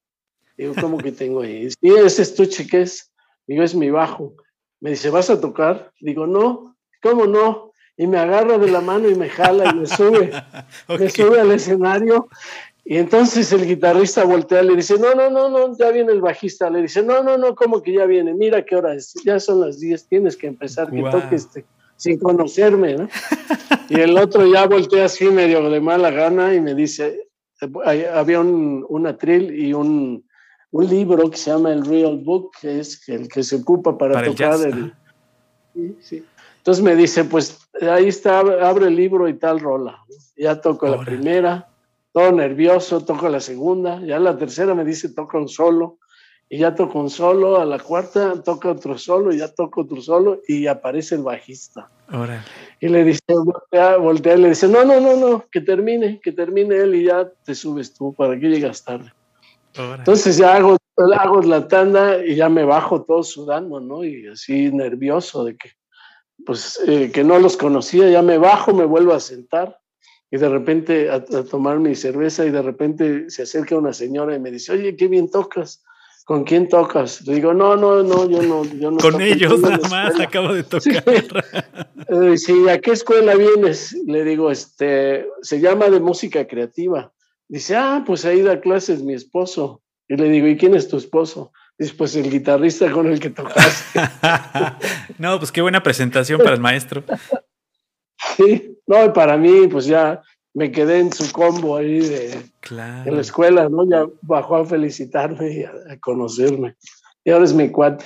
Digo, 0.58 0.74
¿cómo 0.82 0.98
que 0.98 1.12
tengo 1.12 1.42
ahí? 1.42 1.70
Y 1.82 1.94
ese 1.94 2.24
estuche, 2.24 2.66
¿qué 2.66 2.82
es? 2.82 3.14
Digo, 3.46 3.62
es 3.62 3.76
mi 3.76 3.92
bajo. 3.92 4.34
Me 4.80 4.90
dice, 4.90 5.12
¿vas 5.12 5.30
a 5.30 5.40
tocar? 5.40 5.94
Digo, 6.02 6.26
no, 6.26 6.76
¿cómo 7.00 7.28
no? 7.28 7.73
Y 7.96 8.08
me 8.08 8.18
agarra 8.18 8.58
de 8.58 8.72
la 8.72 8.82
mano 8.82 9.10
y 9.10 9.16
me 9.16 9.30
jala 9.30 9.72
y 9.72 9.76
me 9.76 9.86
sube, 9.86 10.32
okay. 10.88 11.06
me 11.06 11.10
sube 11.10 11.40
al 11.40 11.52
escenario 11.52 12.28
y 12.86 12.98
entonces 12.98 13.52
el 13.54 13.66
guitarrista 13.66 14.26
voltea 14.26 14.62
y 14.62 14.68
le 14.68 14.76
dice, 14.76 15.00
no, 15.00 15.16
no, 15.16 15.30
no, 15.30 15.50
no, 15.50 15.78
ya 15.78 15.90
viene 15.92 16.12
el 16.12 16.22
bajista. 16.22 16.70
Le 16.70 16.82
dice, 16.82 17.02
no, 17.02 17.24
no, 17.24 17.38
no, 17.38 17.56
¿cómo 17.56 17.82
que 17.82 17.94
ya 17.94 18.06
viene? 18.06 18.34
Mira 18.34 18.66
qué 18.66 18.76
hora 18.76 18.94
es, 18.94 19.14
ya 19.24 19.40
son 19.40 19.62
las 19.62 19.80
10, 19.80 20.08
tienes 20.08 20.36
que 20.36 20.48
empezar, 20.48 20.92
que 20.92 21.02
wow. 21.02 21.12
toques 21.12 21.46
este, 21.46 21.66
sin 21.96 22.20
conocerme, 22.20 22.96
¿no? 22.96 23.08
y 23.90 24.02
el 24.02 24.18
otro 24.18 24.46
ya 24.46 24.68
voltea 24.68 25.06
así 25.06 25.26
medio 25.26 25.70
de 25.70 25.80
mala 25.80 26.12
gana 26.12 26.54
y 26.54 26.60
me 26.60 26.76
dice, 26.76 27.30
había 28.14 28.42
un, 28.42 28.86
un 28.90 29.08
atril 29.08 29.58
y 29.58 29.74
un, 29.74 30.26
un, 30.72 30.90
libro 30.90 31.30
que 31.30 31.38
se 31.38 31.52
llama 31.52 31.72
el 31.72 31.86
Real 31.86 32.18
Book, 32.18 32.52
que 32.60 32.82
es 32.82 33.08
el 33.08 33.30
que 33.30 33.44
se 33.44 33.56
ocupa 33.56 33.98
para, 33.98 34.16
para 34.16 34.28
tocar 34.28 34.60
el... 34.60 34.66
el 34.66 34.94
sí, 35.74 35.98
sí. 36.02 36.26
Entonces 36.64 36.82
me 36.82 36.96
dice, 36.96 37.26
pues 37.26 37.68
ahí 37.82 38.08
está, 38.08 38.40
abre 38.40 38.88
el 38.88 38.96
libro 38.96 39.28
y 39.28 39.34
tal 39.34 39.60
rola. 39.60 40.00
Ya 40.38 40.62
toco 40.62 40.88
la 40.88 41.02
primera, 41.02 41.68
todo 42.14 42.32
nervioso, 42.32 43.04
toco 43.04 43.28
la 43.28 43.42
segunda, 43.42 44.00
ya 44.00 44.18
la 44.18 44.38
tercera 44.38 44.74
me 44.74 44.86
dice, 44.86 45.10
toca 45.10 45.38
un 45.38 45.50
solo, 45.50 45.98
y 46.48 46.60
ya 46.60 46.74
toco 46.74 47.02
un 47.02 47.10
solo, 47.10 47.60
a 47.60 47.66
la 47.66 47.80
cuarta 47.80 48.42
toca 48.42 48.72
otro 48.72 48.98
solo, 48.98 49.34
y 49.34 49.40
ya 49.40 49.54
toco 49.54 49.82
otro 49.82 50.02
solo, 50.02 50.40
y 50.48 50.68
aparece 50.68 51.16
el 51.16 51.24
bajista. 51.24 51.90
Y 52.80 52.88
le 52.88 53.04
dice, 53.04 53.20
voltea, 53.28 53.98
voltea, 53.98 54.36
y 54.36 54.42
le 54.44 54.50
dice, 54.50 54.70
no, 54.70 54.86
no, 54.86 55.02
no, 55.02 55.18
no, 55.18 55.46
que 55.52 55.60
termine, 55.60 56.22
que 56.24 56.32
termine 56.32 56.78
él 56.78 56.96
y 56.96 57.04
ya 57.08 57.30
te 57.44 57.56
subes 57.56 57.94
tú, 57.94 58.14
¿para 58.14 58.40
que 58.40 58.48
llegas 58.48 58.86
tarde? 58.86 59.12
Entonces 59.98 60.38
ya 60.38 60.56
hago, 60.56 60.78
hago 61.20 61.42
la 61.42 61.68
tanda 61.68 62.26
y 62.26 62.36
ya 62.36 62.48
me 62.48 62.64
bajo 62.64 63.02
todo 63.02 63.22
sudando, 63.22 63.82
¿no? 63.82 64.06
Y 64.06 64.28
así 64.28 64.72
nervioso 64.72 65.44
de 65.44 65.58
que, 65.58 65.72
pues, 66.46 66.80
eh, 66.88 67.12
que 67.12 67.24
no 67.24 67.40
los 67.40 67.58
conocía, 67.58 68.10
ya 68.10 68.22
me 68.22 68.38
bajo, 68.38 68.74
me 68.74 68.86
vuelvo 68.86 69.14
a 69.14 69.20
sentar 69.20 69.80
y 70.34 70.38
de 70.38 70.50
repente 70.50 71.12
a, 71.12 71.24
tomar 71.24 71.78
mi 71.80 71.94
cerveza 71.94 72.44
y 72.44 72.50
de 72.50 72.64
repente 72.64 73.30
se 73.30 73.44
acerca 73.44 73.78
una 73.78 73.94
señora 73.94 74.36
y 74.36 74.40
me 74.40 74.50
dice, 74.50 74.72
oye, 74.72 74.96
qué 74.96 75.08
bien 75.08 75.30
tocas. 75.30 75.84
¿Con 76.26 76.44
quién 76.44 76.70
tocas? 76.70 77.22
Le 77.28 77.36
digo, 77.36 77.54
no, 77.54 77.76
no, 77.76 78.02
no, 78.02 78.28
yo 78.28 78.42
no. 78.42 78.64
Yo 78.64 78.90
no 78.90 78.98
Con 78.98 79.22
ellos 79.22 79.60
nada 79.60 79.88
más, 79.90 80.20
acabo 80.20 80.54
de 80.54 80.64
tocar. 80.64 81.04
Eh, 81.06 82.38
sí. 82.38 82.68
¿a 82.68 82.80
qué 82.80 82.92
escuela 82.92 83.36
vienes? 83.36 83.94
Le 84.08 84.24
digo, 84.24 84.50
este, 84.50 85.28
se 85.44 85.60
llama 85.60 85.90
de 85.90 86.00
música 86.00 86.48
creativa. 86.48 87.12
Dice, 87.48 87.76
ah, 87.76 88.04
pues 88.04 88.26
ahí 88.26 88.42
da 88.42 88.60
clases 88.60 89.04
mi 89.04 89.14
esposo. 89.14 89.84
Y 90.08 90.16
le 90.16 90.30
digo, 90.30 90.48
¿y 90.48 90.58
quién 90.58 90.74
es 90.74 90.88
tu 90.88 90.98
esposo? 90.98 91.52
Dice, 91.78 91.94
pues 91.98 92.16
el 92.16 92.30
guitarrista 92.30 92.92
con 92.92 93.08
el 93.08 93.20
que 93.20 93.30
tocaste. 93.30 94.00
no, 95.18 95.40
pues 95.40 95.52
qué 95.52 95.62
buena 95.62 95.82
presentación 95.82 96.40
para 96.40 96.54
el 96.54 96.62
maestro. 96.62 97.04
sí, 98.38 98.78
no, 98.86 99.12
para 99.12 99.38
mí, 99.38 99.68
pues 99.68 99.86
ya 99.86 100.22
me 100.54 100.72
quedé 100.72 101.00
en 101.00 101.12
su 101.12 101.32
combo 101.32 101.78
ahí 101.78 102.00
de 102.00 102.54
en 102.70 103.16
la 103.16 103.22
escuela, 103.22 103.68
¿no? 103.70 103.90
Ya 103.90 104.06
bajó 104.22 104.58
a 104.58 104.66
felicitarme 104.66 105.52
y 105.52 105.64
a, 105.64 106.00
conocerme. 106.00 106.76
Y 107.24 107.32
ahora 107.32 107.46
es 107.46 107.54
mi 107.54 107.70
cuate. 107.70 108.06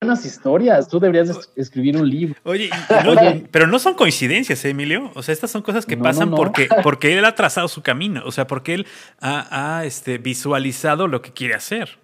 Buenas 0.00 0.26
historias, 0.26 0.88
tú 0.88 1.00
deberías 1.00 1.50
escribir 1.56 1.96
un 1.96 2.08
libro. 2.08 2.38
Oye, 2.44 2.68
pero 3.50 3.66
no 3.66 3.78
son 3.78 3.94
coincidencias, 3.94 4.62
¿eh, 4.64 4.70
Emilio. 4.70 5.10
O 5.14 5.22
sea, 5.22 5.32
estas 5.32 5.50
son 5.50 5.62
cosas 5.62 5.86
que 5.86 5.96
pasan 5.96 6.30
Porque, 6.32 6.68
porque 6.82 7.16
él 7.16 7.24
ha 7.24 7.34
trazado 7.34 7.66
su 7.66 7.82
camino, 7.82 8.22
o 8.26 8.30
sea, 8.30 8.46
porque 8.46 8.74
él 8.74 8.86
ha, 9.20 9.82
este, 9.84 10.18
visualizado 10.18 11.08
lo 11.08 11.22
que 11.22 11.32
quiere 11.32 11.54
hacer. 11.54 11.98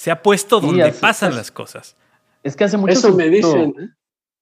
Se 0.00 0.10
ha 0.10 0.22
puesto 0.22 0.62
donde 0.62 0.92
pasan 0.92 1.36
las 1.36 1.50
cosas. 1.50 1.94
Es 2.42 2.56
que 2.56 2.64
hace 2.64 2.78
mucho 2.78 2.94
Eso 2.94 3.14
me 3.14 3.28
dicen. 3.28 3.74
¿eh? 3.78 3.88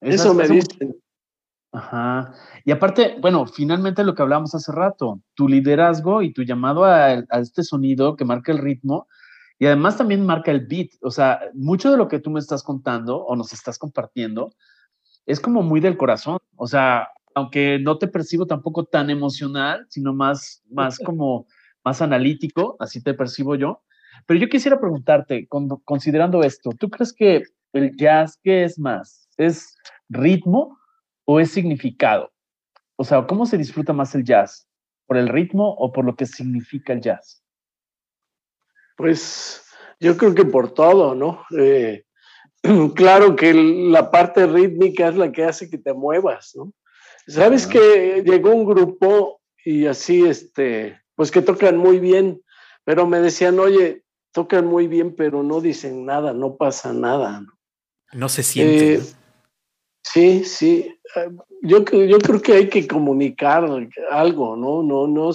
Eso, 0.02 0.32
me 0.32 0.46
dicen. 0.46 0.96
Ajá. 1.72 2.32
Y 2.64 2.70
aparte, 2.70 3.16
bueno, 3.20 3.44
finalmente 3.44 4.04
lo 4.04 4.14
que 4.14 4.22
hablábamos 4.22 4.54
hace 4.54 4.70
rato, 4.70 5.20
tu 5.34 5.48
liderazgo 5.48 6.22
y 6.22 6.32
tu 6.32 6.44
llamado 6.44 6.84
a, 6.84 7.14
este 7.40 7.64
sonido 7.64 8.14
que 8.14 8.24
marca 8.24 8.52
el 8.52 8.59
ritmo 8.59 9.09
y 9.59 9.66
además 9.66 9.96
también 9.96 10.24
marca 10.24 10.52
el 10.52 10.64
beat. 10.64 10.90
O 11.02 11.11
sea, 11.11 11.40
mucho 11.54 11.90
de 11.90 11.96
lo 11.96 12.06
que 12.06 12.20
tú 12.20 12.30
me 12.30 12.38
estás 12.38 12.62
contando 12.62 13.18
o 13.24 13.34
nos 13.34 13.52
estás 13.52 13.80
compartiendo 13.80 14.52
es 15.26 15.40
como 15.40 15.62
muy 15.62 15.80
del 15.80 15.96
corazón. 15.96 16.38
O 16.54 16.68
sea, 16.68 17.09
aunque 17.34 17.80
no 17.80 17.98
te 17.98 18.06
percibo 18.06 18.46
tampoco 18.46 18.84
tan 18.84 19.11
emocional, 19.11 19.86
sino 19.88 20.14
más, 20.14 20.62
más 20.70 20.98
como 21.04 21.48
más 21.84 22.00
analítico, 22.00 22.76
así 22.78 23.02
te 23.02 23.12
percibo 23.12 23.56
yo. 23.56 23.82
Pero 24.27 24.41
yo 24.41 24.49
quisiera 24.49 24.79
preguntarte, 24.79 25.49
considerando 25.85 26.43
esto, 26.43 26.71
¿tú 26.71 26.91
crees 26.91 27.12
que 27.12 27.43
el 27.73 27.97
jazz, 27.97 28.39
¿qué 28.43 28.64
es 28.64 28.79
más? 28.79 29.29
¿Es 29.37 29.77
ritmo 30.09 30.79
o 31.25 31.41
es 31.41 31.51
significado? 31.51 32.33
O 32.97 33.05
sea, 33.05 33.27
¿cómo 33.27 33.47
se 33.47 33.59
disfruta 33.59 33.93
más 33.93 34.14
el 34.14 34.25
jazz? 34.25 34.69
¿Por 35.07 35.16
el 35.16 35.29
ritmo 35.29 35.75
o 35.79 35.93
por 35.93 36.05
lo 36.05 36.16
que 36.16 36.27
significa 36.27 36.93
el 36.93 37.01
jazz? 37.01 37.43
Pues 38.97 39.64
yo 40.01 40.16
creo 40.16 40.35
que 40.35 40.45
por 40.45 40.75
todo, 40.75 41.14
¿no? 41.14 41.45
Eh, 41.57 42.05
claro 42.95 43.37
que 43.37 43.55
la 43.55 44.11
parte 44.11 44.47
rítmica 44.47 45.09
es 45.09 45.16
la 45.16 45.33
que 45.33 45.45
hace 45.45 45.71
que 45.71 45.79
te 45.79 45.93
muevas, 45.93 46.53
¿no? 46.57 46.73
Sabes 47.27 47.66
que 47.66 48.23
llegó 48.25 48.55
un 48.55 48.64
grupo 48.64 49.43
y 49.62 49.85
así, 49.85 50.27
este, 50.27 50.99
pues 51.14 51.31
que 51.31 51.43
tocan 51.43 51.77
muy 51.77 51.99
bien, 51.99 52.43
pero 52.85 53.07
me 53.07 53.21
decían, 53.21 53.61
oye, 53.61 54.03
tocan 54.39 54.66
muy 54.66 54.86
bien, 54.86 55.16
pero 55.16 55.43
no 55.43 55.61
dicen 55.61 56.07
nada, 56.07 56.32
no 56.32 56.55
pasa 56.55 56.93
nada. 56.93 57.41
No, 57.41 57.53
no 58.12 58.28
se 58.28 58.45
siente. 58.45 58.95
Eh, 58.95 59.01
Sí, 60.01 60.45
sí. 60.45 60.97
Yo, 61.61 61.84
yo 61.84 62.18
creo 62.18 62.41
que 62.41 62.53
hay 62.53 62.68
que 62.68 62.86
comunicar 62.86 63.68
algo, 64.11 64.57
¿no? 64.57 64.84
No, 64.84 65.09
no 65.09 65.30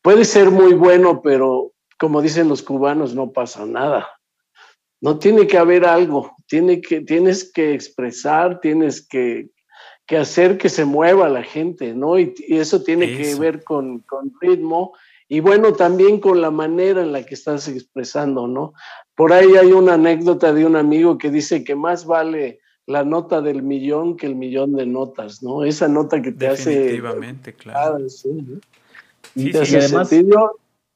puede 0.00 0.24
ser 0.24 0.50
muy 0.50 0.72
bueno, 0.72 1.20
pero 1.22 1.72
como 1.98 2.22
dicen 2.22 2.48
los 2.48 2.62
cubanos, 2.62 3.14
no 3.14 3.32
pasa 3.32 3.66
nada. 3.66 4.08
No 5.02 5.18
tiene 5.18 5.46
que 5.46 5.58
haber 5.58 5.84
algo, 5.84 6.34
tiene 6.46 6.80
que, 6.80 7.02
tienes 7.02 7.52
que 7.52 7.74
expresar, 7.74 8.60
tienes 8.60 9.06
que, 9.06 9.50
hacer 10.08 10.56
que 10.56 10.70
se 10.70 10.86
mueva 10.86 11.28
la 11.28 11.42
gente, 11.42 11.92
¿no? 11.92 12.18
Y, 12.18 12.34
eso 12.48 12.82
tiene 12.82 13.14
que 13.14 13.34
ver 13.34 13.62
con, 13.62 13.98
con, 14.00 14.32
ritmo 14.40 14.94
y 15.28 15.40
bueno, 15.40 15.74
también 15.74 16.20
con 16.20 16.40
la 16.40 16.50
manera 16.50 17.02
en 17.02 17.12
la 17.12 17.24
que 17.24 17.34
estás 17.34 17.68
expresando, 17.68 18.48
¿no? 18.48 18.72
Por 19.14 19.32
ahí 19.32 19.56
hay 19.56 19.72
una 19.72 19.94
anécdota 19.94 20.52
de 20.54 20.64
un 20.64 20.74
amigo 20.74 21.18
que 21.18 21.30
dice 21.30 21.64
que 21.64 21.74
más 21.74 22.06
vale 22.06 22.60
la 22.86 23.04
nota 23.04 23.42
del 23.42 23.62
millón 23.62 24.16
que 24.16 24.26
el 24.26 24.34
millón 24.34 24.74
de 24.74 24.86
notas, 24.86 25.42
¿no? 25.42 25.64
Esa 25.64 25.88
nota 25.88 26.22
que 26.22 26.32
te 26.32 26.48
hace... 26.48 26.70
Definitivamente, 26.70 27.52
claro. 27.52 28.08
sí, 28.08 28.30
y 29.34 29.54
además... 29.54 30.10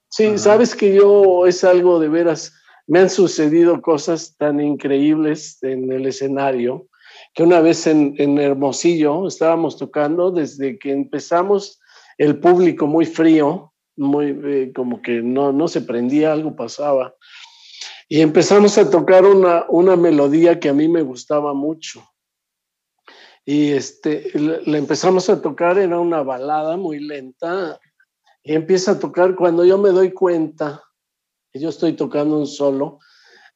Sí, 0.09 0.37
sabes 0.37 0.74
que 0.74 0.95
yo 0.95 1.47
es 1.47 1.64
algo 1.64 1.99
de 1.99 2.09
veras, 2.09 2.53
me 2.87 2.99
han 2.99 3.09
sucedido 3.09 3.80
cosas 3.80 4.37
tan 4.37 4.61
increíbles 4.61 5.62
en 5.62 5.91
el 5.91 6.07
escenario, 6.07 6.87
que 7.33 7.43
una 7.43 7.61
vez 7.61 7.87
en, 7.87 8.14
en 8.18 8.37
Hermosillo 8.37 9.26
estábamos 9.26 9.78
tocando, 9.78 10.30
desde 10.30 10.78
que 10.78 10.93
empezamos 10.93 11.80
el 12.18 12.39
público 12.41 12.87
muy 12.87 13.07
frío, 13.07 13.71
muy 13.97 14.38
eh, 14.45 14.72
como 14.74 15.03
que 15.03 15.22
no, 15.22 15.53
no 15.53 15.68
se 15.68 15.80
prendía, 15.82 16.32
algo 16.32 16.57
pasaba. 16.57 17.14
Y 18.09 18.20
empezamos 18.20 18.76
a 18.78 18.90
tocar 18.90 19.24
una, 19.24 19.64
una 19.68 19.97
melodía 19.97 20.61
que 20.61 20.68
a 20.68 20.74
mí 20.74 20.88
me 20.88 21.03
gustaba 21.03 21.55
mucho. 21.55 22.03
Y 23.45 23.72
este, 23.72 24.30
la 24.38 24.78
empezamos 24.78 25.28
a 25.28 25.40
tocar, 25.40 25.78
era 25.78 25.99
una 25.99 26.22
balada 26.22 26.76
muy 26.76 27.01
lenta. 27.01 27.80
Y 28.43 28.55
empieza 28.55 28.93
a 28.93 28.99
tocar 28.99 29.34
cuando 29.34 29.64
yo 29.64 29.78
me 29.78 29.90
doy 29.90 30.12
cuenta 30.12 30.82
que 31.53 31.61
yo 31.61 31.68
estoy 31.68 31.95
tocando 31.95 32.38
un 32.38 32.47
solo 32.47 32.99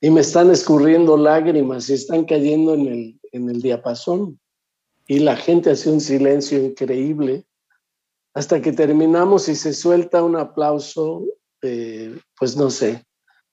y 0.01 0.11
me 0.11 0.20
están 0.20 0.51
escurriendo 0.51 1.16
lágrimas 1.16 1.89
y 1.89 1.95
están 1.95 2.24
cayendo 2.24 2.74
en 2.74 2.87
el, 2.87 3.20
en 3.32 3.49
el 3.49 3.62
diapasón. 3.62 4.39
Y 5.07 5.20
la 5.20 5.37
gente 5.37 5.70
hace 5.70 5.91
un 5.91 6.01
silencio 6.01 6.62
increíble 6.62 7.47
hasta 8.37 8.61
que 8.61 8.70
terminamos 8.70 9.49
y 9.49 9.57
se 9.57 9.72
suelta 9.72 10.22
un 10.22 10.37
aplauso, 10.37 11.24
eh, 11.62 12.14
pues 12.39 12.55
no 12.55 12.68
sé, 12.68 13.03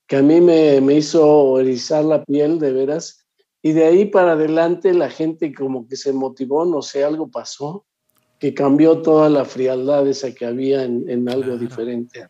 que 0.07 0.17
a 0.17 0.21
mí 0.21 0.41
me, 0.41 0.81
me 0.81 0.95
hizo 0.95 1.57
erizar 1.57 2.03
la 2.03 2.21
piel 2.25 2.59
de 2.59 2.73
veras. 2.73 3.25
Y 3.61 3.71
de 3.71 3.85
ahí 3.85 4.03
para 4.03 4.33
adelante 4.33 4.93
la 4.93 5.09
gente 5.09 5.53
como 5.53 5.87
que 5.87 5.95
se 5.95 6.11
motivó, 6.11 6.65
no 6.65 6.81
sé, 6.81 7.05
algo 7.05 7.31
pasó, 7.31 7.85
que 8.39 8.53
cambió 8.53 9.01
toda 9.01 9.29
la 9.29 9.45
frialdad 9.45 10.05
esa 10.05 10.35
que 10.35 10.45
había 10.45 10.83
en, 10.83 11.09
en 11.09 11.29
algo 11.29 11.55
diferente. 11.55 12.27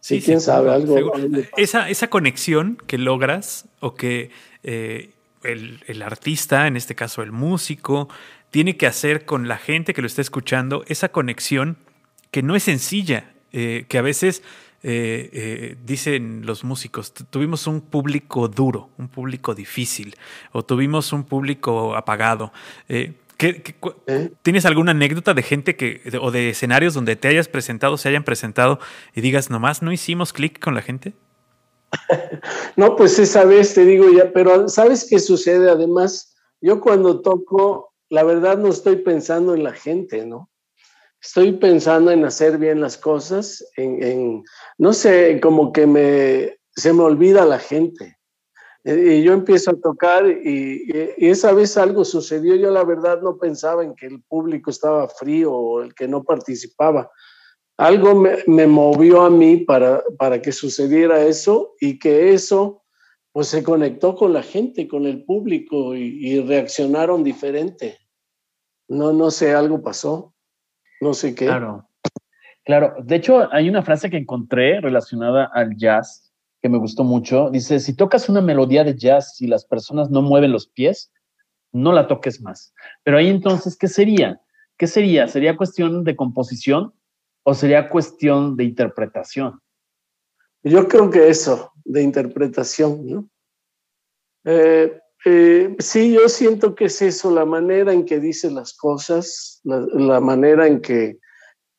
Sí, 0.00 0.22
quién 0.22 0.40
sabe, 0.40 0.70
algo. 0.70 1.12
Esa, 1.58 1.90
esa 1.90 2.08
conexión 2.08 2.78
que 2.86 2.96
logras 2.96 3.66
o 3.80 3.94
que 3.94 4.30
eh, 4.62 5.10
el, 5.42 5.84
el, 5.86 6.00
artista, 6.00 6.66
en 6.66 6.78
este 6.78 6.94
caso 6.94 7.20
el 7.20 7.32
músico, 7.32 8.08
tiene 8.50 8.76
que 8.76 8.86
hacer 8.86 9.24
con 9.24 9.48
la 9.48 9.58
gente 9.58 9.94
que 9.94 10.00
lo 10.00 10.06
está 10.06 10.22
escuchando, 10.22 10.84
esa 10.86 11.10
conexión 11.10 11.76
que 12.30 12.42
no 12.42 12.56
es 12.56 12.64
sencilla, 12.64 13.32
eh, 13.52 13.86
que 13.88 13.98
a 13.98 14.02
veces 14.02 14.42
eh, 14.82 15.30
eh, 15.32 15.76
dicen 15.84 16.42
los 16.46 16.62
músicos, 16.62 17.12
tuvimos 17.12 17.66
un 17.66 17.80
público 17.80 18.46
duro, 18.46 18.90
un 18.96 19.08
público 19.08 19.54
difícil, 19.54 20.14
o 20.52 20.64
tuvimos 20.64 21.12
un 21.12 21.24
público 21.24 21.96
apagado. 21.96 22.52
Eh, 22.88 23.14
tienes 24.42 24.66
alguna 24.66 24.92
anécdota 24.92 25.34
de 25.34 25.42
gente 25.42 25.76
que, 25.76 26.02
o 26.20 26.30
de 26.30 26.50
escenarios 26.50 26.94
donde 26.94 27.16
te 27.16 27.28
hayas 27.28 27.48
presentado, 27.48 27.96
se 27.96 28.08
hayan 28.08 28.24
presentado 28.24 28.78
y 29.14 29.20
digas, 29.20 29.50
nomás 29.50 29.82
no 29.82 29.92
hicimos 29.92 30.32
clic 30.32 30.60
con 30.60 30.74
la 30.74 30.82
gente? 30.82 31.12
No, 32.76 32.94
pues 32.94 33.18
esa 33.18 33.44
vez 33.44 33.74
te 33.74 33.84
digo 33.84 34.08
ya, 34.12 34.32
pero 34.32 34.68
¿sabes 34.68 35.04
qué 35.10 35.18
sucede? 35.18 35.68
Además, 35.68 36.36
yo 36.60 36.80
cuando 36.80 37.20
toco, 37.20 37.87
la 38.10 38.22
verdad 38.22 38.58
no 38.58 38.68
estoy 38.68 38.96
pensando 38.96 39.54
en 39.54 39.64
la 39.64 39.72
gente, 39.72 40.24
¿no? 40.26 40.50
estoy 41.20 41.52
pensando 41.52 42.10
en 42.10 42.24
hacer 42.24 42.58
bien 42.58 42.80
las 42.80 42.96
cosas, 42.96 43.64
en, 43.76 44.44
no 44.78 44.92
sé, 44.92 45.40
como 45.40 45.72
que 45.72 45.86
me, 45.86 46.58
se 46.70 46.92
me 46.92 47.02
olvida 47.02 47.44
la 47.44 47.58
gente. 47.58 48.16
Y 48.84 49.22
yo 49.22 49.32
empiezo 49.32 49.72
a 49.72 49.80
tocar 49.80 50.26
y, 50.26 50.88
esa 51.18 51.52
vez 51.52 51.76
algo 51.76 52.04
sucedió. 52.04 52.54
Yo 52.54 52.70
la 52.70 52.84
verdad 52.84 53.20
no 53.20 53.36
pensaba 53.36 53.84
en 53.84 53.94
que 53.94 54.06
el 54.06 54.22
público 54.22 54.70
estaba 54.70 55.08
frío 55.08 55.52
o 55.52 55.82
el 55.82 55.94
que 55.94 56.08
no 56.08 56.22
participaba. 56.22 57.10
Algo 57.76 58.14
me, 58.46 58.66
movió 58.66 59.22
a 59.22 59.30
mí 59.30 59.58
para, 59.58 60.02
para 60.16 60.40
que 60.40 60.52
sucediera 60.52 61.22
eso 61.22 61.74
y 61.80 61.98
que 61.98 62.32
eso 62.32 62.82
pues 63.38 63.50
se 63.50 63.62
conectó 63.62 64.16
con 64.16 64.32
la 64.32 64.42
gente, 64.42 64.88
con 64.88 65.06
el 65.06 65.22
público 65.22 65.94
y, 65.94 66.40
reaccionaron 66.40 67.22
diferente. 67.22 67.96
No, 68.88 69.12
no 69.12 69.30
sé, 69.30 69.54
algo 69.54 69.80
pasó. 69.80 70.34
No 71.00 71.14
sé 71.14 71.36
qué. 71.36 71.46
Claro. 71.46 71.88
Claro. 72.64 72.96
De 73.00 73.14
hecho, 73.14 73.48
hay 73.52 73.68
una 73.68 73.84
frase 73.84 74.10
que 74.10 74.16
encontré 74.16 74.80
relacionada 74.80 75.48
al 75.54 75.76
jazz 75.76 76.32
que 76.60 76.68
me 76.68 76.78
gustó 76.78 77.04
mucho. 77.04 77.48
Dice, 77.50 77.78
si 77.78 77.94
tocas 77.94 78.28
una 78.28 78.40
melodía 78.40 78.82
de 78.82 78.96
jazz 78.96 79.40
y 79.40 79.46
las 79.46 79.64
personas 79.64 80.10
no 80.10 80.20
mueven 80.20 80.50
los 80.50 80.66
pies, 80.66 81.12
no 81.70 81.92
la 81.92 82.08
toques 82.08 82.40
más. 82.40 82.74
Pero 83.04 83.18
ahí 83.18 83.28
entonces, 83.28 83.76
¿qué 83.76 83.86
sería? 83.86 84.40
¿Qué 84.76 84.88
sería? 84.88 85.28
¿Sería 85.28 85.56
cuestión 85.56 86.02
de 86.02 86.16
composición 86.16 86.92
o 87.44 87.54
sería 87.54 87.88
cuestión 87.88 88.56
de 88.56 88.64
interpretación? 88.64 89.60
Yo 90.64 90.88
creo 90.88 91.08
que 91.08 91.28
eso, 91.28 91.70
de 91.88 92.02
interpretación, 92.02 93.06
¿no? 93.06 93.28
Eh, 94.44 95.00
eh, 95.24 95.76
sí, 95.78 96.12
yo 96.12 96.28
siento 96.28 96.74
que 96.74 96.86
es 96.86 97.02
eso, 97.02 97.30
la 97.30 97.44
manera 97.44 97.92
en 97.92 98.04
que 98.04 98.20
dice 98.20 98.50
las 98.50 98.74
cosas, 98.74 99.60
la, 99.64 100.20
manera 100.20 100.66
en 100.66 100.80
que, 100.80 101.18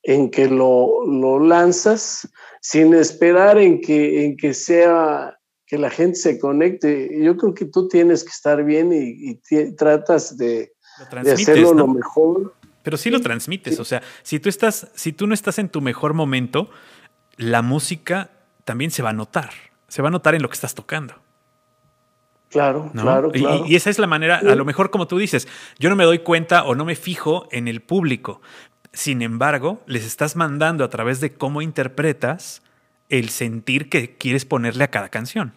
en 0.04 0.30
que 0.30 0.50
lo, 0.50 1.06
lo 1.06 1.40
lanzas, 1.40 2.28
sin 2.62 2.94
esperar 2.94 3.58
en 3.58 3.80
que, 3.82 4.26
en 4.26 4.38
que 4.38 4.54
sea 4.54 5.40
que 5.66 5.78
la 5.78 5.90
gente 5.90 6.18
se 6.18 6.40
conecte. 6.40 7.10
Yo 7.24 7.38
creo 7.38 7.54
que 7.54 7.66
tú 7.66 7.88
tienes 7.88 8.24
que 8.24 8.32
estar 8.32 8.64
bien 8.64 8.92
y, 8.92 9.36
tratas 9.76 10.36
de, 10.36 10.74
hacerlo 11.32 11.74
lo 11.74 11.88
mejor. 11.88 12.56
Pero 12.84 12.98
sí 12.98 13.10
lo 13.10 13.22
transmites, 13.22 13.80
o 13.80 13.86
sea, 13.86 14.02
si 14.24 14.40
tú 14.40 14.50
estás, 14.50 14.90
si 14.96 15.14
tú 15.14 15.28
no 15.28 15.34
estás 15.34 15.60
en 15.60 15.70
tu 15.70 15.80
mejor 15.80 16.14
momento, 16.14 16.70
la 17.38 17.62
música 17.62 18.32
también 18.66 18.90
se 18.90 19.04
va 19.04 19.12
a 19.12 19.14
notar, 19.14 19.52
se 19.90 20.02
va 20.02 20.08
a 20.08 20.12
notar 20.12 20.36
en 20.36 20.42
lo 20.42 20.50
que 20.50 20.54
estás 20.54 20.74
tocando. 20.74 21.16
Claro, 22.50 22.90
claro, 22.94 23.32
claro. 23.32 23.66
Y, 23.68 23.76
esa 23.76 23.92
es 23.92 24.00
la 24.00 24.08
manera, 24.08 24.38
a 24.38 24.56
lo 24.56 24.66
mejor 24.66 24.90
como 24.90 25.06
tú 25.08 25.20
dices, 25.20 25.48
yo 25.78 25.90
no 25.90 25.96
me 25.96 26.04
doy 26.04 26.20
cuenta 26.20 26.64
o 26.64 26.74
no 26.74 26.84
me 26.84 26.96
fijo 26.96 27.48
en 27.52 27.68
el 27.68 27.82
público, 27.82 28.42
sin 28.92 29.22
embargo, 29.22 29.82
les 29.86 30.06
estás 30.06 30.36
mandando 30.36 30.84
a 30.84 30.90
través 30.90 31.20
de 31.20 31.34
cómo 31.34 31.62
interpretas 31.62 32.64
el 33.10 33.30
sentir 33.30 33.90
que 33.90 34.18
quieres 34.18 34.46
ponerle 34.46 34.84
a 34.84 34.90
cada 34.90 35.10
canción. 35.10 35.54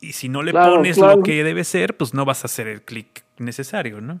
Y 0.00 0.12
si 0.12 0.28
no 0.28 0.42
le 0.42 0.52
pones 0.52 0.98
lo 0.98 1.22
que 1.22 1.42
debe 1.42 1.64
ser, 1.64 1.96
pues 1.96 2.14
no 2.14 2.24
vas 2.24 2.44
a 2.44 2.46
hacer 2.46 2.68
el 2.68 2.82
clic 2.82 3.24
necesario, 3.38 4.00
¿no? 4.00 4.20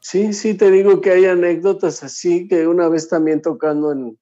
Sí, 0.00 0.32
sí, 0.32 0.54
te 0.54 0.70
digo 0.70 1.00
que 1.00 1.10
hay 1.10 1.24
anécdotas 1.24 2.02
así, 2.02 2.46
que 2.48 2.66
una 2.66 2.88
vez 2.88 3.08
también 3.08 3.42
tocando 3.42 3.92
en, 3.92 4.18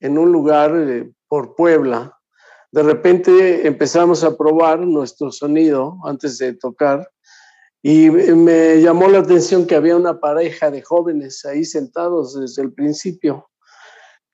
en 0.00 0.18
un 0.18 0.32
lugar 0.32 0.74
eh, 0.76 1.10
por 1.28 1.54
Puebla, 1.54 2.18
de 2.72 2.82
repente 2.82 3.66
empezamos 3.66 4.22
a 4.22 4.36
probar 4.36 4.80
nuestro 4.80 5.32
sonido 5.32 5.98
antes 6.04 6.38
de 6.38 6.54
tocar 6.54 7.10
y 7.82 8.10
me 8.10 8.80
llamó 8.80 9.08
la 9.08 9.20
atención 9.20 9.66
que 9.66 9.74
había 9.74 9.96
una 9.96 10.20
pareja 10.20 10.70
de 10.70 10.82
jóvenes 10.82 11.44
ahí 11.44 11.64
sentados 11.64 12.38
desde 12.38 12.62
el 12.62 12.72
principio. 12.72 13.48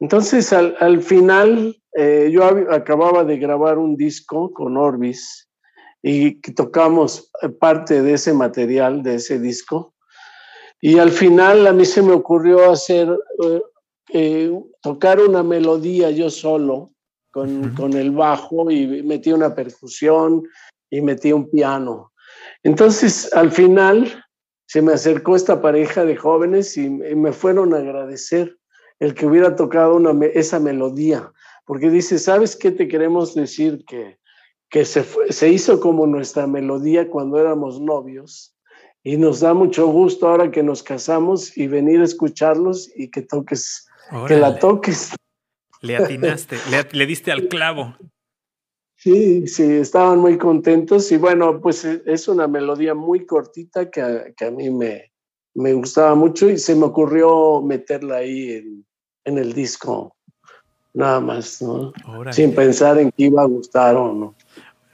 Entonces, 0.01 0.53
al, 0.53 1.01
final, 1.01 1.75
eh, 1.97 2.29
yo 2.31 2.45
acababa 2.71 3.25
de 3.25 3.39
grabar 3.39 3.79
un 3.79 3.97
disco 3.97 4.53
con 4.53 4.77
Orbis 4.77 5.49
y 6.03 6.41
tocamos 6.53 7.31
parte 7.59 8.03
de 8.03 8.15
ese 8.15 8.35
material, 8.35 9.03
de 9.03 9.15
ese 9.15 9.39
disco. 9.39 9.95
Y 10.81 10.99
al 10.99 11.11
final 11.11 11.67
a 11.67 11.73
mí 11.73 11.87
se 11.87 12.03
me 12.03 12.13
ocurrió 12.13 12.71
hacer, 12.71 13.09
eh, 13.45 13.63
eh, 14.13 14.61
tocar 14.83 15.21
una 15.21 15.43
melodía 15.43 16.11
yo 16.11 16.29
solo 16.29 16.91
con, 17.37 17.75
con 17.75 17.93
el 17.93 18.13
bajo 18.13 18.71
y 18.71 19.03
metí 19.03 19.31
una 19.31 19.55
percusión 19.55 20.43
y 20.89 21.03
metí 21.03 21.35
un 21.35 21.51
piano. 21.51 22.15
Entonces, 22.63 23.31
al 23.35 23.53
final, 23.53 24.25
se 24.67 24.81
me 24.81 24.95
acercó 24.95 25.37
esta 25.37 25.61
pareja 25.61 26.07
de 26.07 26.17
jóvenes 26.17 26.79
y 26.79 26.89
me 26.89 27.33
fueron 27.33 27.75
a 27.75 27.79
agradecer 27.79 28.57
el 29.01 29.13
que 29.13 29.27
hubiera 29.27 29.55
tocado 29.55 30.01
esa 30.33 30.59
melodía, 30.61 31.31
porque 31.67 31.91
dice, 31.91 32.19
¿sabes 32.19 32.57
qué 32.57 32.71
te 32.71 32.89
queremos 32.89 33.35
decir? 33.35 33.85
Que, 33.87 34.17
que 34.71 34.87
se, 34.87 35.05
se 35.29 35.51
hizo 35.51 35.79
como 35.79 36.07
nuestra 36.07 36.47
melodía 36.47 37.11
cuando 37.11 37.39
éramos 37.39 37.79
novios 37.83 38.57
y 39.03 39.19
nos 39.19 39.41
da 39.41 39.53
mucho 39.53 39.89
gusto 39.89 40.27
ahora 40.27 40.51
que 40.51 40.63
nos 40.63 40.83
casamos 40.83 41.55
y 41.55 41.67
venir 41.67 42.01
a 42.01 42.05
escucharlos 42.05 42.91
y 42.97 43.11
que 43.11 43.21
toques, 43.21 43.87
que 44.27 44.37
la 44.37 44.59
toques. 44.59 45.13
Le 45.87 45.97
atinaste, 45.97 46.57
le, 46.71 46.87
le 46.91 47.07
diste 47.07 47.33
al 47.33 47.49
clavo. 47.49 47.95
Sí, 48.97 49.47
sí, 49.47 49.63
estaban 49.63 50.19
muy 50.19 50.39
contentos 50.39 51.13
y 51.13 51.17
bueno, 51.17 51.61
pues 51.61 51.85
e, 51.85 52.03
es 52.07 52.29
una 52.29 52.49
melodía 52.49 52.95
muy 52.95 53.27
cortita 53.27 53.91
que 53.91 54.01
a, 54.01 54.51
mí 54.51 54.71
me, 54.71 55.13
me, 55.55 55.75
gustaba 55.75 56.15
mucho 56.15 56.49
y 56.49 56.59
se 56.59 56.75
me 56.75 56.87
ocurrió 56.87 57.61
meterla 57.63 58.17
ahí 58.17 58.53
en, 58.53 58.87
en 59.25 59.39
el 59.39 59.53
disco, 59.53 60.17
nada 60.95 61.21
más, 61.21 61.61
¿no? 61.61 61.93
Sin 62.33 62.55
pensar 62.55 62.99
en 62.99 63.13
que 63.13 63.25
iba 63.25 63.43
a 63.43 63.47
gustar 63.47 63.97
o 63.97 64.13
no. 64.15 64.35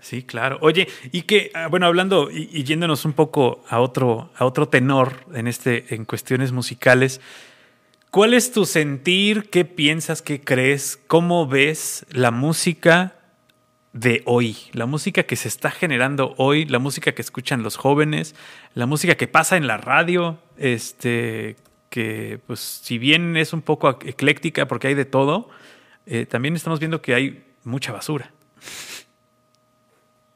Sí, 0.01 0.25
claro. 0.25 0.59
Oye, 0.63 0.89
y 1.13 1.23
que, 1.23 1.53
ah, 1.55 1.69
bueno, 1.69 1.87
hablando 1.87 2.29
y, 2.29 2.65
yéndonos 2.65 3.05
un 3.05 3.13
poco 3.13 3.63
a 3.69 3.81
otro, 3.81 4.31
a 4.37 4.45
otro 4.45 4.69
tenor 4.69 5.13
en, 5.33 5.47
este, 5.47 5.95
en 5.95 6.05
cuestiones 6.05 6.51
musicales, 6.51 7.21
¿cuál 8.13 8.35
es 8.35 8.53
tu 8.53 8.67
sentir? 8.67 9.49
¿Qué 9.51 9.65
piensas? 9.65 10.23
¿Qué 10.23 10.41
crees? 10.41 11.01
¿Cómo 11.09 11.49
ves 11.49 12.07
la 12.11 12.31
música 12.31 13.15
de 13.95 14.23
hoy, 14.27 14.57
la 14.73 14.87
música 14.87 15.25
que 15.25 15.35
se 15.35 15.49
está 15.49 15.71
generando 15.71 16.35
hoy, 16.37 16.67
la 16.67 16.79
música 16.79 17.13
que 17.13 17.23
escuchan 17.23 17.63
los 17.63 17.77
jóvenes, 17.77 18.35
la 18.75 18.87
música 18.87 19.17
que 19.17 19.29
pasa 19.29 19.57
en 19.57 19.67
la 19.67 19.79
radio, 19.79 20.39
este, 20.59 21.57
que 21.91 22.39
pues 22.47 22.61
si 22.61 22.99
bien 22.99 23.37
es 23.37 23.53
un 23.53 23.63
poco 23.63 23.89
ecléctica 23.89 24.69
porque 24.69 24.89
hay 24.89 24.95
de 24.95 25.07
todo, 25.07 25.49
eh, 26.07 26.27
también 26.27 26.55
estamos 26.55 26.81
viendo 26.81 27.01
que 27.01 27.15
hay 27.15 27.45
mucha 27.65 27.93
basura. 27.93 28.31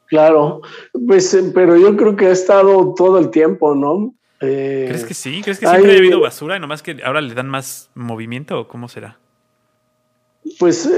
Claro, 0.07 0.63
pues, 1.07 1.35
eh, 1.35 1.53
pero 1.55 1.77
yo 1.77 1.95
creo 1.97 2.17
que 2.17 2.27
ha 2.27 2.33
estado 2.33 2.95
todo 2.95 3.19
el 3.19 3.31
tiempo, 3.31 3.75
¿no? 3.75 4.15
Eh, 4.41 4.87
¿Crees 4.89 5.05
que 5.05 5.15
sí? 5.15 5.41
¿Crees 5.43 5.59
que 5.59 5.67
siempre 5.67 5.95
ha 5.95 5.99
habido 5.99 6.21
basura, 6.21 6.59
nomás 6.59 6.83
que 6.83 6.99
ahora 7.05 7.21
le 7.21 7.35
dan 7.35 7.49
más 7.49 7.91
movimiento 7.95 8.61
o 8.61 8.69
cómo 8.69 8.89
será? 8.89 9.19
Pues 10.59 10.89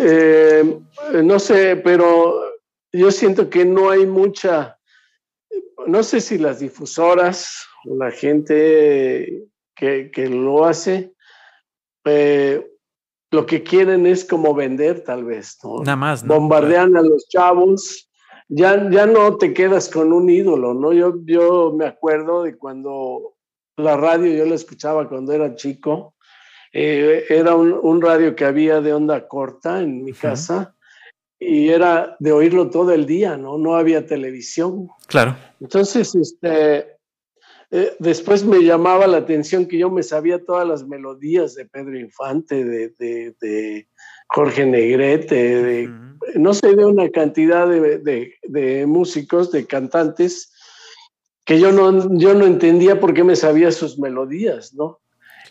no 1.24 1.38
sé, 1.38 1.76
pero 1.76 2.48
yo 2.92 3.10
siento 3.10 3.50
que 3.50 3.64
no 3.64 3.90
hay 3.90 4.06
mucha, 4.06 4.78
no 5.86 6.02
sé 6.02 6.20
si 6.20 6.38
las 6.38 6.60
difusoras 6.60 7.66
o 7.84 7.96
la 7.96 8.10
gente 8.10 9.48
que, 9.74 10.28
lo 10.28 10.64
hace, 10.64 11.12
eh, 12.04 12.66
lo 13.30 13.46
que 13.46 13.62
quieren 13.62 14.06
es 14.06 14.24
como 14.24 14.54
vender 14.54 15.04
tal 15.04 15.24
vez, 15.24 15.58
¿no? 15.62 15.78
Nada 15.80 15.96
más, 15.96 16.24
¿no? 16.24 16.34
Bombardean 16.34 16.96
a 16.96 17.02
los 17.02 17.28
chavos, 17.28 18.07
ya, 18.48 18.90
ya 18.90 19.06
no 19.06 19.36
te 19.36 19.52
quedas 19.52 19.88
con 19.88 20.12
un 20.12 20.28
ídolo, 20.30 20.74
¿no? 20.74 20.92
Yo, 20.92 21.14
yo 21.24 21.72
me 21.72 21.86
acuerdo 21.86 22.42
de 22.42 22.56
cuando 22.56 23.36
la 23.76 23.96
radio 23.96 24.34
yo 24.34 24.44
la 24.44 24.54
escuchaba 24.54 25.08
cuando 25.08 25.32
era 25.32 25.54
chico, 25.54 26.14
eh, 26.72 27.24
era 27.28 27.54
un, 27.54 28.02
radio 28.02 28.34
que 28.34 28.44
había 28.44 28.80
de 28.80 28.92
onda 28.92 29.26
corta 29.26 29.80
en 29.80 30.04
mi 30.04 30.12
casa 30.12 30.74
y 31.38 31.68
era 31.68 32.16
de 32.18 32.32
oírlo 32.32 32.68
todo 32.68 32.92
el 32.92 33.06
día, 33.06 33.36
¿no? 33.36 33.56
No 33.58 33.76
había 33.76 34.06
televisión. 34.06 34.88
Claro. 35.06 35.36
Entonces, 35.60 36.14
este, 36.14 36.98
eh, 37.70 37.96
después 37.98 38.44
me 38.44 38.62
llamaba 38.62 39.06
la 39.06 39.18
atención 39.18 39.66
que 39.66 39.78
yo 39.78 39.90
me 39.90 40.02
sabía 40.02 40.44
todas 40.44 40.66
las 40.66 40.86
melodías 40.86 41.54
de 41.54 41.66
Pedro 41.66 41.98
Infante, 41.98 42.64
de, 42.64 42.88
de, 42.98 43.88
Jorge 44.28 44.66
Negrete, 44.66 45.62
de, 45.62 45.90
no 46.34 46.54
sé, 46.54 46.74
de 46.74 46.84
una 46.84 47.08
cantidad 47.10 47.68
de, 47.68 48.84
músicos, 48.86 49.50
de 49.50 49.66
cantantes, 49.66 50.52
que 51.44 51.58
yo 51.58 51.72
no, 51.72 52.16
yo 52.18 52.34
no 52.34 52.46
entendía 52.46 53.00
por 53.00 53.14
qué 53.14 53.24
me 53.24 53.36
sabía 53.36 53.72
sus 53.72 53.98
melodías, 53.98 54.74
¿no? 54.74 55.00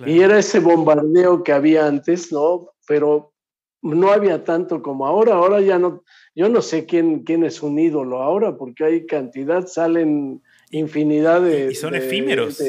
Y 0.05 0.19
era 0.19 0.37
ese 0.37 0.59
bombardeo 0.59 1.43
que 1.43 1.51
había 1.51 1.87
antes, 1.87 2.31
¿no? 2.31 2.69
Pero 2.87 3.33
no 3.81 4.11
había 4.11 4.43
tanto 4.43 4.83
como 4.83 5.07
ahora, 5.07 5.33
ahora 5.33 5.59
ya 5.61 5.79
no, 5.79 6.03
yo 6.35 6.49
no 6.49 6.61
sé 6.61 6.85
quién, 6.85 7.23
quién 7.23 7.43
es 7.43 7.63
un 7.63 7.79
ídolo 7.79 8.21
ahora, 8.21 8.57
porque 8.57 8.83
hay 8.85 9.05
cantidad, 9.07 9.65
salen 9.65 10.43
infinidad 10.69 11.41
de... 11.41 11.71
Y 11.71 11.75
son 11.75 11.95
efímeros. 11.95 12.61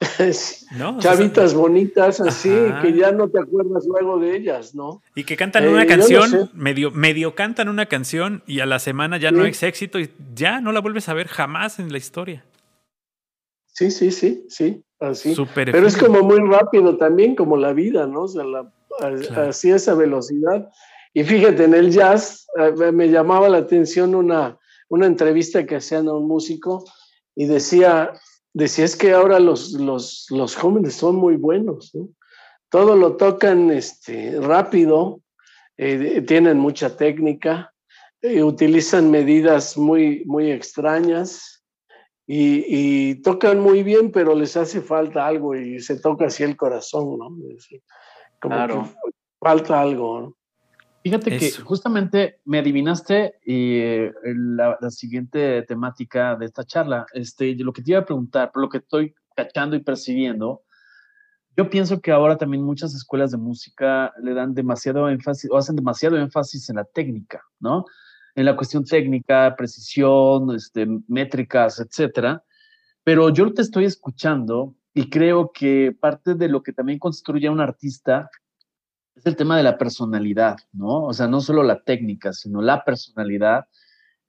Chavitas 0.98 1.54
bonitas 1.54 2.20
así, 2.20 2.50
que 2.82 2.92
ya 2.92 3.12
no 3.12 3.30
te 3.30 3.40
acuerdas 3.40 3.86
luego 3.86 4.18
de 4.18 4.36
ellas, 4.36 4.74
¿no? 4.74 5.02
Y 5.14 5.24
que 5.24 5.36
cantan 5.36 5.64
eh, 5.64 5.68
una 5.68 5.86
canción, 5.86 6.50
medio, 6.52 6.90
medio 6.90 7.34
cantan 7.34 7.68
una 7.68 7.86
canción 7.86 8.42
y 8.46 8.60
a 8.60 8.66
la 8.66 8.78
semana 8.78 9.16
ya 9.16 9.30
no 9.30 9.46
es 9.46 9.62
éxito 9.62 9.98
y 9.98 10.10
ya 10.34 10.60
no 10.60 10.72
la 10.72 10.80
vuelves 10.80 11.08
a 11.08 11.14
ver 11.14 11.28
jamás 11.28 11.78
en 11.78 11.90
la 11.92 11.98
historia. 11.98 12.44
Sí, 13.68 13.90
sí, 13.90 14.10
sí, 14.10 14.44
sí, 14.48 14.82
así. 15.00 15.34
Pero 15.54 15.86
es 15.86 15.96
como 15.96 16.22
muy 16.22 16.40
rápido 16.40 16.96
también, 16.96 17.34
como 17.34 17.56
la 17.56 17.72
vida, 17.72 18.06
¿no? 18.06 18.22
O 18.22 18.28
sea, 18.28 18.42
así 19.48 19.70
esa 19.70 19.94
velocidad. 19.94 20.68
Y 21.14 21.24
fíjate, 21.24 21.64
en 21.64 21.74
el 21.74 21.90
jazz 21.90 22.46
me 22.92 23.08
llamaba 23.08 23.48
la 23.48 23.58
atención 23.58 24.14
una, 24.14 24.58
una 24.88 25.06
entrevista 25.06 25.64
que 25.64 25.76
hacían 25.76 26.08
a 26.08 26.12
un 26.12 26.28
músico 26.28 26.84
y 27.34 27.46
decía, 27.46 28.12
decía 28.56 28.86
es 28.86 28.96
que 28.96 29.12
ahora 29.12 29.38
los, 29.38 29.72
los, 29.72 30.26
los 30.30 30.56
jóvenes 30.56 30.94
son 30.94 31.16
muy 31.16 31.36
buenos, 31.36 31.94
¿no? 31.94 32.08
Todo 32.70 32.96
lo 32.96 33.16
tocan 33.16 33.70
este, 33.70 34.40
rápido, 34.40 35.20
eh, 35.76 36.22
tienen 36.22 36.58
mucha 36.58 36.96
técnica, 36.96 37.74
eh, 38.22 38.42
utilizan 38.42 39.10
medidas 39.10 39.76
muy, 39.76 40.24
muy 40.24 40.50
extrañas 40.50 41.64
y, 42.26 42.64
y, 42.66 43.14
tocan 43.16 43.60
muy 43.60 43.82
bien, 43.82 44.10
pero 44.10 44.34
les 44.34 44.56
hace 44.56 44.80
falta 44.80 45.26
algo 45.26 45.54
y 45.54 45.78
se 45.80 46.00
toca 46.00 46.26
así 46.26 46.42
el 46.42 46.56
corazón, 46.56 47.18
¿no? 47.18 47.28
Como 48.40 48.54
claro. 48.54 48.88
falta 49.38 49.80
algo, 49.82 50.20
¿no? 50.20 50.36
Fíjate 51.06 51.38
que 51.38 51.52
justamente 51.62 52.40
me 52.46 52.58
adivinaste 52.58 53.34
y 53.44 53.76
eh, 53.78 54.12
la, 54.24 54.76
siguiente 54.90 55.62
temática 55.62 56.34
de 56.34 56.46
esta 56.46 56.64
charla. 56.64 57.06
Este, 57.12 57.54
lo 57.54 57.72
que 57.72 57.80
te 57.80 57.92
iba 57.92 58.00
a 58.00 58.04
preguntar, 58.04 58.50
por 58.50 58.62
lo 58.62 58.68
que 58.68 58.78
estoy 58.78 59.14
cachando 59.36 59.76
y 59.76 59.84
percibiendo, 59.84 60.64
yo 61.56 61.70
pienso 61.70 62.00
que 62.00 62.10
ahora 62.10 62.36
también 62.36 62.64
muchas 62.64 62.92
escuelas 62.92 63.30
de 63.30 63.36
música 63.36 64.12
le 64.20 64.34
dan 64.34 64.52
demasiado 64.52 65.08
énfasis 65.08 65.48
o 65.48 65.56
hacen 65.56 65.76
demasiado 65.76 66.16
énfasis 66.18 66.68
en 66.70 66.74
la 66.74 66.84
técnica, 66.84 67.40
¿no? 67.60 67.84
En 68.34 68.44
la 68.44 68.56
cuestión 68.56 68.84
técnica, 68.84 69.54
precisión, 69.56 70.56
este, 70.56 70.88
métricas, 71.06 71.78
etcétera. 71.78 72.42
Pero 73.04 73.28
yo 73.28 73.54
te 73.54 73.62
estoy 73.62 73.84
escuchando 73.84 74.74
y 74.92 75.08
creo 75.08 75.52
que 75.54 75.96
parte 76.00 76.34
de 76.34 76.48
lo 76.48 76.64
que 76.64 76.72
también 76.72 76.98
construye 76.98 77.48
un 77.48 77.60
artista 77.60 78.28
es 79.16 79.24
el 79.26 79.34
tema 79.34 79.56
de 79.56 79.62
la 79.62 79.78
personalidad, 79.78 80.58
¿no? 80.72 81.04
O 81.04 81.12
sea, 81.14 81.26
no 81.26 81.40
solo 81.40 81.62
la 81.62 81.82
técnica, 81.82 82.32
sino 82.32 82.60
la 82.60 82.84
personalidad, 82.84 83.66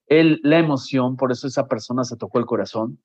el, 0.08 0.40
la 0.44 0.60
emoción, 0.60 1.18
por 1.18 1.32
eso 1.32 1.46
esa 1.46 1.68
persona 1.68 2.06
se 2.06 2.16
tocó 2.16 2.40
el 2.40 2.46
corazón. 2.46 3.00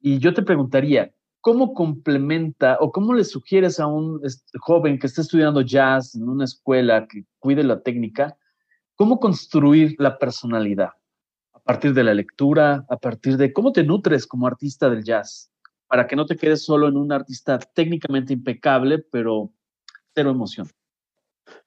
Y 0.00 0.18
yo 0.18 0.34
te 0.34 0.42
preguntaría, 0.42 1.14
¿cómo 1.40 1.74
complementa 1.74 2.76
o 2.80 2.90
cómo 2.90 3.14
le 3.14 3.22
sugieres 3.22 3.78
a 3.78 3.86
un 3.86 4.20
joven 4.58 4.98
que 4.98 5.06
está 5.06 5.20
estudiando 5.20 5.60
jazz 5.60 6.16
en 6.16 6.28
una 6.28 6.44
escuela 6.44 7.06
que 7.06 7.24
cuide 7.38 7.62
la 7.62 7.80
técnica, 7.80 8.36
cómo 8.96 9.20
construir 9.20 9.94
la 9.98 10.18
personalidad? 10.18 10.90
A 11.52 11.60
partir 11.60 11.94
de 11.94 12.02
la 12.02 12.14
lectura, 12.14 12.84
a 12.88 12.96
partir 12.96 13.36
de 13.36 13.52
cómo 13.52 13.70
te 13.70 13.84
nutres 13.84 14.26
como 14.26 14.48
artista 14.48 14.90
del 14.90 15.04
jazz, 15.04 15.52
para 15.86 16.08
que 16.08 16.16
no 16.16 16.26
te 16.26 16.36
quedes 16.36 16.64
solo 16.64 16.88
en 16.88 16.96
un 16.96 17.12
artista 17.12 17.60
técnicamente 17.60 18.32
impecable, 18.32 18.98
pero 18.98 19.52
cero 20.14 20.30
emoción. 20.30 20.66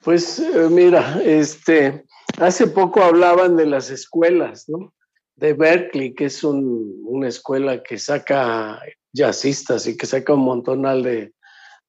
Pues 0.04 0.40
eh, 0.40 0.68
mira, 0.70 1.22
este, 1.24 2.06
hace 2.40 2.68
poco 2.68 3.02
hablaban 3.02 3.58
de 3.58 3.66
las 3.66 3.90
escuelas, 3.90 4.70
¿no? 4.70 4.94
De 5.36 5.54
Berkeley, 5.54 6.14
que 6.14 6.26
es 6.26 6.44
una 6.44 7.28
escuela 7.28 7.84
que 7.84 7.98
saca 7.98 8.80
jazzistas 9.14 9.88
y 9.88 9.98
que 9.98 10.06
saca 10.06 10.34
un 10.34 10.46
montonal 10.46 11.04
de, 11.04 11.34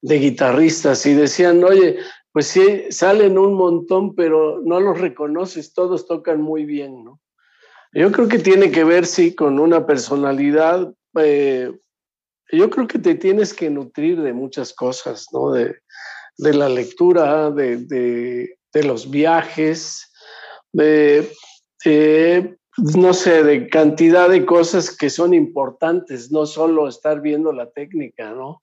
de 0.01 0.19
guitarristas 0.19 1.05
y 1.05 1.13
decían, 1.13 1.63
oye, 1.63 1.97
pues 2.31 2.47
sí, 2.47 2.85
salen 2.89 3.37
un 3.37 3.53
montón, 3.53 4.15
pero 4.15 4.61
no 4.63 4.79
los 4.79 4.99
reconoces, 4.99 5.73
todos 5.73 6.05
tocan 6.07 6.41
muy 6.41 6.65
bien, 6.65 7.03
¿no? 7.03 7.19
Yo 7.93 8.11
creo 8.11 8.27
que 8.27 8.39
tiene 8.39 8.69
que 8.69 8.83
ver, 8.83 9.05
sí, 9.05 9.33
con 9.33 9.59
una 9.59 9.85
personalidad. 9.85 10.93
Eh, 11.19 11.71
yo 12.51 12.69
creo 12.69 12.87
que 12.87 12.99
te 12.99 13.15
tienes 13.15 13.53
que 13.53 13.69
nutrir 13.69 14.21
de 14.21 14.33
muchas 14.33 14.73
cosas, 14.73 15.27
¿no? 15.31 15.51
De, 15.51 15.77
de 16.37 16.53
la 16.53 16.69
lectura, 16.69 17.51
de, 17.51 18.57
los 18.73 19.09
viajes, 19.09 20.11
de, 20.71 21.31
no 22.95 23.13
sé, 23.13 23.43
de 23.43 23.67
cantidad 23.69 24.29
de 24.29 24.45
cosas 24.45 24.95
que 24.95 25.09
son 25.09 25.33
importantes, 25.33 26.31
no 26.31 26.45
solo 26.45 26.87
estar 26.87 27.21
viendo 27.21 27.51
la 27.51 27.69
técnica, 27.71 28.31
¿no? 28.31 28.61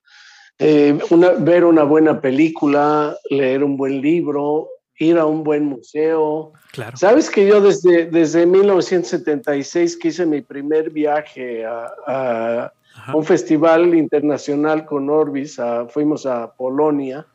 Eh, 0.60 0.96
ver 1.40 1.64
una 1.64 1.82
buena 1.82 2.20
película, 2.20 3.16
leer 3.28 3.64
un 3.64 3.76
buen 3.76 4.00
libro, 4.00 4.68
ir 4.98 5.18
a 5.18 5.26
un 5.26 5.42
buen 5.42 5.64
museo. 5.64 6.52
Claro. 6.70 6.96
Sabes 6.96 7.28
que 7.28 7.44
yo 7.44 7.60
desde, 7.60 8.06
desde 8.06 8.46
1976 8.46 9.96
que 9.96 10.08
hice 10.08 10.24
mi 10.26 10.42
primer 10.42 10.90
viaje 10.90 11.64
a, 11.64 12.72
un 13.12 13.24
festival 13.24 13.92
internacional 13.96 14.86
con 14.86 15.10
Orbis, 15.10 15.58
fuimos 15.88 16.24
a 16.26 16.54
Polonia 16.54 17.26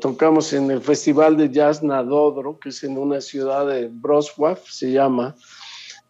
tocamos 0.00 0.52
en 0.52 0.70
el 0.70 0.80
Festival 0.80 1.36
de 1.36 1.50
Jazz 1.50 1.82
Nadodro, 1.82 2.58
que 2.58 2.68
es 2.68 2.84
en 2.84 2.98
una 2.98 3.20
ciudad 3.20 3.66
de 3.66 3.88
Wrocław, 3.88 4.58
se 4.68 4.92
llama. 4.92 5.34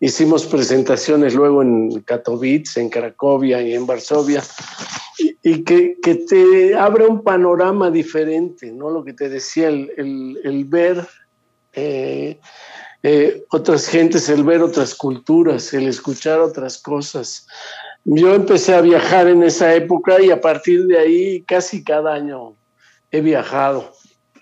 Hicimos 0.00 0.44
presentaciones 0.46 1.34
luego 1.34 1.62
en 1.62 2.00
Katowice, 2.00 2.80
en 2.80 2.90
Cracovia 2.90 3.62
y 3.62 3.74
en 3.74 3.86
Varsovia, 3.86 4.42
y, 5.42 5.62
que, 5.62 5.98
que, 6.02 6.16
te 6.16 6.74
abre 6.74 7.06
un 7.06 7.22
panorama 7.22 7.90
diferente, 7.90 8.72
¿no? 8.72 8.90
Lo 8.90 9.04
que 9.04 9.12
te 9.12 9.28
decía, 9.28 9.68
el, 9.68 10.38
el, 10.42 10.64
ver 10.64 11.06
eh, 11.74 12.40
eh, 13.02 13.44
otras 13.50 13.86
gentes, 13.86 14.28
el 14.28 14.42
ver 14.42 14.62
otras 14.62 14.94
culturas, 14.94 15.72
el 15.72 15.86
escuchar 15.86 16.40
otras 16.40 16.78
cosas. 16.78 17.46
Yo 18.04 18.34
empecé 18.34 18.74
a 18.74 18.80
viajar 18.80 19.28
en 19.28 19.44
esa 19.44 19.74
época 19.74 20.20
y 20.20 20.30
a 20.30 20.40
partir 20.40 20.86
de 20.86 20.98
ahí 20.98 21.42
casi 21.42 21.84
cada 21.84 22.14
año 22.14 22.56
he 23.14 23.20
viajado, 23.20 23.92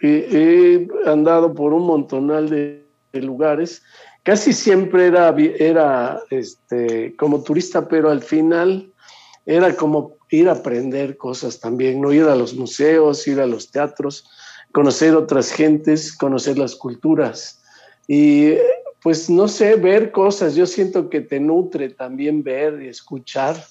he, 0.00 0.88
andado 1.04 1.52
por 1.52 1.74
un 1.74 1.86
montonal 1.86 2.48
de, 2.48 2.82
lugares. 3.12 3.82
Casi 4.22 4.54
siempre 4.54 5.08
era, 5.08 5.36
era 5.58 6.22
este, 6.30 7.14
como 7.16 7.42
turista, 7.42 7.86
pero 7.86 8.08
al 8.08 8.22
final 8.22 8.90
era 9.44 9.76
como 9.76 10.16
ir 10.30 10.48
a 10.48 10.52
aprender 10.52 11.18
cosas 11.18 11.60
también, 11.60 12.00
no 12.00 12.14
ir 12.14 12.24
a 12.24 12.34
los 12.34 12.54
museos, 12.54 13.28
ir 13.28 13.40
a 13.40 13.46
los 13.46 13.70
teatros, 13.70 14.26
conocer 14.72 15.14
otras 15.14 15.52
gentes, 15.52 16.16
conocer 16.16 16.56
las 16.56 16.74
culturas. 16.74 17.60
Y 18.08 18.54
pues 19.02 19.28
no 19.28 19.48
sé, 19.48 19.74
ver 19.74 20.12
cosas, 20.12 20.54
yo 20.54 20.64
siento 20.64 21.10
que 21.10 21.20
te 21.20 21.38
nutre 21.38 21.90
también 21.90 22.42
ver 22.42 22.80
y 22.80 22.88
escuchar, 22.88 23.62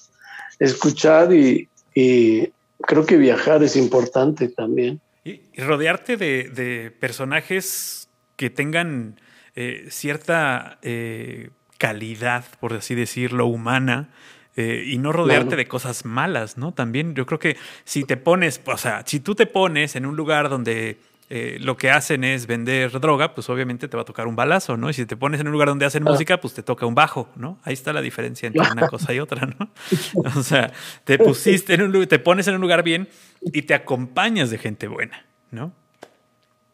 escuchar 0.60 1.34
y, 1.34 1.68
y 1.92 2.52
creo 2.82 3.06
que 3.06 3.16
viajar 3.16 3.62
es 3.62 3.76
importante 3.76 4.48
también. 4.48 5.00
Y, 5.24 5.40
rodearte 5.56 6.16
de, 6.16 6.92
personajes 6.98 8.08
que 8.36 8.50
tengan 8.50 9.20
eh, 9.54 9.86
cierta 9.90 10.78
eh, 10.82 11.50
calidad, 11.78 12.44
por 12.60 12.74
así 12.74 12.94
decirlo, 12.94 13.46
humana. 13.46 14.10
Eh, 14.54 14.84
y 14.86 14.98
no 14.98 15.12
rodearte 15.12 15.56
de 15.56 15.66
cosas 15.66 16.04
malas, 16.04 16.58
¿no? 16.58 16.72
También 16.72 17.14
yo 17.14 17.24
creo 17.24 17.38
que 17.38 17.56
si 17.84 18.04
te 18.04 18.18
pones, 18.18 18.60
o 18.66 18.76
sea, 18.76 19.02
si 19.06 19.18
tú 19.18 19.34
te 19.34 19.46
pones 19.46 19.96
en 19.96 20.04
un 20.04 20.14
lugar 20.14 20.50
donde 20.50 20.98
eh, 21.34 21.56
lo 21.60 21.78
que 21.78 21.90
hacen 21.90 22.24
es 22.24 22.46
vender 22.46 23.00
droga, 23.00 23.34
pues 23.34 23.48
obviamente 23.48 23.88
te 23.88 23.96
va 23.96 24.02
a 24.02 24.04
tocar 24.04 24.26
un 24.26 24.36
balazo, 24.36 24.76
¿no? 24.76 24.90
Y 24.90 24.92
si 24.92 25.06
te 25.06 25.16
pones 25.16 25.40
en 25.40 25.46
un 25.46 25.54
lugar 25.54 25.68
donde 25.68 25.86
hacen 25.86 26.02
música, 26.02 26.38
pues 26.38 26.52
te 26.52 26.62
toca 26.62 26.84
un 26.84 26.94
bajo, 26.94 27.26
¿no? 27.36 27.58
Ahí 27.62 27.72
está 27.72 27.94
la 27.94 28.02
diferencia 28.02 28.48
entre 28.48 28.70
una 28.70 28.86
cosa 28.86 29.14
y 29.14 29.18
otra, 29.18 29.46
¿no? 29.46 29.70
O 30.36 30.42
sea, 30.42 30.70
te 31.04 31.16
pusiste 31.16 31.72
en 31.72 31.84
un 31.84 32.06
te 32.06 32.18
pones 32.18 32.48
en 32.48 32.56
un 32.56 32.60
lugar 32.60 32.82
bien 32.82 33.08
y 33.40 33.62
te 33.62 33.72
acompañas 33.72 34.50
de 34.50 34.58
gente 34.58 34.88
buena, 34.88 35.24
¿no? 35.50 35.72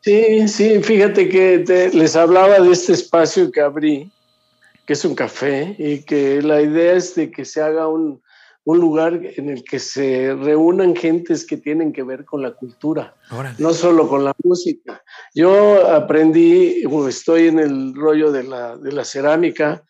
Sí, 0.01 0.49
sí, 0.49 0.83
fíjate 0.83 1.29
que 1.29 1.91
les 1.95 2.17
hablaba 2.17 2.59
de 2.59 2.73
este 2.73 2.95
espacio 2.95 3.53
que 3.53 3.61
abrí, 3.61 4.11
que 4.87 4.95
es 4.95 5.05
un 5.05 5.15
café, 5.15 5.77
y 5.79 6.01
que 6.01 6.43
la 6.43 6.61
idea 6.61 6.95
es 6.95 7.15
de 7.15 7.31
que 7.31 7.45
se 7.45 7.63
haga 7.63 7.87
un, 7.87 8.21
un 8.69 8.81
lugar 8.81 9.19
en 9.23 9.49
el 9.49 9.65
que 9.65 9.79
se 9.79 10.35
reúnan 10.35 10.95
gentes 10.95 11.47
que 11.47 11.57
tienen 11.57 11.91
que 11.91 12.03
ver 12.03 12.27
con 12.27 12.43
la 12.43 12.53
cultura, 12.53 13.17
no 13.57 13.73
solo 13.73 14.07
con 14.07 14.25
la 14.27 14.35
música. 14.45 15.03
Yo 15.35 15.89
aprendí, 15.91 16.85
estoy 17.09 17.47
en 17.47 17.61
el 17.61 17.95
rollo 17.95 18.31
de 18.31 18.43
la, 18.43 18.77
de 18.77 18.93
la 18.93 19.07
cerámica, 19.07 19.83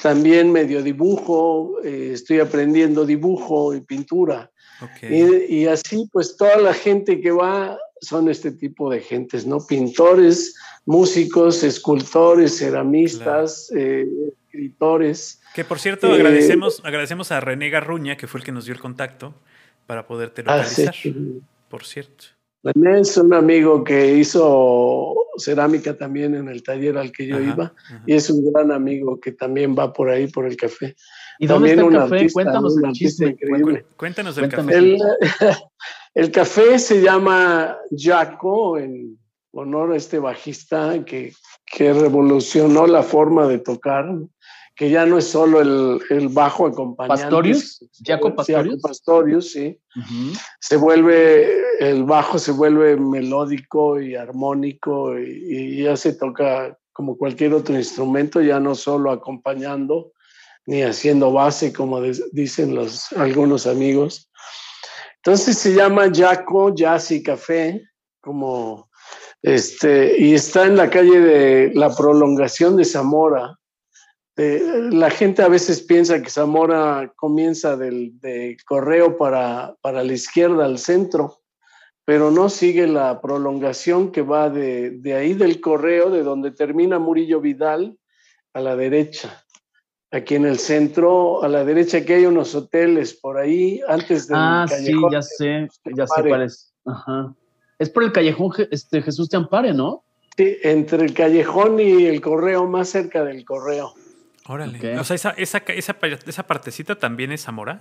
también 0.00 0.52
medio 0.52 0.80
dibujo, 0.80 1.80
eh, 1.82 2.10
estoy 2.12 2.38
aprendiendo 2.38 3.04
dibujo 3.04 3.74
y 3.74 3.80
pintura. 3.80 4.48
Y, 5.02 5.62
y, 5.62 5.66
así, 5.66 6.08
pues 6.12 6.36
toda 6.36 6.56
la 6.58 6.72
gente 6.72 7.20
que 7.20 7.32
va 7.32 7.76
son 8.00 8.28
este 8.28 8.52
tipo 8.52 8.90
de 8.90 9.00
gentes, 9.00 9.44
¿no? 9.44 9.58
Pintores, 9.66 10.54
músicos, 10.86 11.64
escultores, 11.64 12.58
ceramistas, 12.58 13.72
eh, 13.74 14.06
escritores. 14.46 15.40
Que 15.54 15.64
por 15.64 15.78
cierto, 15.78 16.12
agradecemos, 16.12 16.82
agradecemos 16.84 17.30
a 17.30 17.40
René 17.40 17.70
Garruña, 17.70 18.16
que 18.16 18.26
fue 18.26 18.40
el 18.40 18.44
que 18.44 18.52
nos 18.52 18.64
dio 18.64 18.74
el 18.74 18.80
contacto, 18.80 19.34
para 19.86 20.06
poderte 20.06 20.42
localizar, 20.42 20.94
por 21.68 21.84
cierto. 21.84 22.24
René 22.64 23.00
es 23.00 23.16
un 23.16 23.32
amigo 23.34 23.84
que 23.84 24.16
hizo 24.16 25.14
cerámica 25.36 25.96
también 25.96 26.34
en 26.34 26.48
el 26.48 26.62
taller 26.62 26.96
al 26.96 27.12
que 27.12 27.26
yo 27.26 27.38
iba 27.38 27.74
y 28.06 28.14
es 28.14 28.30
un 28.30 28.50
gran 28.52 28.72
amigo 28.72 29.20
que 29.20 29.32
también 29.32 29.76
va 29.78 29.92
por 29.92 30.08
ahí 30.08 30.28
por 30.28 30.46
el 30.46 30.56
café. 30.56 30.96
¿Y 31.38 31.46
dónde 31.46 31.70
está 31.70 31.82
el 31.82 31.92
café? 31.92 32.32
Cuéntanos 32.32 32.76
el 32.82 32.92
chiste. 32.92 33.36
Cuéntanos 33.96 34.38
el 34.38 34.48
café. 34.48 34.96
El, 36.14 36.30
café 36.30 36.78
se 36.78 37.02
llama 37.02 37.76
Jaco 37.90 38.78
en 38.78 39.18
honor 39.52 39.92
a 39.92 39.96
este 39.96 40.18
bajista 40.18 41.04
que, 41.04 41.32
que 41.66 41.92
revolucionó 41.92 42.86
la 42.86 43.02
forma 43.02 43.46
de 43.46 43.58
tocar 43.58 44.06
que 44.76 44.90
ya 44.90 45.06
no 45.06 45.18
es 45.18 45.26
solo 45.28 45.60
el, 45.60 46.00
el 46.10 46.28
bajo 46.28 46.66
acompañante. 46.66 47.22
¿Pastorius? 47.22 47.84
¿Jaco 48.04 48.34
Pastorius? 48.34 48.80
Pastorius, 48.82 49.52
sí. 49.52 49.78
Se 50.58 50.76
vuelve, 50.76 51.62
el 51.78 52.02
bajo 52.04 52.38
se 52.38 52.50
vuelve 52.50 52.96
melódico 52.96 54.00
y 54.00 54.16
armónico 54.16 55.16
y, 55.18 55.82
ya 55.84 55.96
se 55.96 56.14
toca 56.14 56.76
como 56.92 57.16
cualquier 57.16 57.54
otro 57.54 57.76
instrumento, 57.76 58.40
ya 58.40 58.58
no 58.58 58.74
solo 58.74 59.10
acompañando 59.10 60.12
ni 60.66 60.82
haciendo 60.82 61.30
base, 61.30 61.72
como 61.72 62.00
dicen 62.32 62.74
los, 62.74 63.12
algunos 63.12 63.66
amigos. 63.66 64.30
Entonces 65.16 65.58
se 65.58 65.74
llama 65.74 66.10
Jaco 66.12 66.74
Jazz 66.74 67.10
y 67.12 67.22
Café, 67.22 67.82
como 68.20 68.88
este, 69.42 70.18
y 70.18 70.34
está 70.34 70.64
en 70.64 70.76
la 70.76 70.88
calle 70.88 71.20
de 71.20 71.70
la 71.74 71.94
prolongación 71.94 72.76
de 72.76 72.84
Zamora, 72.84 73.58
la 74.36 75.10
gente 75.10 75.42
a 75.42 75.48
veces 75.48 75.82
piensa 75.82 76.20
que 76.20 76.30
Zamora 76.30 77.12
comienza 77.16 77.76
del 77.76 78.18
de 78.20 78.56
correo 78.66 79.16
para, 79.16 79.76
para, 79.80 80.02
la 80.02 80.12
izquierda 80.12 80.64
al 80.64 80.78
centro, 80.78 81.40
pero 82.04 82.30
no 82.30 82.48
sigue 82.48 82.86
la 82.86 83.20
prolongación 83.20 84.10
que 84.10 84.22
va 84.22 84.50
de, 84.50 84.90
de, 84.90 85.14
ahí 85.14 85.34
del 85.34 85.60
correo, 85.60 86.10
de 86.10 86.22
donde 86.22 86.50
termina 86.50 86.98
Murillo 86.98 87.40
Vidal, 87.40 87.96
a 88.52 88.60
la 88.60 88.76
derecha. 88.76 89.44
Aquí 90.10 90.36
en 90.36 90.46
el 90.46 90.58
centro, 90.58 91.42
a 91.42 91.48
la 91.48 91.64
derecha, 91.64 92.04
que 92.04 92.14
hay 92.14 92.26
unos 92.26 92.54
hoteles 92.54 93.14
por 93.14 93.36
ahí, 93.36 93.80
antes 93.88 94.28
del 94.28 94.36
Ah, 94.38 94.66
sí, 94.68 94.92
ya 95.10 95.22
sé, 95.22 95.68
ya 95.96 96.06
sé 96.06 96.22
cuál 96.28 96.42
es. 96.42 96.72
Es 97.78 97.90
por 97.90 98.04
el 98.04 98.12
callejón 98.12 98.52
este, 98.70 99.02
Jesús 99.02 99.28
te 99.28 99.36
ampare, 99.36 99.72
¿no? 99.72 100.04
Sí, 100.36 100.56
entre 100.62 101.04
el 101.04 101.14
callejón 101.14 101.80
y 101.80 102.06
el 102.06 102.20
correo, 102.20 102.66
más 102.66 102.88
cerca 102.88 103.24
del 103.24 103.44
correo. 103.44 103.94
Órale. 104.46 104.98
O 104.98 105.04
sea, 105.04 105.16
esa, 105.16 105.30
esa, 105.30 105.58
esa, 105.68 105.96
esa, 106.26 106.46
partecita 106.46 106.96
también 106.96 107.32
es 107.32 107.42
Zamora. 107.42 107.80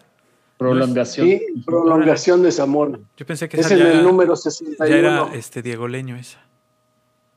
Prolongación. 0.57 1.27
Sí, 1.27 1.41
prolongación 1.65 2.41
de 2.43 2.51
Zamora. 2.51 2.99
Yo 3.17 3.25
pensé 3.25 3.49
que 3.49 3.59
es 3.59 3.71
en 3.71 3.81
el 3.81 4.03
número 4.03 4.35
61. 4.35 4.89
Ya 4.89 4.97
era 4.97 5.33
este 5.33 5.61
Diego 5.61 5.87
Leño 5.87 6.15
esa. 6.15 6.39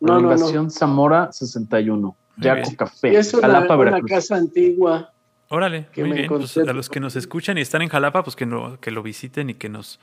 Prolongación 0.01 0.71
Zamora 0.71 1.33
61. 1.33 2.17
Yaco 2.37 2.77
Café. 2.77 3.17
es 3.17 3.33
una, 3.35 3.67
una 3.75 4.03
casa 4.03 4.37
antigua. 4.37 5.13
Órale, 5.49 5.87
muy 5.97 6.13
bien. 6.13 6.29
Pues, 6.29 6.57
a 6.59 6.73
los 6.73 6.89
que 6.89 7.01
nos 7.01 7.17
escuchan 7.17 7.57
y 7.59 7.61
están 7.61 7.83
en 7.83 7.89
Jalapa, 7.89 8.23
pues 8.25 8.37
que, 8.37 8.47
no, 8.47 8.81
que 8.81 8.91
lo 8.91 9.03
visiten 9.03 9.51
y 9.51 9.55
que 9.55 9.69
nos... 9.69 10.01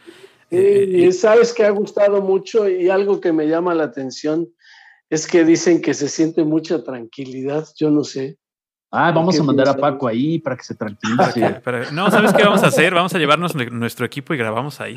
Eh, 0.52 0.86
y 0.90 1.12
sabes 1.12 1.54
que 1.54 1.66
ha 1.66 1.70
gustado 1.72 2.22
mucho 2.22 2.70
y 2.70 2.90
algo 2.90 3.20
que 3.20 3.34
me 3.34 3.48
llama 3.48 3.74
la 3.74 3.86
atención 3.86 4.48
es 5.10 5.28
que 5.28 5.44
dicen 5.44 5.82
que 5.82 5.94
se 5.94 6.08
siente 6.08 6.44
mucha 6.44 6.84
tranquilidad, 6.84 7.68
yo 7.76 7.90
no 7.90 8.04
sé. 8.04 8.38
Ah, 8.96 9.12
vamos 9.12 9.40
a 9.40 9.44
mandar 9.44 9.68
a 9.68 9.76
Paco 9.76 10.08
ahí 10.08 10.38
para 10.38 10.56
que 10.56 10.64
se 10.64 10.76
tranquilice. 10.76 11.62
no, 11.92 12.12
¿sabes 12.12 12.32
qué 12.32 12.44
vamos 12.44 12.62
a 12.62 12.68
hacer? 12.68 12.94
Vamos 12.94 13.12
a 13.16 13.18
llevarnos 13.18 13.56
nuestro 13.56 14.06
equipo 14.06 14.36
y 14.36 14.38
grabamos 14.38 14.80
ahí. 14.80 14.96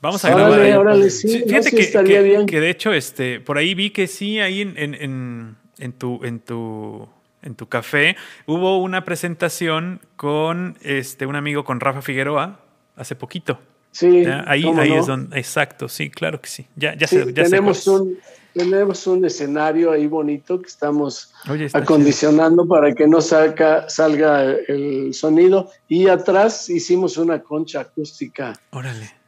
Vamos 0.00 0.24
a 0.24 0.30
grabar 0.30 0.60
ahí. 0.60 0.72
Órale, 0.72 1.10
sí, 1.10 1.44
Fíjate 1.46 1.70
que, 1.70 1.82
estaría 1.82 2.22
bien. 2.22 2.46
que, 2.46 2.58
de 2.58 2.70
hecho, 2.70 2.92
este, 2.92 3.38
por 3.38 3.56
ahí 3.56 3.74
vi 3.74 3.90
que 3.90 4.08
sí, 4.08 4.40
ahí 4.40 4.62
en, 4.62 4.74
en, 4.76 5.56
en, 5.78 5.92
tu, 5.92 6.24
en 6.24 6.40
tu 6.40 7.08
en 7.42 7.54
tu 7.54 7.68
café 7.68 8.16
hubo 8.46 8.82
una 8.82 9.04
presentación 9.04 10.00
con 10.16 10.76
este 10.82 11.24
un 11.24 11.36
amigo 11.36 11.64
con 11.64 11.80
Rafa 11.80 12.02
Figueroa 12.02 12.60
hace 12.96 13.14
poquito. 13.14 13.60
Sí. 13.92 14.24
Ahí, 14.46 14.64
ahí 14.76 14.92
es 14.92 15.06
donde, 15.06 15.38
exacto, 15.38 15.88
sí, 15.88 16.10
claro 16.10 16.40
que 16.40 16.48
sí. 16.48 16.66
Ya, 16.74 16.94
ya, 16.96 17.06
sé, 17.06 17.32
ya 17.32 17.44
tenemos 17.44 17.86
un 17.86 18.18
tenemos 18.52 19.06
un 19.06 19.24
escenario 19.24 19.92
ahí 19.92 20.06
bonito 20.06 20.60
que 20.60 20.68
estamos 20.68 21.32
acondicionando 21.72 22.66
para 22.66 22.94
que 22.94 23.06
no 23.06 23.20
salga, 23.20 23.88
salga 23.88 24.52
el 24.68 25.14
sonido. 25.14 25.70
Y 25.88 26.08
atrás 26.08 26.68
hicimos 26.68 27.16
una 27.16 27.42
concha 27.42 27.80
acústica 27.80 28.58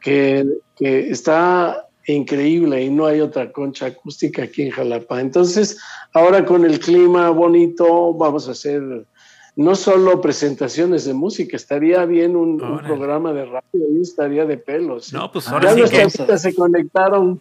Que, 0.00 0.44
que 0.76 1.10
está 1.10 1.86
increíble 2.06 2.82
y 2.82 2.90
no 2.90 3.06
hay 3.06 3.20
otra 3.20 3.52
concha 3.52 3.86
acústica 3.86 4.42
aquí 4.42 4.62
en 4.62 4.70
Jalapa. 4.70 5.20
Entonces, 5.20 5.78
ahora 6.12 6.44
con 6.44 6.64
el 6.64 6.80
clima 6.80 7.30
bonito, 7.30 8.12
vamos 8.14 8.48
a 8.48 8.52
hacer 8.52 9.06
no 9.54 9.74
solo 9.74 10.20
presentaciones 10.20 11.04
de 11.04 11.12
música, 11.12 11.56
estaría 11.56 12.04
bien 12.06 12.36
un, 12.36 12.58
programa 12.58 13.32
de 13.32 13.44
radio 13.44 13.96
y 13.96 14.00
estaría 14.00 14.46
de 14.46 14.56
pelos. 14.56 15.12
No, 15.12 15.30
pues 15.30 15.48
ahora 15.48 15.74
ya 15.74 15.86
sí 15.86 16.24
que... 16.24 16.38
se 16.38 16.54
conectaron 16.54 17.40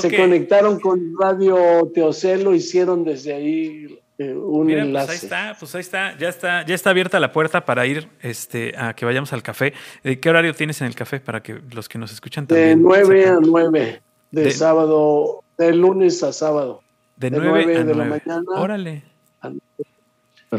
se 0.00 0.16
conectaron 0.16 0.80
con 0.80 1.14
Radio 1.20 1.90
Teocelo, 1.94 2.54
hicieron 2.54 3.04
desde 3.04 3.34
ahí 3.34 3.98
eh, 4.18 4.34
un 4.34 4.70
enlace. 4.70 5.06
Pues 5.06 5.22
ahí 5.22 5.26
está, 5.26 5.56
pues 5.58 5.74
ahí 5.74 5.80
está, 5.80 6.18
ya 6.18 6.28
está, 6.28 6.66
ya 6.66 6.74
está 6.74 6.90
abierta 6.90 7.18
la 7.18 7.32
puerta 7.32 7.64
para 7.64 7.86
ir 7.86 8.08
este, 8.20 8.74
a 8.76 8.94
que 8.94 9.04
vayamos 9.04 9.32
al 9.32 9.42
café. 9.42 9.72
Eh, 10.04 10.18
¿Qué 10.20 10.30
horario 10.30 10.54
tienes 10.54 10.80
en 10.80 10.86
el 10.86 10.94
café 10.94 11.20
para 11.20 11.42
que 11.42 11.60
los 11.72 11.88
que 11.88 11.98
nos 11.98 12.12
escuchan 12.12 12.46
también? 12.46 12.78
De 12.78 12.84
9 12.84 13.26
a 13.26 13.38
9, 13.40 14.02
de, 14.30 14.50
sábado, 14.50 15.42
de 15.58 15.74
lunes 15.74 16.22
a 16.22 16.32
sábado. 16.32 16.82
De, 17.16 17.30
9, 17.30 17.84
de 17.84 17.94
la 17.94 18.04
mañana. 18.04 18.42
Órale. 18.56 19.02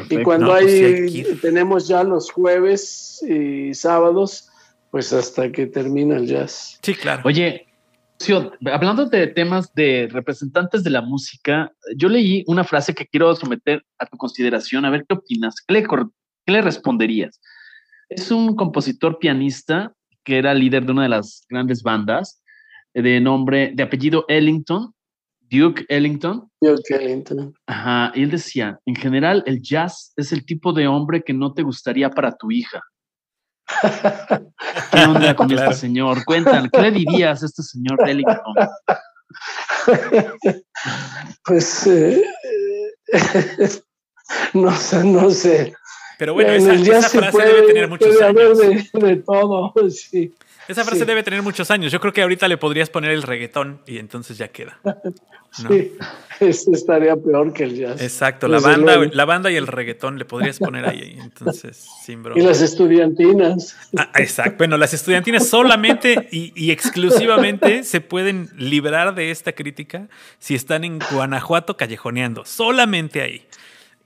Y 0.10 0.24
cuando 0.24 0.48
pues 0.48 0.66
hay, 0.66 1.38
tenemos 1.42 1.88
ya 1.88 2.04
los 2.04 2.32
jueves 2.32 3.24
y 3.28 3.76
sábados, 3.76 4.50
pues 4.90 5.14
hasta 5.14 5.52
que 5.52 5.68
termina 5.68 6.18
el 6.18 6.26
jazz. 6.26 6.80
Sí, 6.82 6.96
claro. 6.96 7.22
Oye, 7.26 7.68
hablando 8.72 9.06
de 9.06 9.28
temas 9.28 9.74
de 9.74 10.08
representantes 10.12 10.84
de 10.84 10.90
la 10.90 11.02
música, 11.02 11.72
yo 11.96 12.10
leí 12.10 12.44
una 12.48 12.64
frase 12.64 12.94
que 12.94 13.08
quiero 13.08 13.36
someter 13.36 13.84
a 14.00 14.06
tu 14.06 14.18
consideración, 14.18 14.86
a 14.86 14.90
ver 14.90 15.06
qué 15.08 15.16
opinas, 15.16 15.56
qué 15.68 15.74
le, 15.74 15.84
qué 15.84 16.52
le 16.52 16.62
responderías. 16.62 17.40
Es 18.10 18.32
un 18.32 18.56
compositor 18.56 19.20
pianista 19.20 19.94
que 20.24 20.38
era 20.38 20.54
líder 20.54 20.86
de 20.86 20.92
una 20.92 21.04
de 21.04 21.10
las 21.10 21.46
grandes 21.50 21.84
bandas, 21.84 22.42
de 22.94 23.20
nombre, 23.20 23.72
de 23.74 23.84
apellido 23.84 24.26
Ellington, 24.28 24.94
Duke 25.50 25.86
Ellington. 25.90 26.50
Duke 26.62 26.96
Ellington. 26.96 27.54
Ajá, 27.68 28.12
y 28.16 28.24
él 28.24 28.32
decía, 28.32 28.80
en 28.86 28.96
general 28.96 29.44
el 29.46 29.62
jazz 29.62 30.14
es 30.16 30.32
el 30.32 30.46
tipo 30.46 30.74
de 30.74 30.88
hombre 30.88 31.24
que 31.24 31.34
no 31.34 31.54
te 31.54 31.64
gustaría 31.64 32.10
para 32.10 32.36
tu 32.36 32.52
hija. 32.52 32.82
¿Qué 34.92 35.04
onda 35.04 35.36
con 35.36 35.52
este 35.52 35.74
señor? 35.74 36.24
Cuéntale, 36.26 36.70
¿qué 36.72 36.82
le 36.82 36.92
dirías 36.92 37.44
a 37.44 37.46
este 37.46 37.64
señor 37.64 37.98
Ellington? 38.08 38.54
Pues 41.46 41.88
eh, 41.88 42.24
no 44.54 44.72
sé, 44.72 45.04
no 45.04 45.30
sé. 45.30 45.74
Pero 46.18 46.34
bueno, 46.36 46.52
esa, 46.52 46.74
esa 46.74 47.10
frase 47.10 47.38
debe 47.38 47.62
tener 47.64 47.90
muchos 47.90 48.22
años. 48.22 48.58
De, 48.60 48.88
de, 48.94 49.16
todo, 49.18 49.74
sí. 49.90 50.34
Esa 50.68 50.84
frase 50.84 51.06
debe 51.06 51.24
tener 51.24 51.42
muchos 51.42 51.70
años. 51.72 51.92
Yo 51.92 52.00
creo 52.00 52.14
que 52.14 52.22
ahorita 52.22 52.48
le 52.48 52.58
podrías 52.58 52.90
poner 52.90 53.12
el 53.12 53.24
reggaetón 53.24 53.82
y 53.86 53.98
entonces 53.98 54.38
ya 54.38 54.48
queda. 54.50 54.80
Sí, 55.56 55.94
eso 56.40 56.72
estaría 56.74 57.16
peor 57.16 57.54
que 57.54 57.66
el 57.66 57.76
jazz. 57.76 58.02
Exacto, 58.02 58.48
la 58.48 58.60
banda, 58.60 58.96
la 59.12 59.26
banda 59.26 59.52
y 59.52 59.56
el 59.56 59.68
reggaetón 59.68 60.18
le 60.18 60.26
podrías 60.26 60.58
poner 60.58 60.88
ahí, 60.88 61.16
entonces, 61.22 61.88
sin 62.04 62.24
broma. 62.24 62.42
Y 62.42 62.44
las 62.44 62.62
estudiantinas. 62.62 63.76
Ah, 63.96 64.10
exacto, 64.16 64.56
bueno, 64.58 64.78
las 64.78 64.96
estudiantinas 64.96 65.48
solamente 65.48 66.28
y, 66.32 66.54
y, 66.56 66.72
exclusivamente 66.72 67.84
se 67.84 68.02
pueden 68.02 68.50
librar 68.58 69.14
de 69.14 69.30
esta 69.30 69.52
crítica 69.52 70.08
si 70.40 70.56
están 70.56 70.84
en 70.84 70.98
Guanajuato 71.12 71.78
callejoneando, 71.78 72.46
solamente 72.46 73.22
ahí. 73.22 73.46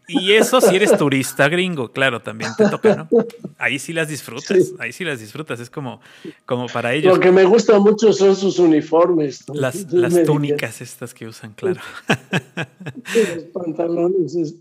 Y 0.07 0.33
eso 0.33 0.61
si 0.61 0.75
eres 0.75 0.97
turista 0.97 1.49
gringo, 1.49 1.91
claro, 1.91 2.21
también 2.21 2.51
te 2.57 2.69
toca, 2.69 2.95
¿no? 2.95 3.09
Ahí 3.57 3.77
sí 3.77 3.91
las 3.91 4.07
disfrutas, 4.07 4.71
ahí 4.79 4.93
sí 4.93 5.03
las 5.03 5.19
disfrutas, 5.19 5.59
es 5.59 5.69
como, 5.69 5.99
como 6.45 6.67
para 6.67 6.93
ellos. 6.93 7.13
Lo 7.13 7.19
que 7.19 7.31
me 7.31 7.43
gusta 7.43 7.77
mucho 7.79 8.13
son 8.13 8.35
sus 8.35 8.57
uniformes. 8.59 9.43
Las, 9.49 9.85
túnicas 10.25 10.81
estas 10.81 11.13
que 11.13 11.27
usan, 11.27 11.53
claro. 11.53 11.81
Los 12.07 13.43
pantalones 13.53 14.35
es 14.35 14.55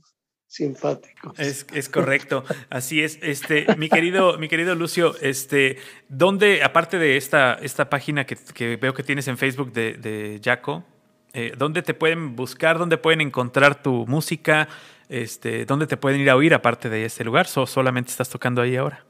simpático. 0.49 1.33
Es, 1.39 1.67
es, 1.73 1.89
correcto, 1.89 2.45
así 2.71 3.03
es. 3.03 3.19
Este, 3.23 3.67
mi 3.77 3.89
querido, 3.89 4.39
mi 4.39 4.49
querido 4.49 4.75
Lucio, 4.75 5.15
este, 5.21 5.77
¿dónde, 6.09 6.63
aparte 6.65 6.99
de 6.99 7.17
esta, 7.17 7.55
esta 7.55 7.89
página 7.89 8.27
que, 8.27 8.37
que 8.37 8.77
veo 8.77 8.95
que 8.95 9.03
tienes 9.03 9.29
en 9.29 9.39
Facebook 9.39 9.73
de, 9.73 9.95
de 9.95 10.41
Jaco, 10.43 10.85
eh, 11.37 11.53
¿dónde 11.55 11.83
te 11.83 11.93
pueden 11.93 12.35
buscar? 12.35 12.79
¿Dónde 12.79 12.97
pueden 12.97 13.21
encontrar 13.21 13.83
tu 13.83 14.07
música? 14.07 14.69
Este, 15.11 15.67
¿Dónde 15.67 15.87
te 15.87 15.99
pueden 15.99 16.23
ir 16.23 16.31
a 16.31 16.37
oír 16.37 16.55
aparte 16.55 16.89
de 16.89 17.05
este 17.05 17.25
lugar? 17.25 17.47
¿O 17.57 17.67
solamente 17.67 18.11
estás 18.11 18.31
tocando 18.31 18.63
ahí 18.63 18.75
ahora? 18.75 19.05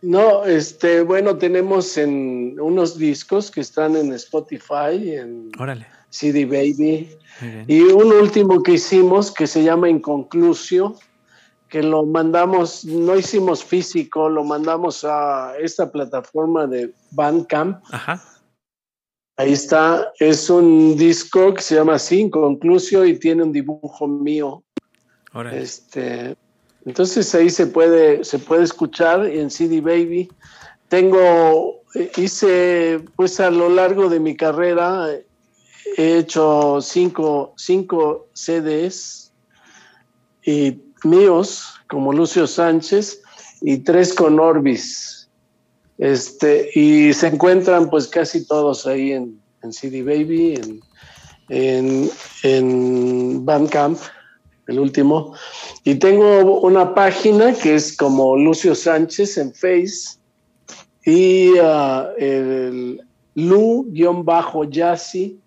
No, 0.00 0.44
este, 0.44 1.02
bueno, 1.02 1.36
tenemos 1.36 1.96
en 1.96 2.58
unos 2.58 2.98
discos 2.98 3.52
que 3.52 3.60
están 3.60 3.94
en 3.94 4.12
Spotify, 4.14 5.12
en 5.14 5.52
CD 6.10 6.44
Baby, 6.44 7.16
y 7.68 7.80
un 7.82 8.12
último 8.12 8.60
que 8.60 8.72
hicimos 8.72 9.30
que 9.30 9.46
se 9.46 9.62
llama 9.62 9.88
Inconclusio, 9.88 10.96
que 11.68 11.84
lo 11.84 12.04
mandamos, 12.04 12.84
no 12.84 13.16
hicimos 13.16 13.62
físico, 13.62 14.28
lo 14.28 14.42
mandamos 14.42 15.04
a 15.04 15.54
esta 15.60 15.92
plataforma 15.92 16.66
de 16.66 16.92
Bandcamp. 17.12 17.80
Ajá. 17.92 18.20
Ahí 19.36 19.52
está, 19.52 20.12
es 20.20 20.50
un 20.50 20.96
disco 20.96 21.54
que 21.54 21.62
se 21.62 21.74
llama 21.74 21.94
así, 21.94 22.20
Inconclusio, 22.20 23.04
y 23.06 23.18
tiene 23.18 23.42
un 23.42 23.52
dibujo 23.52 24.06
mío. 24.06 24.62
Este, 25.52 26.36
entonces 26.84 27.34
ahí 27.34 27.48
se 27.48 27.66
puede, 27.66 28.24
se 28.24 28.38
puede 28.38 28.64
escuchar 28.64 29.24
en 29.26 29.50
CD 29.50 29.80
Baby. 29.80 30.28
Tengo, 30.88 31.80
hice, 32.16 33.02
pues 33.16 33.40
a 33.40 33.50
lo 33.50 33.70
largo 33.70 34.10
de 34.10 34.20
mi 34.20 34.36
carrera, 34.36 35.08
he 35.96 36.18
hecho 36.18 36.80
cinco, 36.82 37.54
cinco 37.56 38.28
CDs 38.34 39.32
y 40.44 40.78
míos, 41.04 41.74
como 41.88 42.12
Lucio 42.12 42.46
Sánchez, 42.46 43.22
y 43.62 43.78
tres 43.78 44.12
con 44.12 44.38
Orbis. 44.38 45.21
Este, 45.98 46.70
y 46.74 47.12
se 47.12 47.28
encuentran 47.28 47.90
pues 47.90 48.08
casi 48.08 48.46
todos 48.46 48.86
ahí 48.86 49.12
en, 49.12 49.40
en 49.62 49.72
CD 49.72 50.02
Baby, 50.02 50.54
en, 50.54 50.80
en, 51.48 52.10
en 52.42 53.44
Bandcamp, 53.44 53.98
el 54.66 54.78
último. 54.78 55.34
Y 55.84 55.96
tengo 55.96 56.60
una 56.60 56.94
página 56.94 57.52
que 57.54 57.74
es 57.74 57.96
como 57.96 58.36
Lucio 58.36 58.74
Sánchez 58.74 59.38
en 59.38 59.52
Face 59.52 60.18
y 61.04 61.50
uh, 61.58 62.06
el 62.18 63.00
Lu-Yassi 63.34 65.38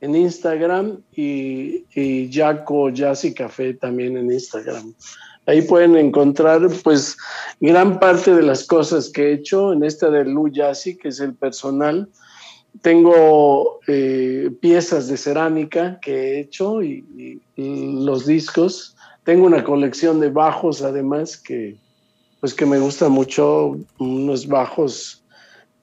en 0.00 0.14
Instagram 0.14 1.02
y, 1.12 1.84
y 1.94 2.30
Jaco 2.32 2.90
Jazzy 2.90 3.34
Café 3.34 3.74
también 3.74 4.16
en 4.16 4.32
Instagram. 4.32 4.94
Ahí 5.48 5.62
pueden 5.62 5.96
encontrar 5.96 6.60
pues 6.84 7.16
gran 7.58 7.98
parte 7.98 8.34
de 8.34 8.42
las 8.42 8.64
cosas 8.64 9.08
que 9.08 9.28
he 9.28 9.32
hecho 9.32 9.72
en 9.72 9.82
esta 9.82 10.10
de 10.10 10.26
Lu 10.26 10.50
Jazzy, 10.52 10.98
que 10.98 11.08
es 11.08 11.20
el 11.20 11.34
personal. 11.34 12.06
Tengo 12.82 13.80
eh, 13.88 14.50
piezas 14.60 15.08
de 15.08 15.16
cerámica 15.16 15.98
que 16.02 16.12
he 16.12 16.40
hecho 16.40 16.82
y, 16.82 17.40
los 17.56 18.26
discos. 18.26 18.94
Tengo 19.24 19.46
una 19.46 19.64
colección 19.64 20.20
de 20.20 20.28
bajos 20.28 20.82
además 20.82 21.38
que 21.38 21.78
pues 22.40 22.52
que 22.52 22.66
me 22.66 22.78
gusta 22.78 23.08
mucho, 23.08 23.78
unos 23.98 24.46
bajos 24.46 25.24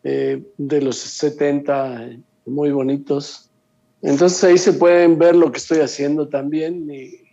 eh, 0.04 0.44
de 0.60 0.82
los 0.82 0.98
70 0.98 2.12
muy 2.46 2.70
bonitos. 2.70 3.50
Entonces 4.04 4.44
ahí 4.44 4.60
se 4.60 4.74
pueden 4.74 5.18
ver 5.18 5.36
lo 5.36 5.52
que 5.52 5.58
estoy 5.58 5.80
haciendo 5.80 6.30
también 6.30 6.88
y, 6.88 7.25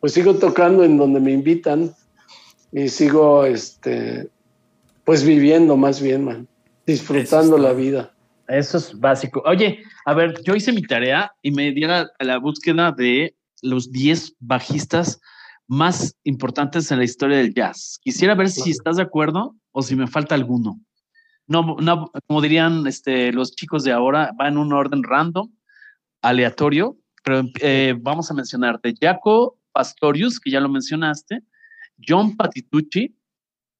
pues 0.00 0.12
sigo 0.12 0.34
tocando 0.34 0.84
en 0.84 0.96
donde 0.96 1.20
me 1.20 1.32
invitan 1.32 1.94
y 2.72 2.88
sigo 2.88 3.44
este 3.44 4.28
pues 5.04 5.24
viviendo 5.24 5.76
más 5.76 6.00
bien, 6.00 6.24
man, 6.24 6.48
disfrutando 6.86 7.58
la 7.58 7.72
vida. 7.72 8.14
Eso 8.48 8.78
es 8.78 8.98
básico. 8.98 9.42
Oye, 9.46 9.82
a 10.06 10.14
ver, 10.14 10.42
yo 10.42 10.54
hice 10.54 10.72
mi 10.72 10.82
tarea 10.82 11.32
y 11.42 11.50
me 11.50 11.72
di 11.72 11.84
a 11.84 12.10
la 12.20 12.38
búsqueda 12.38 12.92
de 12.92 13.34
los 13.62 13.90
10 13.90 14.36
bajistas 14.40 15.20
más 15.66 16.16
importantes 16.24 16.90
en 16.90 16.98
la 16.98 17.04
historia 17.04 17.38
del 17.38 17.54
jazz. 17.54 17.98
Quisiera 18.02 18.34
ver 18.34 18.50
si 18.50 18.70
estás 18.70 18.96
de 18.96 19.02
acuerdo 19.02 19.56
o 19.72 19.82
si 19.82 19.96
me 19.96 20.06
falta 20.06 20.34
alguno. 20.34 20.80
No, 21.46 21.76
no 21.80 22.10
como 22.26 22.40
dirían 22.40 22.86
este, 22.86 23.32
los 23.32 23.54
chicos 23.54 23.84
de 23.84 23.92
ahora, 23.92 24.32
va 24.38 24.48
en 24.48 24.58
un 24.58 24.72
orden 24.72 25.02
random 25.02 25.50
aleatorio, 26.22 26.96
pero 27.24 27.42
eh, 27.60 27.94
vamos 27.98 28.30
a 28.30 28.34
mencionarte 28.34 28.94
Jaco 29.00 29.58
Pastorius, 29.72 30.38
que 30.38 30.50
ya 30.50 30.60
lo 30.60 30.68
mencionaste, 30.68 31.40
John 32.06 32.36
Patitucci. 32.36 33.16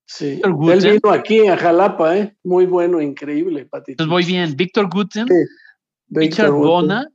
Sí, 0.06 0.40
él 0.42 0.54
vino 0.54 1.10
aquí 1.10 1.46
a 1.46 1.56
Jalapa, 1.56 2.16
¿eh? 2.16 2.36
muy 2.42 2.66
bueno, 2.66 3.00
increíble, 3.00 3.66
Patitucci. 3.66 3.96
Pues 3.96 4.08
voy 4.08 4.24
bien, 4.24 4.56
Víctor 4.56 4.88
Guten, 4.88 5.26
Richard 6.08 6.50
Bona, 6.50 7.08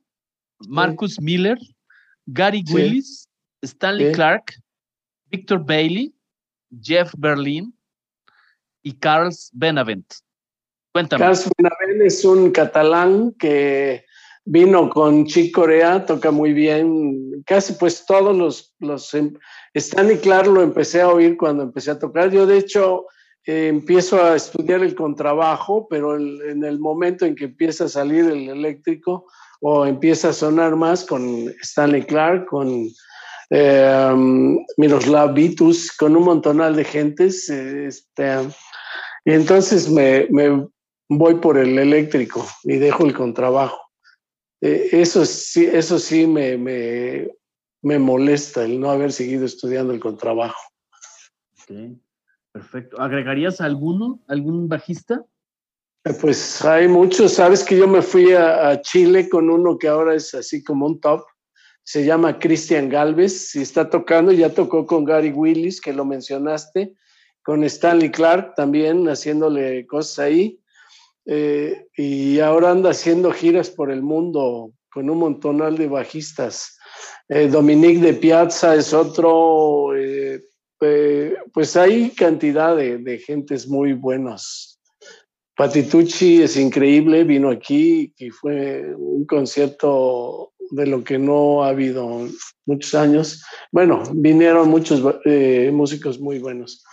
Marcus 0.68 1.20
Miller, 1.20 1.58
Gary 2.26 2.64
Willis, 2.72 3.28
Stanley 3.64 4.12
Clark, 4.14 4.54
Victor 5.32 5.64
Bailey, 5.64 6.14
Jeff 6.82 7.12
Berlin 7.18 7.74
y 8.84 8.94
Carls 8.94 9.50
Benavent. 9.54 10.14
Cuéntame. 10.92 11.24
Carls 11.24 11.50
Benavent 11.58 12.02
es 12.04 12.24
un 12.24 12.52
catalán 12.52 13.34
que 13.34 14.06
vino 14.52 14.90
con 14.90 15.26
Chick 15.26 15.54
Corea, 15.54 16.04
toca 16.08 16.32
muy 16.32 16.54
bien, 16.54 17.44
casi 17.46 17.74
pues 17.74 18.04
todos 18.04 18.36
los, 18.36 18.74
los 18.80 19.14
em, 19.14 19.36
Stanley 19.76 20.18
Clark 20.18 20.48
lo 20.48 20.64
empecé 20.64 21.02
a 21.02 21.10
oír 21.10 21.38
cuando 21.38 21.62
empecé 21.62 21.92
a 21.92 22.00
tocar. 22.00 22.32
Yo 22.32 22.48
de 22.48 22.58
hecho 22.58 23.06
eh, 23.46 23.68
empiezo 23.68 24.24
a 24.24 24.36
estudiar 24.36 24.82
el 24.82 24.96
contrabajo, 24.96 25.88
pero 25.88 26.16
en 26.18 26.64
el 26.64 26.80
momento 26.80 27.26
en 27.26 27.36
que 27.36 27.46
empieza 27.46 27.86
a 27.86 27.90
salir 27.90 28.26
el 28.26 28.50
eléctrico 28.50 29.28
o 29.62 29.86
empieza 29.86 30.30
a 30.30 30.34
sonar 30.34 30.76
más 30.76 31.06
con 31.06 31.54
Stanley 31.62 32.02
Clark, 32.06 32.48
con 32.48 32.88
eh, 33.52 34.14
Miroslav 34.78 35.36
Vitus, 35.36 35.96
con 35.96 36.16
un 36.16 36.24
montonal 36.24 36.76
de 36.76 36.86
gentes, 36.86 37.48
este, 37.52 38.50
y 39.26 39.34
entonces 39.34 39.92
me, 39.92 40.26
me 40.32 40.66
voy 41.08 41.36
por 41.36 41.60
el 41.60 41.78
eléctrico 41.78 42.44
y 42.64 42.78
dejo 42.78 43.06
el 43.06 43.14
contrabajo. 43.14 43.89
Eh, 44.62 44.90
eso 44.92 45.26
sí, 45.26 45.66
eso 45.66 46.00
sí 46.00 46.28
me, 46.28 46.58
me, 46.58 48.00
molesta 48.00 48.66
el 48.66 48.80
no 48.80 48.92
haber 48.92 49.12
seguido 49.12 49.46
estudiando 49.46 49.94
el 49.94 50.00
contrabajo. 50.00 50.62
perfecto. 52.52 53.00
¿Agregarías 53.00 53.62
alguno, 53.62 54.20
algún 54.28 54.68
bajista? 54.68 55.24
Eh, 56.04 56.14
pues 56.20 56.64
hay 56.64 56.88
muchos. 56.88 57.34
Sabes 57.34 57.64
que 57.64 57.78
yo 57.78 57.88
me 57.88 58.02
fui 58.02 58.34
a, 58.34 58.82
Chile 58.82 59.30
con 59.30 59.50
uno 59.50 59.78
que 59.78 59.88
ahora 59.88 60.16
es 60.16 60.34
así 60.34 60.64
como 60.64 60.86
un 60.86 61.00
top. 61.00 61.24
Se 61.84 62.06
llama 62.06 62.38
Cristian 62.38 62.90
Galvez. 62.90 63.52
Si 63.52 63.62
está 63.62 63.90
tocando, 63.90 64.32
ya 64.32 64.54
tocó 64.54 64.86
con 64.86 65.06
Gary 65.06 65.32
Willis, 65.32 65.80
que 65.80 65.94
lo 65.94 66.06
mencionaste, 66.06 66.94
con 67.44 67.64
Stanley 67.64 68.12
Clark 68.12 68.56
también, 68.56 69.08
haciéndole 69.08 69.88
cosas 69.88 70.20
ahí. 70.20 70.59
Eh, 71.32 71.86
y 71.96 72.40
ahora 72.40 72.72
anda 72.72 72.90
haciendo 72.90 73.32
giras 73.32 73.70
por 73.70 73.92
el 73.92 74.02
mundo 74.02 74.72
con 74.92 75.12
un 75.12 75.20
montonal 75.20 75.78
de 75.78 75.88
bajistas. 75.88 76.76
Eh, 77.28 77.48
Dominique 77.48 78.00
de 78.00 78.14
Piazza 78.16 78.74
es 78.74 78.96
otro, 78.96 79.96
eh, 79.96 80.42
pues 81.54 81.78
hay 81.78 82.10
cantidad 82.16 82.76
de, 82.76 82.98
de, 82.98 83.20
gentes 83.20 83.68
muy 83.68 83.94
buenos. 83.94 84.80
Patitucci 85.56 86.42
es 86.42 86.58
increíble, 86.58 87.24
vino 87.24 87.52
aquí 87.52 88.12
y 88.18 88.32
fue 88.32 88.96
un 88.96 89.24
concierto 89.28 90.54
de 90.72 90.88
lo 90.88 91.04
que 91.04 91.20
no 91.20 91.64
ha 91.64 91.70
habido 91.70 92.26
muchos 92.66 92.96
años. 92.96 93.44
Bueno, 93.72 94.02
vinieron 94.16 94.68
muchos 94.68 95.04
músicos 95.74 96.20
muy 96.20 96.40
buenos. 96.40 96.84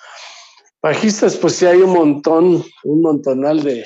Bajistas, 0.82 1.36
pues 1.36 1.54
sí 1.54 1.64
hay 1.64 1.78
un 1.78 1.92
montón, 1.94 2.64
un 2.84 3.00
montonal 3.00 3.62
de, 3.62 3.84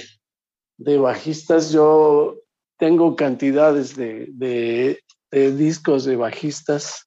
de 0.80 0.98
bajistas. 0.98 1.70
Yo 1.70 2.38
tengo 2.78 3.14
cantidades 3.14 3.94
de, 3.96 4.98
discos 5.30 6.04
de 6.04 6.16
bajistas. 6.16 7.06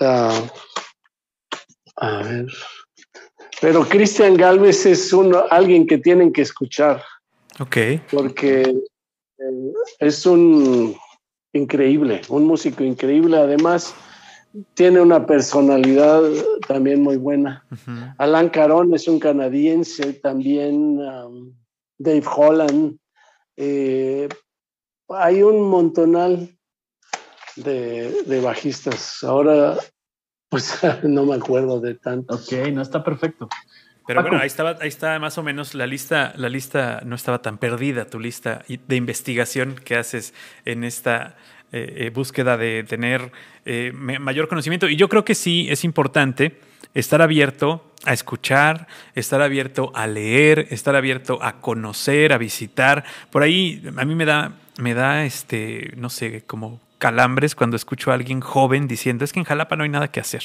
Ah, 0.00 0.42
a 1.96 2.22
ver. 2.22 2.46
Pero 3.60 3.84
Cristian 3.88 4.36
Galvez 4.36 4.86
es 4.86 5.12
uno, 5.12 5.44
alguien 5.50 5.86
que 5.86 5.98
tienen 5.98 6.32
que 6.32 6.42
escuchar. 6.42 7.02
Ok. 7.60 7.76
Porque 8.10 8.62
eh, 8.62 9.72
es 9.98 10.26
un 10.26 10.96
increíble, 11.52 12.22
un 12.28 12.44
músico 12.44 12.82
increíble. 12.82 13.36
Además, 13.36 13.94
tiene 14.74 15.00
una 15.00 15.26
personalidad 15.26 16.22
también 16.66 17.02
muy 17.02 17.16
buena. 17.16 17.64
Alan 18.18 18.48
Caron 18.48 18.94
es 18.94 19.06
un 19.06 19.18
canadiense 19.18 20.14
también. 20.14 20.98
Dave 22.02 22.24
Holland. 22.26 22.98
Eh, 23.56 24.28
hay 25.08 25.42
un 25.42 25.68
montonal 25.68 26.56
de, 27.56 28.40
bajistas. 28.42 29.22
Ahora, 29.22 29.76
pues 30.48 30.78
no 31.04 31.26
me 31.26 31.36
acuerdo 31.36 31.80
de 31.80 31.94
tanto. 31.94 32.34
Ok, 32.34 32.52
no 32.72 32.82
está 32.82 33.04
perfecto. 33.04 33.48
Pero 34.04 34.22
bueno, 34.22 34.38
ahí 34.38 34.48
estaba, 34.48 34.76
ahí 34.80 34.88
está 34.88 35.18
más 35.20 35.38
o 35.38 35.44
menos 35.44 35.74
la 35.74 35.86
lista, 35.86 36.32
la 36.36 36.48
lista 36.48 37.02
no 37.04 37.14
estaba 37.14 37.40
tan 37.40 37.58
perdida, 37.58 38.06
tu 38.06 38.18
lista 38.18 38.64
de 38.66 38.96
investigación 38.96 39.76
que 39.76 39.94
haces 39.94 40.34
en 40.64 40.82
esta 40.82 41.36
eh, 41.70 41.94
eh, 41.98 42.10
búsqueda 42.10 42.56
de 42.56 42.82
tener 42.82 43.30
mayor 43.94 44.48
conocimiento. 44.48 44.88
Y 44.88 44.96
yo 44.96 45.08
creo 45.08 45.24
que 45.24 45.36
sí 45.36 45.68
es 45.70 45.84
importante 45.84 46.58
estar 46.94 47.22
abierto 47.22 47.84
a 48.04 48.12
escuchar, 48.12 48.88
estar 49.14 49.42
abierto 49.42 49.92
a 49.94 50.06
leer, 50.06 50.66
estar 50.70 50.96
abierto 50.96 51.38
a 51.42 51.60
conocer, 51.60 52.32
a 52.32 52.38
visitar. 52.38 53.04
Por 53.30 53.42
ahí 53.42 53.82
a 53.96 54.04
mí 54.04 54.14
me 54.14 54.24
da, 54.24 54.52
me 54.78 54.94
da 54.94 55.24
este, 55.24 55.92
no 55.96 56.10
sé, 56.10 56.42
como 56.42 56.80
calambres 56.98 57.54
cuando 57.54 57.76
escucho 57.76 58.10
a 58.10 58.14
alguien 58.14 58.40
joven 58.40 58.88
diciendo, 58.88 59.24
es 59.24 59.32
que 59.32 59.40
en 59.40 59.44
Jalapa 59.44 59.76
no 59.76 59.84
hay 59.84 59.90
nada 59.90 60.08
que 60.08 60.20
hacer 60.20 60.42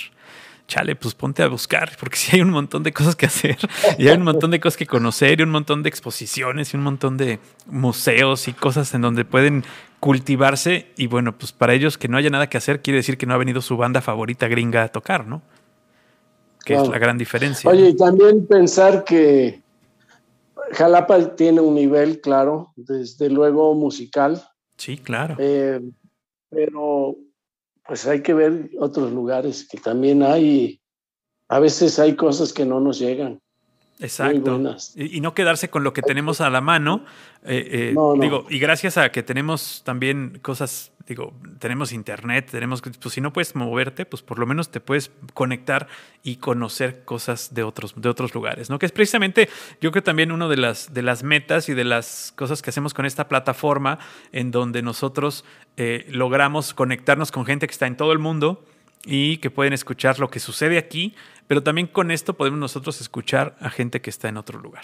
chale, 0.67 0.95
pues 0.95 1.15
ponte 1.15 1.41
a 1.41 1.47
buscar, 1.47 1.91
porque 1.99 2.17
sí 2.17 2.35
hay 2.35 2.41
un 2.41 2.51
montón 2.51 2.83
de 2.83 2.93
cosas 2.93 3.15
que 3.15 3.25
hacer, 3.25 3.57
y 3.97 4.07
hay 4.07 4.17
un 4.17 4.23
montón 4.23 4.51
de 4.51 4.59
cosas 4.59 4.77
que 4.77 4.85
conocer, 4.85 5.39
y 5.39 5.43
un 5.43 5.49
montón 5.49 5.81
de 5.81 5.89
exposiciones, 5.89 6.73
y 6.73 6.77
un 6.77 6.83
montón 6.83 7.17
de 7.17 7.39
museos 7.65 8.47
y 8.47 8.53
cosas 8.53 8.93
en 8.93 9.01
donde 9.01 9.25
pueden 9.25 9.63
cultivarse. 9.99 10.91
Y 10.97 11.07
bueno, 11.07 11.31
pues 11.37 11.51
para 11.51 11.73
ellos 11.73 11.97
que 11.97 12.07
no 12.07 12.17
haya 12.17 12.29
nada 12.29 12.47
que 12.47 12.57
hacer, 12.57 12.81
quiere 12.81 12.97
decir 12.97 13.17
que 13.17 13.25
no 13.25 13.33
ha 13.33 13.37
venido 13.37 13.61
su 13.61 13.77
banda 13.77 14.01
favorita 14.01 14.47
gringa 14.47 14.83
a 14.83 14.89
tocar, 14.89 15.25
¿no? 15.25 15.41
Que 16.67 16.75
es 16.75 16.87
la 16.89 16.99
gran 16.99 17.17
diferencia. 17.17 17.69
Oye, 17.69 17.89
y 17.89 17.95
también 17.95 18.45
pensar 18.45 19.03
que 19.03 19.61
Jalapa 20.73 21.35
tiene 21.35 21.61
un 21.61 21.75
nivel, 21.75 22.19
claro, 22.19 22.73
desde 22.75 23.29
luego 23.29 23.73
musical. 23.73 24.43
Sí, 24.75 24.97
claro. 24.97 25.35
Eh, 25.39 25.81
pero 26.49 27.15
pues 27.85 28.05
hay 28.05 28.21
que 28.21 28.33
ver 28.33 28.69
otros 28.79 29.11
lugares 29.11 29.67
que 29.69 29.77
también 29.77 30.23
hay. 30.23 30.81
A 31.47 31.59
veces 31.59 31.99
hay 31.99 32.15
cosas 32.15 32.51
que 32.51 32.65
no 32.65 32.79
nos 32.81 32.99
llegan. 32.99 33.39
Exacto. 33.99 34.61
Y, 34.95 35.21
no 35.21 35.33
quedarse 35.33 35.69
con 35.69 35.83
lo 35.83 35.93
que 35.93 36.01
tenemos 36.01 36.41
a 36.41 36.49
la 36.49 36.61
mano. 36.61 37.05
Eh, 37.43 37.93
eh, 37.93 37.95
digo, 38.19 38.45
y 38.49 38.59
gracias 38.59 38.97
a 38.97 39.11
que 39.11 39.23
tenemos 39.23 39.81
también 39.85 40.39
cosas, 40.41 40.91
digo, 41.07 41.33
tenemos 41.59 41.93
internet, 41.93 42.49
tenemos, 42.51 42.81
pues 42.81 43.13
si 43.13 43.21
no 43.21 43.31
puedes 43.31 43.55
moverte, 43.55 44.05
pues 44.05 44.21
por 44.21 44.39
lo 44.39 44.45
menos 44.45 44.69
te 44.69 44.81
puedes 44.81 45.09
conectar 45.33 45.87
y 46.21 46.35
conocer 46.35 47.05
cosas 47.05 47.53
de 47.53 47.63
otros, 47.63 47.93
de 47.95 48.09
otros 48.09 48.35
lugares, 48.35 48.69
¿no? 48.69 48.77
Que 48.77 48.85
es 48.85 48.91
precisamente, 48.91 49.49
yo 49.79 49.91
creo 49.91 50.03
también 50.03 50.31
una 50.31 50.47
de 50.47 50.57
las, 50.57 50.93
de 50.93 51.01
las 51.01 51.23
metas 51.23 51.69
y 51.69 51.73
de 51.73 51.85
las 51.85 52.33
cosas 52.35 52.61
que 52.61 52.69
hacemos 52.69 52.93
con 52.93 53.05
esta 53.05 53.29
plataforma, 53.29 53.99
en 54.33 54.51
donde 54.51 54.81
nosotros 54.81 55.45
eh, 55.77 56.05
logramos 56.09 56.73
conectarnos 56.73 57.31
con 57.31 57.45
gente 57.45 57.67
que 57.67 57.71
está 57.71 57.87
en 57.87 57.95
todo 57.95 58.11
el 58.11 58.19
mundo 58.19 58.65
y 59.05 59.37
que 59.37 59.49
pueden 59.49 59.73
escuchar 59.73 60.19
lo 60.19 60.29
que 60.29 60.39
sucede 60.39 60.77
aquí, 60.77 61.15
pero 61.47 61.63
también 61.63 61.87
con 61.87 62.11
esto 62.11 62.33
podemos 62.35 62.59
nosotros 62.59 62.99
escuchar 62.99 63.55
a 63.61 63.69
gente 63.69 64.01
que 64.01 64.09
está 64.09 64.27
en 64.27 64.35
otro 64.35 64.59
lugar. 64.59 64.83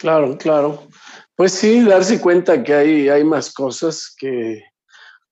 Claro, 0.00 0.38
claro. 0.38 0.82
Pues 1.36 1.52
sí, 1.52 1.82
darse 1.82 2.20
cuenta 2.20 2.64
que 2.64 2.72
hay, 2.72 3.08
hay 3.10 3.22
más 3.22 3.52
cosas 3.52 4.14
que, 4.16 4.62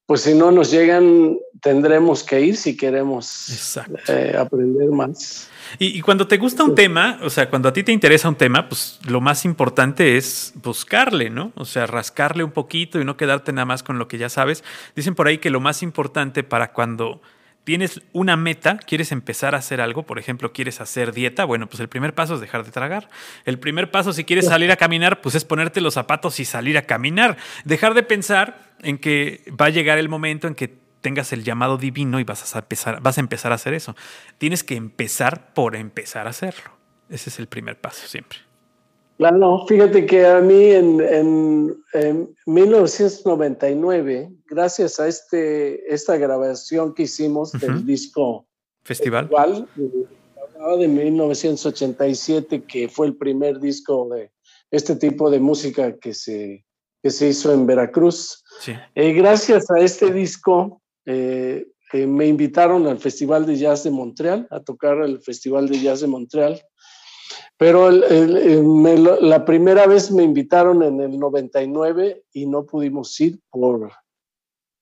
pues 0.05 0.21
si 0.23 0.35
no 0.35 0.53
nos 0.53 0.71
llegan, 0.71 1.39
tendremos 1.63 2.23
que 2.23 2.41
ir 2.43 2.57
si 2.57 2.77
queremos 2.77 3.79
eh, 4.09 4.37
aprender 4.39 4.91
más. 4.91 5.51
Y, 5.79 6.03
cuando 6.03 6.29
te 6.29 6.37
gusta 6.37 6.65
un 6.65 6.75
tema, 6.75 7.19
o 7.23 7.31
sea, 7.31 7.49
cuando 7.49 7.71
a 7.71 7.73
ti 7.73 7.83
te 7.83 7.93
interesa 7.93 8.29
un 8.29 8.37
tema, 8.37 8.69
pues 8.69 9.01
lo 9.07 9.23
más 9.23 9.47
importante 9.47 10.19
es 10.19 10.53
buscarle, 10.57 11.31
¿no? 11.31 11.53
O 11.57 11.65
sea, 11.65 11.87
rascarle 11.87 12.45
un 12.45 12.53
poquito 12.53 13.01
y 13.01 13.07
no 13.07 13.17
quedarte 13.17 13.53
nada 13.53 13.65
más 13.65 13.83
con 13.83 13.99
lo 13.99 14.07
que 14.07 14.19
ya 14.19 14.29
sabes. 14.29 14.65
Dicen 14.95 15.15
por 15.15 15.29
ahí 15.29 15.39
que 15.39 15.51
lo 15.51 15.61
más 15.61 15.83
importante 15.83 16.43
para 16.43 16.73
cuando 16.73 17.23
tienes 17.69 18.01
una 18.15 18.35
meta, 18.39 18.79
quieres 18.79 19.13
empezar 19.13 19.55
a 19.55 19.59
hacer 19.59 19.83
algo, 19.83 20.05
por 20.05 20.19
ejemplo, 20.19 20.55
quieres 20.55 20.81
hacer 20.81 21.13
dieta, 21.13 21.45
bueno, 21.45 21.69
pues 21.69 21.81
el 21.81 21.89
primer 21.91 22.15
paso 22.15 22.37
es 22.37 22.41
dejar 22.41 22.65
de 22.65 22.71
tragar. 22.71 23.11
El 23.45 23.59
primer 23.59 23.91
paso, 23.91 24.15
si 24.15 24.25
quieres 24.25 24.47
salir 24.47 24.73
a 24.73 24.77
caminar, 24.77 25.21
pues 25.21 25.35
es 25.35 25.45
ponerte 25.45 25.83
los 25.83 25.93
zapatos 25.93 26.41
y 26.41 26.47
salir 26.47 26.79
a 26.79 26.87
caminar. 26.87 27.37
Dejar 27.67 27.93
de 27.93 28.03
pensar 28.03 28.73
en 28.81 28.97
que 28.97 29.45
va 29.61 29.67
a 29.67 29.69
llegar 29.69 29.99
el 29.99 30.09
momento 30.09 30.49
en 30.49 30.55
que 30.55 30.79
tengas 31.03 31.35
el 31.35 31.45
llamado 31.45 31.77
divino 31.77 32.19
y 32.19 32.25
vas 32.25 32.57
a 32.57 32.61
empezar, 32.61 33.03
vas 33.03 33.19
a 33.19 33.21
empezar 33.21 33.53
a 33.53 33.57
hacer 33.57 33.75
eso. 33.75 33.95
Tienes 34.39 34.65
que 34.65 34.75
empezar 34.75 35.53
por 35.53 35.77
empezar 35.77 36.27
a 36.27 36.31
hacerlo. 36.31 36.71
Ese 37.11 37.29
es 37.29 37.39
el 37.39 37.49
primer 37.49 37.79
paso 37.79 38.09
siempre. 38.09 38.48
Claro, 39.19 39.67
fíjate 39.67 40.07
que 40.07 40.25
a 40.25 40.41
mí 40.41 40.71
en, 40.71 41.77
1999, 42.47 44.31
gracias 44.47 45.01
a 45.01 45.09
este, 45.09 45.93
esta 45.93 46.17
grabación 46.17 46.95
que 46.95 47.03
hicimos 47.03 47.51
del 47.53 47.85
disco 47.85 48.47
Festival, 48.85 49.29
de 50.79 50.89
1987, 50.89 52.63
que 52.63 52.89
fue 52.89 53.09
el 53.09 53.17
primer 53.17 53.59
disco 53.59 54.09
de 54.09 54.31
este 54.71 54.95
tipo 54.95 55.31
de 55.31 55.41
música 55.41 55.99
que 55.99 56.15
se, 56.15 56.65
que 57.03 57.11
se 57.11 57.29
hizo 57.29 57.53
en 57.53 57.67
Veracruz. 57.67 58.45
Sí. 58.61 58.73
Eh, 58.95 59.13
gracias 59.15 59.69
a 59.71 59.81
este 59.81 60.13
disco, 60.13 60.81
eh, 61.07 61.67
eh, 61.93 62.07
me 62.07 62.27
invitaron 62.27 62.87
al 62.87 62.99
Festival 62.99 63.47
de 63.47 63.57
Jazz 63.57 63.83
de 63.83 63.91
Montreal, 63.91 64.47
a 64.51 64.61
tocar 64.61 64.99
el 65.03 65.21
Festival 65.23 65.69
de 65.69 65.81
Jazz 65.81 66.03
de 66.03 66.07
Montreal. 66.07 66.63
Pero 67.59 67.91
la 67.91 69.45
primera 69.45 69.87
vez 69.87 70.13
me 70.13 70.23
invitaron 70.23 70.83
en 70.85 71.01
el 71.01 71.19
99 71.19 72.23
y 72.33 72.47
no 72.47 72.65
pudimos 72.65 73.21
ir 73.21 73.41
por 73.51 73.91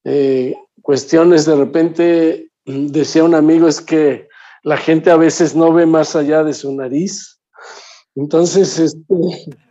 eh, 0.05 0.55
cuestiones 0.83 1.47
de 1.47 1.57
repente, 1.57 2.51
decía 2.65 3.25
un 3.25 3.35
amigo, 3.35 3.67
es 3.67 3.81
que 3.81 4.29
la 4.63 4.77
gente 4.77 5.11
a 5.11 5.17
veces 5.17 5.57
no 5.57 5.73
ve 5.73 5.85
más 5.85 6.15
allá 6.15 6.45
de 6.45 6.55
su 6.55 6.73
nariz. 6.73 7.41
Entonces, 8.15 8.79
este, 8.79 9.15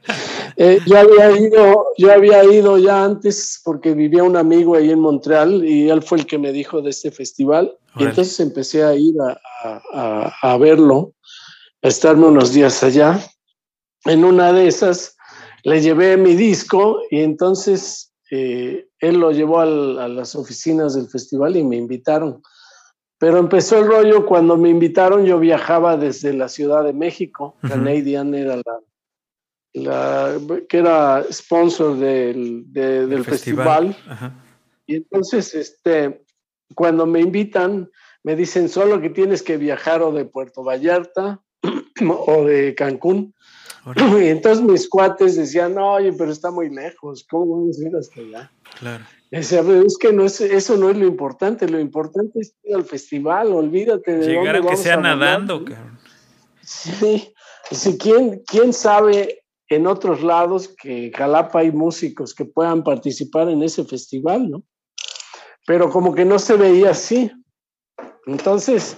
eh, 0.57 0.79
yo, 0.85 0.97
había 0.97 1.31
ido, 1.31 1.85
yo 1.97 2.11
había 2.11 2.43
ido 2.43 2.77
ya 2.77 3.05
antes 3.05 3.61
porque 3.63 3.93
vivía 3.93 4.23
un 4.23 4.35
amigo 4.35 4.75
ahí 4.75 4.91
en 4.91 4.99
Montreal 4.99 5.63
y 5.63 5.89
él 5.89 6.01
fue 6.01 6.17
el 6.17 6.25
que 6.25 6.37
me 6.37 6.51
dijo 6.51 6.81
de 6.81 6.89
este 6.89 7.11
festival. 7.11 7.77
Y 7.97 8.03
entonces 8.03 8.37
empecé 8.41 8.83
a 8.83 8.93
ir 8.93 9.15
a, 9.93 10.57
verlo, 10.57 11.13
a 11.13 11.14
estarme 11.87 12.25
unos 12.25 12.53
días 12.53 12.83
allá. 12.83 13.19
En 14.05 14.23
una 14.23 14.53
de 14.53 14.67
esas 14.67 15.17
le 15.63 15.81
llevé 15.81 16.17
mi 16.17 16.35
disco 16.35 17.01
y 17.09 17.21
entonces 17.21 18.13
eh, 18.31 18.87
él 18.99 19.19
lo 19.19 19.31
llevó 19.31 19.59
a 19.59 19.65
las 19.65 20.35
oficinas 20.35 20.95
del 20.95 21.07
festival 21.07 21.55
y 21.55 21.63
me 21.63 21.75
invitaron. 21.75 22.41
Pero 23.17 23.37
empezó 23.37 23.79
el 23.79 23.87
rollo 23.87 24.25
cuando 24.25 24.57
me 24.57 24.69
invitaron, 24.69 25.25
yo 25.25 25.39
viajaba 25.39 25.95
desde 25.97 26.33
la 26.33 26.49
Ciudad 26.49 26.83
de 26.83 26.93
México, 26.93 27.55
Canadian 27.61 28.33
era 28.35 28.61
la, 29.73 30.37
que 30.67 30.77
era 30.77 31.25
sponsor 31.31 31.97
del, 31.97 32.65
del 32.71 33.23
festival. 33.23 33.95
Y 34.85 34.95
entonces, 34.97 35.55
este, 35.55 36.25
cuando 36.75 37.05
me 37.05 37.21
invitan, 37.21 37.89
me 38.23 38.35
dicen 38.35 38.69
solo 38.69 38.99
que 38.99 39.09
tienes 39.09 39.41
que 39.41 39.57
viajar 39.57 40.01
o 40.01 40.11
de 40.11 40.25
Puerto 40.25 40.63
Vallarta 40.63 41.44
o 42.09 42.45
de 42.45 42.75
Cancún. 42.75 43.33
Y 44.19 44.29
entonces 44.29 44.63
mis 44.63 44.89
cuates 44.89 45.35
decían, 45.35 45.75
no, 45.75 45.93
oye, 45.93 46.11
pero 46.13 46.31
está 46.31 46.49
muy 46.49 46.69
lejos, 46.69 47.25
¿cómo 47.29 47.57
vamos 47.57 47.79
a 47.79 47.87
ir 47.87 47.95
hasta 47.95 48.19
allá? 48.19 48.51
Claro. 48.79 49.05
Decía, 49.29 49.61
es 49.85 49.97
que 49.97 50.13
no 50.13 50.25
es, 50.25 50.41
eso 50.41 50.77
no 50.77 50.89
es 50.89 50.97
lo 50.97 51.05
importante, 51.05 51.67
lo 51.67 51.79
importante 51.79 52.39
es 52.39 52.55
ir 52.63 52.75
al 52.75 52.85
festival, 52.85 53.53
olvídate 53.53 54.17
de 54.17 54.27
Llegar 54.27 54.55
a 54.55 54.61
que 54.61 54.77
sea 54.77 54.97
nadando, 54.97 55.63
cabrón. 55.63 55.99
Sí, 56.61 57.33
¿quién, 57.99 58.41
¿quién 58.47 58.73
sabe 58.73 59.43
en 59.69 59.87
otros 59.87 60.23
lados 60.23 60.69
que 60.81 61.11
Jalapa 61.13 61.59
hay 61.59 61.71
músicos 61.71 62.33
que 62.33 62.45
puedan 62.45 62.83
participar 62.83 63.49
en 63.49 63.61
ese 63.63 63.83
festival, 63.83 64.49
¿no? 64.49 64.63
Pero 65.67 65.89
como 65.89 66.13
que 66.13 66.25
no 66.25 66.37
se 66.37 66.55
veía 66.55 66.91
así. 66.91 67.31
Entonces, 68.27 68.95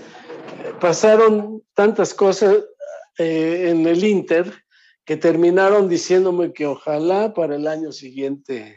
pasaron 0.79 1.61
tantas 1.73 2.13
cosas 2.13 2.63
eh, 3.17 3.69
en 3.69 3.87
el 3.87 4.03
Inter 4.03 4.53
que 5.05 5.17
terminaron 5.17 5.87
diciéndome 5.87 6.51
que 6.51 6.65
ojalá 6.65 7.33
para 7.33 7.55
el 7.55 7.67
año 7.67 7.91
siguiente 7.91 8.75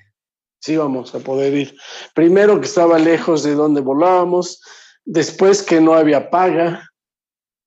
sí 0.60 0.76
vamos 0.76 1.14
a 1.14 1.20
poder 1.20 1.54
ir. 1.54 1.76
Primero 2.14 2.60
que 2.60 2.66
estaba 2.66 2.98
lejos 2.98 3.42
de 3.42 3.54
donde 3.54 3.80
volábamos, 3.80 4.62
después 5.04 5.62
que 5.62 5.80
no 5.80 5.94
había 5.94 6.30
paga, 6.30 6.90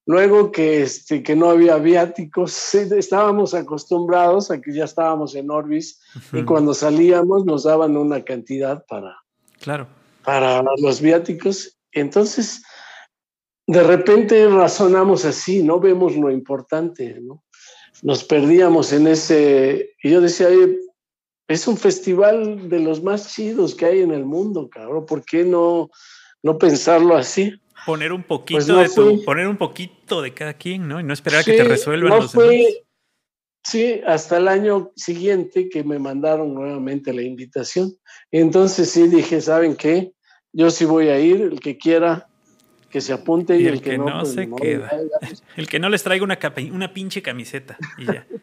Luego 0.05 0.51
que, 0.51 0.81
este, 0.81 1.23
que 1.23 1.35
no 1.35 1.49
había 1.49 1.77
viáticos, 1.77 2.75
estábamos 2.75 3.53
acostumbrados 3.53 4.51
a 4.51 4.59
que 4.59 4.73
ya 4.73 4.83
estábamos 4.83 5.33
en 5.33 5.49
Orbis 5.49 6.01
y 6.33 6.43
cuando 6.43 6.73
salíamos 6.73 7.45
nos 7.45 7.63
daban 7.63 7.95
una 7.95 8.21
cantidad 8.21 8.83
para, 8.85 9.15
claro. 9.61 9.87
para 10.25 10.61
los 10.77 10.99
viáticos. 10.99 11.79
Entonces, 11.93 12.63
de 13.67 13.83
repente 13.83 14.47
razonamos 14.47 15.25
así, 15.25 15.63
no 15.63 15.79
vemos 15.79 16.15
lo 16.15 16.29
importante, 16.31 17.19
¿no? 17.21 17.43
Nos 18.01 18.23
perdíamos 18.23 18.91
en 18.91 19.07
ese... 19.07 19.95
Y 20.03 20.11
yo 20.11 20.19
decía, 20.19 20.47
es 21.47 21.67
un 21.67 21.77
festival 21.77 22.69
de 22.69 22.79
los 22.79 23.01
más 23.01 23.33
chidos 23.33 23.75
que 23.75 23.85
hay 23.85 24.01
en 24.01 24.11
el 24.11 24.25
mundo, 24.25 24.69
cabrón, 24.69 25.05
¿por 25.05 25.23
qué 25.23 25.43
no, 25.43 25.89
no 26.41 26.57
pensarlo 26.57 27.15
así? 27.15 27.53
poner 27.85 28.13
un 28.13 28.23
poquito 28.23 28.75
pues 28.75 28.95
de 28.95 29.23
poner 29.25 29.47
un 29.47 29.57
poquito 29.57 30.21
de 30.21 30.33
cada 30.33 30.53
quien, 30.53 30.87
¿no? 30.87 30.99
Y 30.99 31.03
no 31.03 31.13
esperar 31.13 31.41
a 31.41 31.43
que 31.43 31.53
te 31.53 31.63
resuelvan 31.63 32.19
los 32.19 32.35
Sí, 33.65 34.01
hasta 34.05 34.37
el 34.37 34.49
año 34.49 34.91
siguiente 34.93 35.69
que 35.69 35.85
me 35.85 35.97
mandaron 35.97 36.53
nuevamente 36.53 37.13
la 37.13 37.21
invitación. 37.21 37.95
Entonces 38.29 38.89
sí 38.89 39.07
dije, 39.07 39.39
¿saben 39.39 39.77
qué? 39.77 40.11
Yo 40.51 40.69
sí 40.69 40.83
voy 40.83 41.07
a 41.07 41.17
ir, 41.17 41.41
el 41.41 41.61
que 41.61 41.77
quiera. 41.77 42.27
Que 42.93 43.01
se 43.01 43.11
apunte 43.11 43.59
y, 43.59 43.65
el, 43.65 43.81
que, 43.81 43.97
no, 43.97 44.19
pues, 44.19 44.33
se 44.33 44.47
queda. 44.47 44.91
El 45.57 45.67
que 45.67 45.79
no 45.79 45.89
les 45.89 46.03
traiga 46.03 46.23
una, 46.23 46.37
una 46.71 46.93
pinche 46.93 47.23
camiseta 47.23 47.75
y 47.97 48.05
ya. 48.05 48.27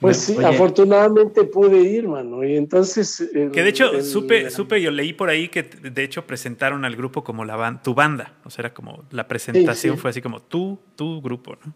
Pues 0.00 0.18
sí, 0.18 0.36
afortunadamente 0.44 1.42
pude 1.44 1.80
ir, 1.80 2.06
mano. 2.06 2.44
Y 2.44 2.56
entonces. 2.56 3.28
que 3.32 3.62
de 3.62 3.68
hecho, 3.68 4.00
supe, 4.02 4.48
supe, 4.50 4.80
yo 4.80 4.92
leí 4.92 5.12
por 5.12 5.28
ahí 5.28 5.48
que 5.48 5.64
de 5.64 6.04
hecho 6.04 6.24
presentaron 6.24 6.84
al 6.84 6.94
grupo 6.94 7.24
como 7.24 7.44
la 7.44 7.80
tu 7.82 7.94
banda. 7.94 8.34
O 8.44 8.50
sea, 8.50 8.62
era 8.62 8.74
como 8.74 9.04
la 9.10 9.26
presentación 9.26 9.98
fue 9.98 10.10
así 10.10 10.22
como 10.22 10.40
tú, 10.40 10.78
tu 10.94 11.20
grupo, 11.20 11.56
¿no? 11.64 11.74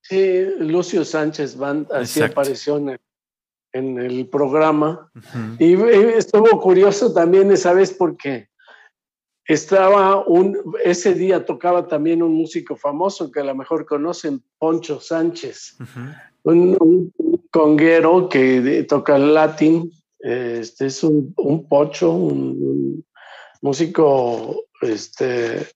Sí, 0.00 0.46
Lucio 0.58 1.04
Sánchez 1.04 1.56
Band, 1.56 1.92
así 1.92 2.22
apareció 2.22 2.78
en 2.78 3.98
el, 3.98 4.26
programa. 4.26 5.10
Y 5.60 5.74
estuvo 5.74 6.60
curioso 6.60 7.12
también 7.12 7.52
esa 7.52 7.72
vez 7.72 7.92
porque 7.92 8.48
estaba 9.46 10.24
un, 10.26 10.58
ese 10.84 11.14
día 11.14 11.44
tocaba 11.44 11.86
también 11.86 12.22
un 12.22 12.34
músico 12.34 12.76
famoso 12.76 13.30
que 13.30 13.40
a 13.40 13.44
lo 13.44 13.54
mejor 13.54 13.84
conocen, 13.84 14.42
Poncho 14.58 15.00
Sánchez 15.00 15.76
un, 16.44 17.12
conguero 17.50 18.28
que 18.28 18.84
toca 18.88 19.16
el 19.16 19.34
latín, 19.34 19.90
este 20.18 20.86
es 20.86 21.02
un, 21.04 21.32
un 21.36 21.68
pocho, 21.68 22.10
un, 22.10 23.04
músico, 23.60 24.64
este, 24.82 25.66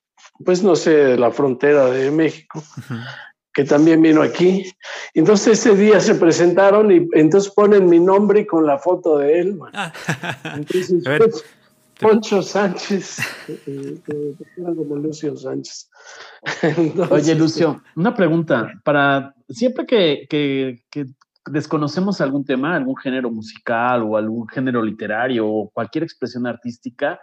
pues 0.44 0.62
no 0.62 0.76
sé, 0.76 0.90
de 0.90 1.16
la 1.16 1.30
frontera 1.30 1.86
de 1.86 2.10
México, 2.10 2.62
que 3.54 3.64
también 3.64 4.02
vino 4.02 4.20
aquí. 4.20 4.70
Entonces 5.14 5.58
ese 5.58 5.74
día 5.74 5.98
se 6.00 6.14
presentaron 6.14 6.92
y 6.92 7.08
entonces 7.12 7.50
ponen 7.50 7.88
mi 7.88 7.98
nombre 7.98 8.46
con 8.46 8.66
la 8.66 8.78
foto 8.78 9.18
de 9.18 9.40
él. 9.40 9.58
Ah. 9.72 9.92
Entonces, 10.54 11.02
pues, 11.02 11.44
Poncho 12.00 12.42
Sánchez, 12.42 13.18
eh, 13.48 14.00
eh, 14.06 14.34
como 14.56 14.96
Lucio 14.96 15.36
Sánchez. 15.36 15.90
Oye, 17.10 17.34
Lucio, 17.34 17.82
una 17.96 18.14
pregunta. 18.14 18.72
Para 18.84 19.34
siempre 19.48 19.86
que, 19.86 20.84
desconocemos 21.50 22.20
algún 22.20 22.44
tema, 22.44 22.76
algún 22.76 22.96
género 22.96 23.30
musical 23.30 24.02
o 24.02 24.16
algún 24.16 24.46
género 24.48 24.82
literario 24.82 25.48
o 25.48 25.70
cualquier 25.70 26.04
expresión 26.04 26.46
artística, 26.46 27.18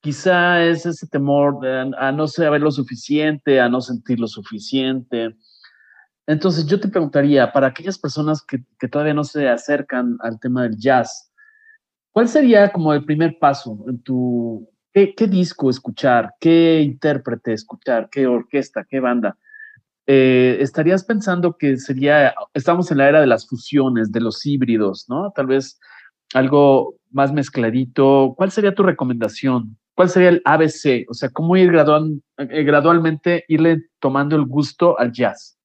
quizá 0.00 0.62
es 0.62 0.84
ese 0.84 1.06
temor 1.06 1.64
a 1.66 2.12
no 2.12 2.26
saber 2.26 2.60
lo 2.60 2.70
suficiente, 2.70 3.60
a 3.60 3.68
no 3.68 3.80
sentir 3.80 4.20
lo 4.20 4.26
suficiente. 4.26 5.36
Entonces 6.26 6.66
yo 6.66 6.78
te 6.78 6.88
preguntaría, 6.88 7.52
para 7.52 7.68
aquellas 7.68 7.98
personas 7.98 8.42
que, 8.42 8.64
que 8.78 8.88
todavía 8.88 9.14
no 9.14 9.24
se 9.24 9.48
acercan 9.48 10.18
al 10.20 10.38
tema 10.40 10.64
del 10.64 10.76
jazz, 10.76 11.30
¿cuál 12.14 12.28
sería 12.28 12.70
como 12.70 12.94
el 12.94 13.04
primer 13.04 13.38
paso 13.40 13.84
en 13.88 14.00
tu, 14.00 14.66
¿Qué, 14.94 15.26
disco 15.26 15.68
escuchar? 15.68 16.34
¿Qué 16.38 16.80
intérprete 16.80 17.52
escuchar? 17.52 18.08
¿Qué 18.08 18.28
orquesta? 18.28 18.86
¿Qué 18.88 19.00
banda? 19.00 19.36
Eh, 20.06 20.58
estarías 20.60 21.02
pensando 21.02 21.56
que 21.58 21.76
sería, 21.78 22.32
estamos 22.54 22.92
en 22.92 22.98
la 22.98 23.08
era 23.08 23.20
de 23.20 23.26
las 23.26 23.48
fusiones, 23.48 24.12
de 24.12 24.20
los 24.20 24.46
híbridos, 24.46 25.06
¿no? 25.08 25.32
Tal 25.34 25.48
vez 25.48 25.80
algo 26.32 26.94
más 27.10 27.32
mezcladito. 27.32 28.34
¿Cuál 28.36 28.52
sería 28.52 28.72
tu 28.72 28.84
recomendación? 28.84 29.76
¿Cuál 29.96 30.10
sería 30.10 30.28
el 30.28 30.42
ABC? 30.44 31.06
O 31.08 31.14
sea, 31.14 31.30
¿cómo 31.30 31.56
ir 31.56 31.72
eh, 31.74 32.62
gradualmente 32.62 33.44
irle 33.48 33.86
tomando 33.98 34.36
el 34.36 34.44
gusto 34.44 34.96
al 34.96 35.10
jazz? 35.10 35.58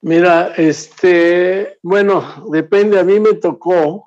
Mira, 0.00 0.54
este, 0.56 1.78
bueno, 1.82 2.46
depende. 2.50 2.98
A 2.98 3.04
mí 3.04 3.20
me 3.20 3.34
tocó 3.34 4.05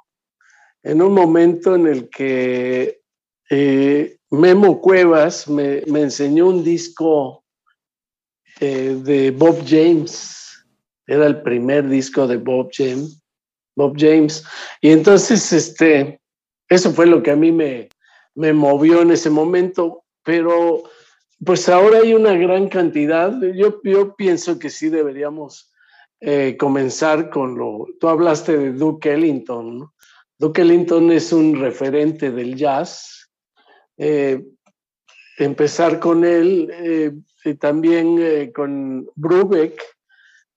en 0.89 1.03
un 1.03 1.13
momento 1.13 1.75
en 1.75 1.85
el 1.85 2.09
que 2.09 3.01
eh, 3.51 4.17
Memo 4.31 4.81
Cuevas 4.81 5.47
me, 5.47 5.79
enseñó 5.79 6.47
un 6.47 6.63
disco 6.63 7.43
eh, 8.59 8.97
de 9.03 9.29
Bob 9.29 9.63
James. 9.67 10.65
Era 11.05 11.27
el 11.27 11.43
primer 11.43 11.87
disco 11.87 12.25
de 12.25 12.37
Bob 12.37 12.71
James. 12.73 13.21
Bob 13.75 13.95
James. 13.97 14.43
Y 14.81 14.89
entonces, 14.89 15.53
este, 15.53 16.19
eso 16.67 16.91
fue 16.91 17.05
lo 17.05 17.21
que 17.21 17.31
a 17.31 17.35
mí 17.35 17.51
me, 17.51 17.89
me 18.33 18.51
movió 18.51 19.03
en 19.03 19.11
ese 19.11 19.29
momento. 19.29 20.03
Pero, 20.23 20.83
pues 21.45 21.69
ahora 21.69 21.99
hay 21.99 22.15
una 22.15 22.33
gran 22.33 22.67
cantidad. 22.67 23.39
Yo, 23.55 23.79
yo 23.83 24.15
pienso 24.15 24.57
que 24.57 24.71
sí 24.71 24.89
deberíamos 24.89 25.71
eh, 26.19 26.57
comenzar 26.57 27.29
con 27.29 27.59
lo. 27.59 27.85
Tú 27.99 28.07
hablaste 28.07 28.57
de 28.57 28.73
Duke 28.73 29.13
Ellington. 29.13 29.77
¿no? 29.77 29.93
Duke 30.39 30.61
Ellington 30.61 31.11
es 31.11 31.33
un 31.33 31.59
referente 31.59 32.31
del 32.31 32.55
jazz 32.55 33.29
eh, 33.97 34.41
empezar 35.37 35.99
con 35.99 36.23
él 36.23 36.69
eh, 36.71 37.11
y 37.43 37.55
también 37.55 38.17
eh, 38.21 38.51
con 38.53 39.09
Brubeck, 39.15 39.81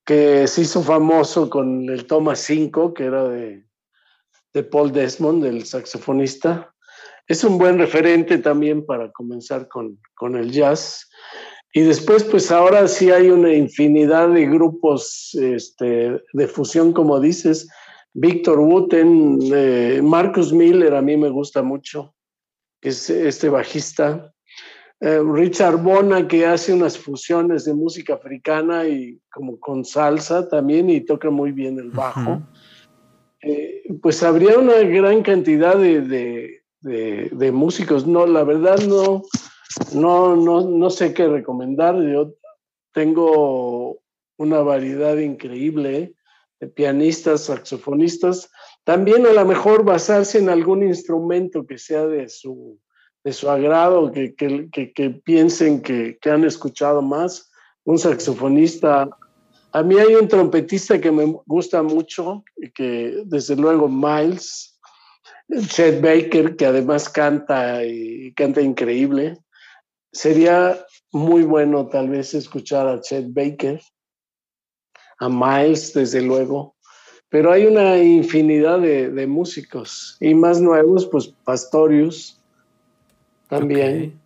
que 0.05 0.47
se 0.47 0.62
hizo 0.62 0.83
famoso 0.83 1.51
con 1.51 1.89
el 1.89 2.07
Toma 2.07 2.37
5, 2.37 2.95
que 2.95 3.05
era 3.05 3.24
de, 3.24 3.64
de 4.55 4.62
Paul 4.62 4.93
Desmond, 4.93 5.45
el 5.45 5.64
saxofonista. 5.64 6.72
Es 7.26 7.43
un 7.43 7.59
buen 7.59 7.78
referente 7.78 8.39
también 8.39 8.87
para 8.87 9.11
comenzar 9.11 9.66
con, 9.66 9.99
con 10.14 10.37
el 10.37 10.53
jazz. 10.53 11.09
Y 11.72 11.80
después, 11.80 12.22
pues 12.22 12.53
ahora 12.53 12.87
sí 12.87 13.11
hay 13.11 13.30
una 13.30 13.53
infinidad 13.53 14.28
de 14.28 14.47
grupos 14.47 15.35
este, 15.35 16.22
de 16.33 16.47
fusión, 16.47 16.93
como 16.93 17.18
dices. 17.18 17.68
Víctor 18.15 18.61
Wooten, 18.61 20.05
Marcus 20.05 20.53
Miller, 20.53 20.95
a 20.95 21.03
mí 21.03 21.17
me 21.17 21.31
gusta 21.31 21.63
mucho 21.63 22.15
que 22.83 22.89
es 22.89 23.09
este 23.09 23.49
bajista. 23.49 24.35
Eh, 25.01 25.21
Richard 25.25 25.83
Bona, 25.83 26.29
que 26.29 26.45
hace 26.45 26.73
unas 26.73 26.99
fusiones 26.99 27.65
de 27.65 27.75
música 27.75 28.15
africana 28.15 28.87
y 28.87 29.21
como 29.33 29.59
con 29.59 29.85
salsa 29.85 30.49
también 30.49 30.91
y 30.91 31.01
toca 31.01 31.31
muy 31.31 31.53
bien 31.53 31.79
el 31.79 31.91
bajo. 31.91 32.43
Eh, 33.41 33.83
pues 34.03 34.23
habría 34.23 34.59
una 34.59 34.79
gran 34.81 35.23
cantidad 35.23 35.77
de, 35.77 36.61
de, 36.81 37.53
músicos. 37.53 38.07
No, 38.07 38.27
la 38.27 38.45
verdad 38.45 38.79
no, 38.81 39.23
no, 39.95 40.37
no, 40.37 40.69
no 40.69 40.91
sé 40.91 41.15
qué 41.15 41.29
recomendar. 41.29 42.01
Yo 42.03 42.35
tengo 42.93 44.01
una 44.37 44.61
variedad 44.61 45.17
increíble 45.17 45.91
de 45.91 46.15
pianistas, 46.69 47.45
saxofonistas, 47.45 48.51
también 48.85 49.27
a 49.27 49.33
lo 49.33 49.45
mejor 49.45 49.85
basarse 49.85 50.39
en 50.39 50.49
algún 50.49 50.83
instrumento 50.83 51.67
que 51.67 51.79
sea 51.79 52.07
de 52.07 52.29
su, 52.29 52.79
de 53.25 53.33
su 53.33 53.49
agrado, 53.49 54.11
que, 54.11 54.35
que, 54.35 54.93
que, 54.93 55.11
piensen 55.11 55.83
que, 55.83 56.19
han 56.25 56.45
escuchado 56.45 57.03
más. 57.03 57.51
Un 57.85 57.99
saxofonista. 57.99 59.09
A 59.73 59.83
mí 59.83 59.99
hay 59.99 60.15
un 60.15 60.29
trompetista 60.29 61.01
que 61.01 61.11
me 61.11 61.25
gusta 61.47 61.83
mucho, 61.83 62.45
que 62.75 63.23
desde 63.27 63.57
luego 63.57 63.89
Miles, 63.89 64.79
Chet 65.69 66.01
Baker, 66.01 66.57
que 66.57 66.67
además 66.67 67.09
canta 67.09 67.85
y 67.85 68.33
canta 68.35 68.61
increíble. 68.61 69.39
Sería 70.13 70.85
muy 71.13 71.43
bueno 71.43 71.89
tal 71.89 72.09
vez 72.09 72.35
escuchar 72.35 72.87
a 72.87 73.01
Chet 73.01 73.27
Baker, 73.33 73.81
a 75.23 75.29
Miles, 75.29 75.95
desde 75.95 76.20
luego 76.20 76.75
pero 77.33 77.51
hay 77.51 77.64
una 77.64 77.97
infinidad 77.97 78.78
de, 78.81 79.27
músicos 79.27 80.19
y 80.20 80.35
más 80.35 80.61
nuevos, 80.61 81.07
pues 81.07 81.28
Pastorius 81.44 82.39
también. 83.49 84.20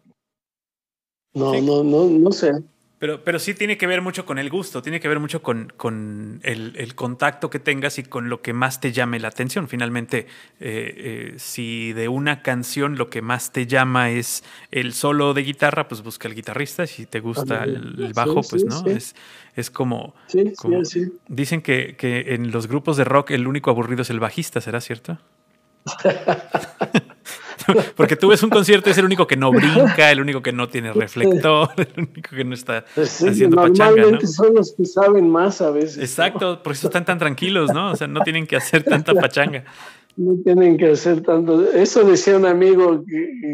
No, 1.33 1.53
no, 1.63 1.85
no, 1.85 2.07
no 2.07 2.33
sé. 2.33 2.51
Pero, 2.99 3.23
pero 3.23 3.39
sí 3.39 3.53
tiene 3.53 3.77
que 3.77 3.87
ver 3.87 4.01
mucho 4.01 4.25
con 4.25 4.39
el 4.39 4.49
gusto, 4.49 4.81
tiene 4.81 5.01
que 5.01 5.09
ver 5.09 5.21
mucho 5.21 5.43
con, 5.43 6.41
el, 6.43 6.95
contacto 6.95 7.51
que 7.51 7.59
tengas 7.59 7.99
y 7.99 8.05
con 8.05 8.31
lo 8.31 8.41
que 8.41 8.55
más 8.55 8.81
te 8.81 8.91
llame 8.91 9.21
la 9.21 9.29
atención. 9.29 9.69
Finalmente, 9.69 10.27
eh, 10.61 10.95
eh, 10.97 11.35
si 11.37 11.93
de 11.93 12.09
una 12.09 12.41
canción 12.41 12.97
lo 12.97 13.11
que 13.11 13.21
más 13.21 13.53
te 13.53 13.67
llama 13.67 14.11
es 14.11 14.45
el 14.71 14.95
solo 14.95 15.35
de 15.35 15.43
guitarra, 15.43 15.89
pues 15.89 16.03
busca 16.03 16.27
el 16.27 16.35
guitarrista. 16.35 16.87
Si 16.87 17.05
te 17.05 17.21
gusta 17.21 17.65
el, 17.65 18.13
bajo, 18.15 18.41
pues 18.41 18.65
no. 18.65 18.87
Es, 18.87 19.15
es 19.55 19.71
como. 19.71 20.15
dicen 21.29 21.61
que, 21.61 21.97
que 21.99 22.35
en 22.35 22.51
los 22.51 22.67
grupos 22.67 22.97
de 22.97 23.05
rock 23.05 23.33
el 23.33 23.47
único 23.47 23.71
aburrido 23.71 24.03
es 24.03 24.11
el 24.11 24.21
bajista, 24.21 24.63
¿será 24.63 24.81
cierto? 24.81 25.19
Porque 27.97 28.17
tú 28.17 28.29
ves 28.29 28.43
un 28.43 28.51
concierto, 28.51 28.91
es 28.91 28.99
el 28.99 29.05
único 29.05 29.27
que 29.27 29.37
no 29.37 29.51
brinca, 29.51 30.11
el 30.11 30.21
único 30.21 30.43
que 30.43 30.53
no 30.53 30.69
tiene 30.69 30.93
reflector, 30.93 31.69
el 31.77 31.93
único 31.97 32.31
que 32.31 32.45
no 32.45 32.55
está 32.55 32.85
haciendo 32.97 33.57
pachanga. 33.57 34.11
¿no? 34.11 34.21
son 34.21 34.55
los 34.55 34.73
que 34.73 34.85
saben 34.85 35.29
más 35.29 35.61
a 35.61 35.71
veces. 35.71 35.99
Exacto, 35.99 36.63
por 36.63 36.73
eso 36.73 36.89
están 36.89 37.05
tan 37.05 37.19
tranquilos, 37.19 37.73
¿no? 37.73 37.93
O 37.93 37.97
sea, 37.97 38.07
no 38.07 38.21
tienen 38.21 38.47
que 38.47 38.57
hacer 38.57 38.85
tanta 38.85 39.15
pachanga. 39.15 39.65
No 40.17 40.35
tienen 40.43 40.79
que 40.79 40.93
hacer 40.93 41.23
tanto. 41.23 41.71
Eso 41.73 42.05
decía 42.05 42.37
un 42.37 42.47
amigo 42.47 43.05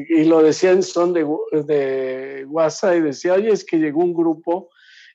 y, 0.09 0.25
lo 0.25 0.43
decía 0.43 0.71
en 0.71 0.83
son 0.83 1.13
de, 1.13 1.27
de 1.65 2.47
WhatsApp 2.49 2.97
y 2.97 3.01
decía, 3.01 3.35
oye, 3.35 3.51
es 3.51 3.65
que 3.65 3.79
llegó 3.79 4.01
un 4.01 4.15
grupo 4.15 4.71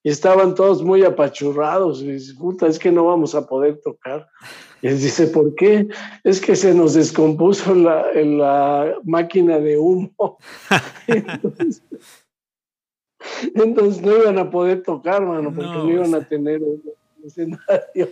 y 0.07 0.09
estaban 0.09 0.55
todos 0.55 0.81
muy 0.81 1.03
apachurrados. 1.03 2.01
Y 2.01 2.13
dice, 2.13 2.33
puta, 2.35 2.65
es 2.65 2.79
que 2.79 2.93
no 2.93 3.03
vamos 3.03 3.35
a 3.35 3.45
poder 3.45 3.81
tocar. 3.81 4.25
Y 4.81 4.87
él 4.87 4.97
dice, 4.97 5.27
¿por 5.27 5.53
qué? 5.55 5.85
Es 6.23 6.39
que 6.39 6.55
se 6.55 6.73
nos 6.73 6.93
descompuso 6.93 7.75
la, 7.75 8.05
la 8.13 8.95
máquina 9.03 9.59
de 9.59 9.77
humo. 9.77 10.37
entonces, 11.07 11.83
entonces, 13.53 14.01
no 14.01 14.15
iban 14.15 14.39
a 14.39 14.49
poder 14.49 14.81
tocar, 14.81 15.25
mano, 15.25 15.53
porque 15.53 15.71
no, 15.71 15.91
iban 15.91 16.15
a 16.15 16.25
tener 16.25 16.61
un 16.63 16.81
escenario. 17.25 18.07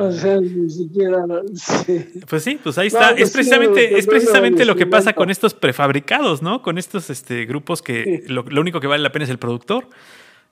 O 0.00 0.10
sea, 0.10 0.40
ni 0.40 0.70
siquiera. 0.70 1.24
Sí. 1.54 2.04
Pues 2.28 2.42
sí, 2.42 2.58
pues 2.60 2.76
ahí 2.78 2.88
está. 2.88 3.12
es 3.12 3.30
precisamente, 3.30 3.96
es 3.96 4.08
precisamente 4.08 4.64
lo 4.64 4.74
que 4.74 4.88
pasa 4.88 5.12
con 5.12 5.30
estos 5.30 5.54
prefabricados, 5.54 6.42
¿no? 6.42 6.62
Con 6.62 6.78
estos 6.78 7.10
este, 7.10 7.44
grupos 7.44 7.80
que 7.80 8.24
lo, 8.26 8.42
lo, 8.42 8.60
único 8.60 8.80
que 8.80 8.88
vale 8.88 9.04
la 9.04 9.12
pena 9.12 9.24
es 9.24 9.30
el 9.30 9.38
productor, 9.38 9.86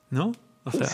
¿no? 0.09 0.31
O 0.63 0.71
sea, 0.71 0.87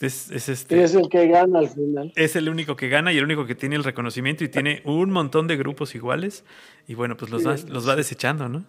es, 0.00 0.30
es, 0.30 0.48
este, 0.48 0.82
es 0.82 0.94
el 0.94 1.08
que 1.08 1.28
gana 1.28 1.60
al 1.60 1.68
final. 1.68 2.12
Es 2.16 2.36
el 2.36 2.48
único 2.48 2.74
que 2.74 2.88
gana 2.88 3.12
y 3.12 3.18
el 3.18 3.24
único 3.24 3.46
que 3.46 3.54
tiene 3.54 3.76
el 3.76 3.84
reconocimiento 3.84 4.44
y 4.44 4.48
tiene 4.48 4.82
un 4.84 5.10
montón 5.10 5.46
de 5.46 5.56
grupos 5.56 5.94
iguales. 5.94 6.44
Y 6.88 6.94
bueno, 6.94 7.16
pues 7.16 7.30
los, 7.30 7.46
va, 7.46 7.56
los 7.68 7.88
va 7.88 7.96
desechando, 7.96 8.48
¿no? 8.48 8.64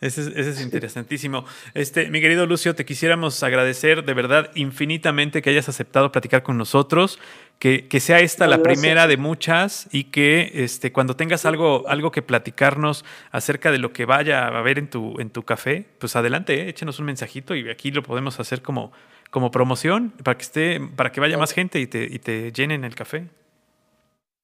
Ese 0.00 0.20
es, 0.20 0.26
ese 0.28 0.50
es, 0.50 0.60
interesantísimo. 0.60 1.46
Este, 1.72 2.10
mi 2.10 2.20
querido 2.20 2.44
Lucio, 2.44 2.74
te 2.74 2.84
quisiéramos 2.84 3.42
agradecer 3.42 4.04
de 4.04 4.12
verdad 4.12 4.50
infinitamente 4.54 5.40
que 5.40 5.48
hayas 5.48 5.68
aceptado 5.68 6.12
platicar 6.12 6.42
con 6.42 6.58
nosotros, 6.58 7.18
que, 7.58 7.88
que 7.88 8.00
sea 8.00 8.20
esta 8.20 8.46
la 8.46 8.62
primera 8.62 9.06
de 9.06 9.16
muchas 9.16 9.88
y 9.92 10.04
que 10.04 10.50
este, 10.54 10.92
cuando 10.92 11.16
tengas 11.16 11.46
algo, 11.46 11.88
algo 11.88 12.10
que 12.10 12.20
platicarnos 12.20 13.04
acerca 13.30 13.72
de 13.72 13.78
lo 13.78 13.92
que 13.92 14.04
vaya 14.04 14.44
a 14.44 14.58
haber 14.58 14.78
en 14.78 14.88
tu, 14.88 15.18
en 15.20 15.30
tu 15.30 15.42
café, 15.44 15.86
pues 15.98 16.16
adelante, 16.16 16.60
¿eh? 16.60 16.68
échenos 16.68 16.98
un 16.98 17.06
mensajito 17.06 17.54
y 17.54 17.70
aquí 17.70 17.90
lo 17.90 18.02
podemos 18.02 18.38
hacer 18.40 18.60
como, 18.60 18.92
como 19.30 19.50
promoción 19.50 20.10
para 20.22 20.36
que 20.36 20.42
esté, 20.42 20.80
para 20.80 21.12
que 21.12 21.20
vaya 21.20 21.38
más 21.38 21.52
gente 21.52 21.80
y 21.80 21.86
te, 21.86 22.04
y 22.04 22.18
te 22.18 22.52
llenen 22.52 22.84
el 22.84 22.94
café. 22.94 23.28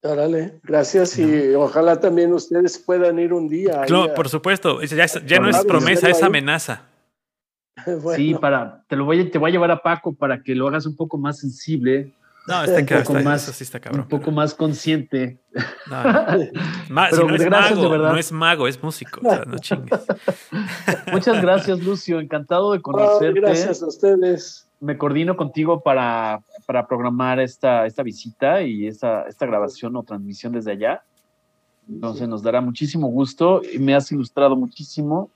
Órale, 0.03 0.61
gracias 0.63 1.19
y 1.19 1.55
ojalá 1.55 2.01
también 2.01 2.33
ustedes 2.33 2.79
puedan 2.79 3.19
ir 3.19 3.35
un 3.35 3.49
día. 3.49 3.83
Claro, 3.83 4.15
por 4.15 4.31
supuesto, 4.31 4.81
ya, 4.83 5.05
ya 5.05 5.41
no 5.41 5.51
es 5.51 5.63
promesa, 5.65 6.09
es 6.09 6.23
amenaza. 6.23 6.87
bueno. 7.87 8.17
Sí, 8.17 8.35
para, 8.35 8.83
te 8.89 8.97
lo 8.97 9.05
voy 9.05 9.21
a, 9.21 9.31
te 9.31 9.37
voy 9.37 9.51
a 9.51 9.53
llevar 9.53 9.71
a 9.71 9.83
Paco 9.83 10.15
para 10.15 10.43
que 10.43 10.55
lo 10.55 10.69
hagas 10.69 10.87
un 10.87 10.97
poco 10.97 11.19
más 11.19 11.41
sensible. 11.41 12.15
No, 12.47 12.65
está, 12.65 12.79
un 12.79 12.87
poco 12.87 13.19
está, 13.19 13.29
más, 13.29 13.43
sí 13.43 13.63
está 13.63 13.79
cabrón, 13.79 14.01
un 14.01 14.09
poco 14.09 14.31
más 14.31 14.55
consciente. 14.55 15.39
No, 15.87 16.03
no. 16.03 16.39
Ma, 16.89 17.11
si 17.11 17.23
no 17.23 17.35
es 17.35 17.51
mago, 17.51 17.99
no 17.99 18.17
es 18.17 18.33
mago, 18.33 18.69
es 18.69 18.83
músico. 18.83 19.21
O 19.23 19.31
sea, 19.31 19.45
no 19.45 19.59
chingues. 19.59 20.01
Muchas 21.13 21.43
gracias, 21.43 21.79
Lucio. 21.81 22.21
Encantado 22.21 22.73
de 22.73 22.81
conocerte. 22.81 23.39
Oh, 23.39 23.43
gracias 23.43 23.83
a 23.83 23.87
ustedes 23.87 24.67
me 24.81 24.97
coordino 24.97 25.37
contigo 25.37 25.83
para, 25.83 26.43
para 26.71 26.87
programar 26.87 27.41
esta, 27.41 27.85
esta 27.85 28.05
visita 28.05 28.63
y 28.63 28.87
esta, 28.87 29.23
esta 29.23 29.45
grabación 29.45 29.97
o 29.97 30.05
transmisión 30.05 30.53
desde 30.53 30.71
allá. 30.71 31.03
Entonces 31.89 32.29
nos 32.29 32.45
dará 32.45 32.61
muchísimo 32.61 33.09
gusto 33.09 33.61
y 33.75 33.81
me 33.81 33.93
has 33.93 34.13
ilustrado 34.13 34.55
muchísimo. 34.55 35.33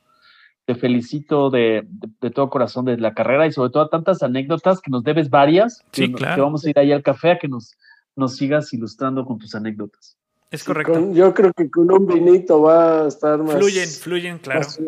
Te 0.64 0.76
felicito 0.76 1.50
de, 1.50 1.84
de, 1.90 2.08
de, 2.20 2.30
todo 2.30 2.48
corazón 2.48 2.84
de 2.84 2.98
la 2.98 3.14
carrera 3.14 3.48
y 3.48 3.52
sobre 3.52 3.72
todo 3.72 3.88
tantas 3.88 4.22
anécdotas 4.22 4.80
que 4.80 4.92
nos 4.92 5.02
debes 5.02 5.28
varias. 5.28 5.82
Sí, 5.90 6.06
que, 6.06 6.12
claro. 6.12 6.36
que 6.36 6.40
vamos 6.42 6.64
a 6.64 6.70
ir 6.70 6.78
ahí 6.78 6.92
al 6.92 7.02
café 7.02 7.32
a 7.32 7.38
que 7.40 7.48
nos, 7.48 7.74
nos 8.14 8.36
sigas 8.36 8.72
ilustrando 8.72 9.24
con 9.24 9.40
tus 9.40 9.56
anécdotas. 9.56 10.16
Es 10.52 10.62
correcto. 10.62 10.92
Con, 10.92 11.16
yo 11.16 11.34
creo 11.34 11.52
que 11.52 11.68
con 11.68 11.90
un 11.90 12.06
vinito 12.06 12.62
va 12.62 13.06
a 13.06 13.08
estar 13.08 13.42
más. 13.42 13.56
Fluyen, 13.56 13.88
fluyen, 13.88 14.38
claro. 14.38 14.60
Más, 14.60 14.80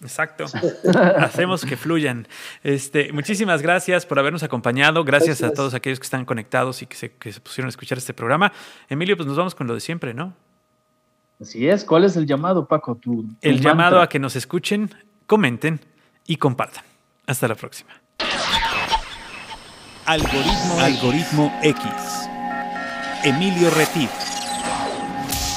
Exacto. 0.00 0.44
Hacemos 1.18 1.64
que 1.64 1.76
fluyan. 1.76 2.26
Este, 2.62 3.12
muchísimas 3.12 3.62
gracias 3.62 4.06
por 4.06 4.18
habernos 4.18 4.42
acompañado. 4.42 5.04
Gracias, 5.04 5.38
gracias, 5.40 5.50
a 5.50 5.54
todos 5.54 5.74
aquellos 5.74 5.98
que 5.98 6.04
están 6.04 6.24
conectados 6.24 6.82
y 6.82 6.86
que 6.86 6.96
se, 6.96 7.12
que 7.12 7.32
se 7.32 7.40
pusieron 7.40 7.66
a 7.66 7.70
escuchar 7.70 7.98
este 7.98 8.14
programa. 8.14 8.52
Emilio, 8.88 9.16
pues 9.16 9.26
nos 9.26 9.36
vamos 9.36 9.54
con 9.54 9.66
lo 9.66 9.74
de 9.74 9.80
siempre, 9.80 10.14
¿no? 10.14 10.34
Así 11.40 11.68
es. 11.68 11.84
¿Cuál 11.84 12.04
es 12.04 12.16
el 12.16 12.26
llamado, 12.26 12.66
Paco? 12.66 12.94
Tu, 12.96 13.22
tu 13.24 13.36
el 13.40 13.54
mantra. 13.54 13.70
llamado 13.70 14.00
a 14.00 14.08
que 14.08 14.18
nos 14.18 14.36
escuchen, 14.36 14.90
comenten 15.26 15.80
y 16.26 16.36
compartan. 16.36 16.84
Hasta 17.26 17.48
la 17.48 17.54
próxima. 17.54 17.90
Algoritmo, 20.06 20.80
Algoritmo 20.80 21.58
X. 21.62 21.84
Emilio 23.24 23.70
Retif. 23.70 24.10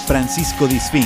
Francisco 0.08 0.68
Disfín. 0.68 1.06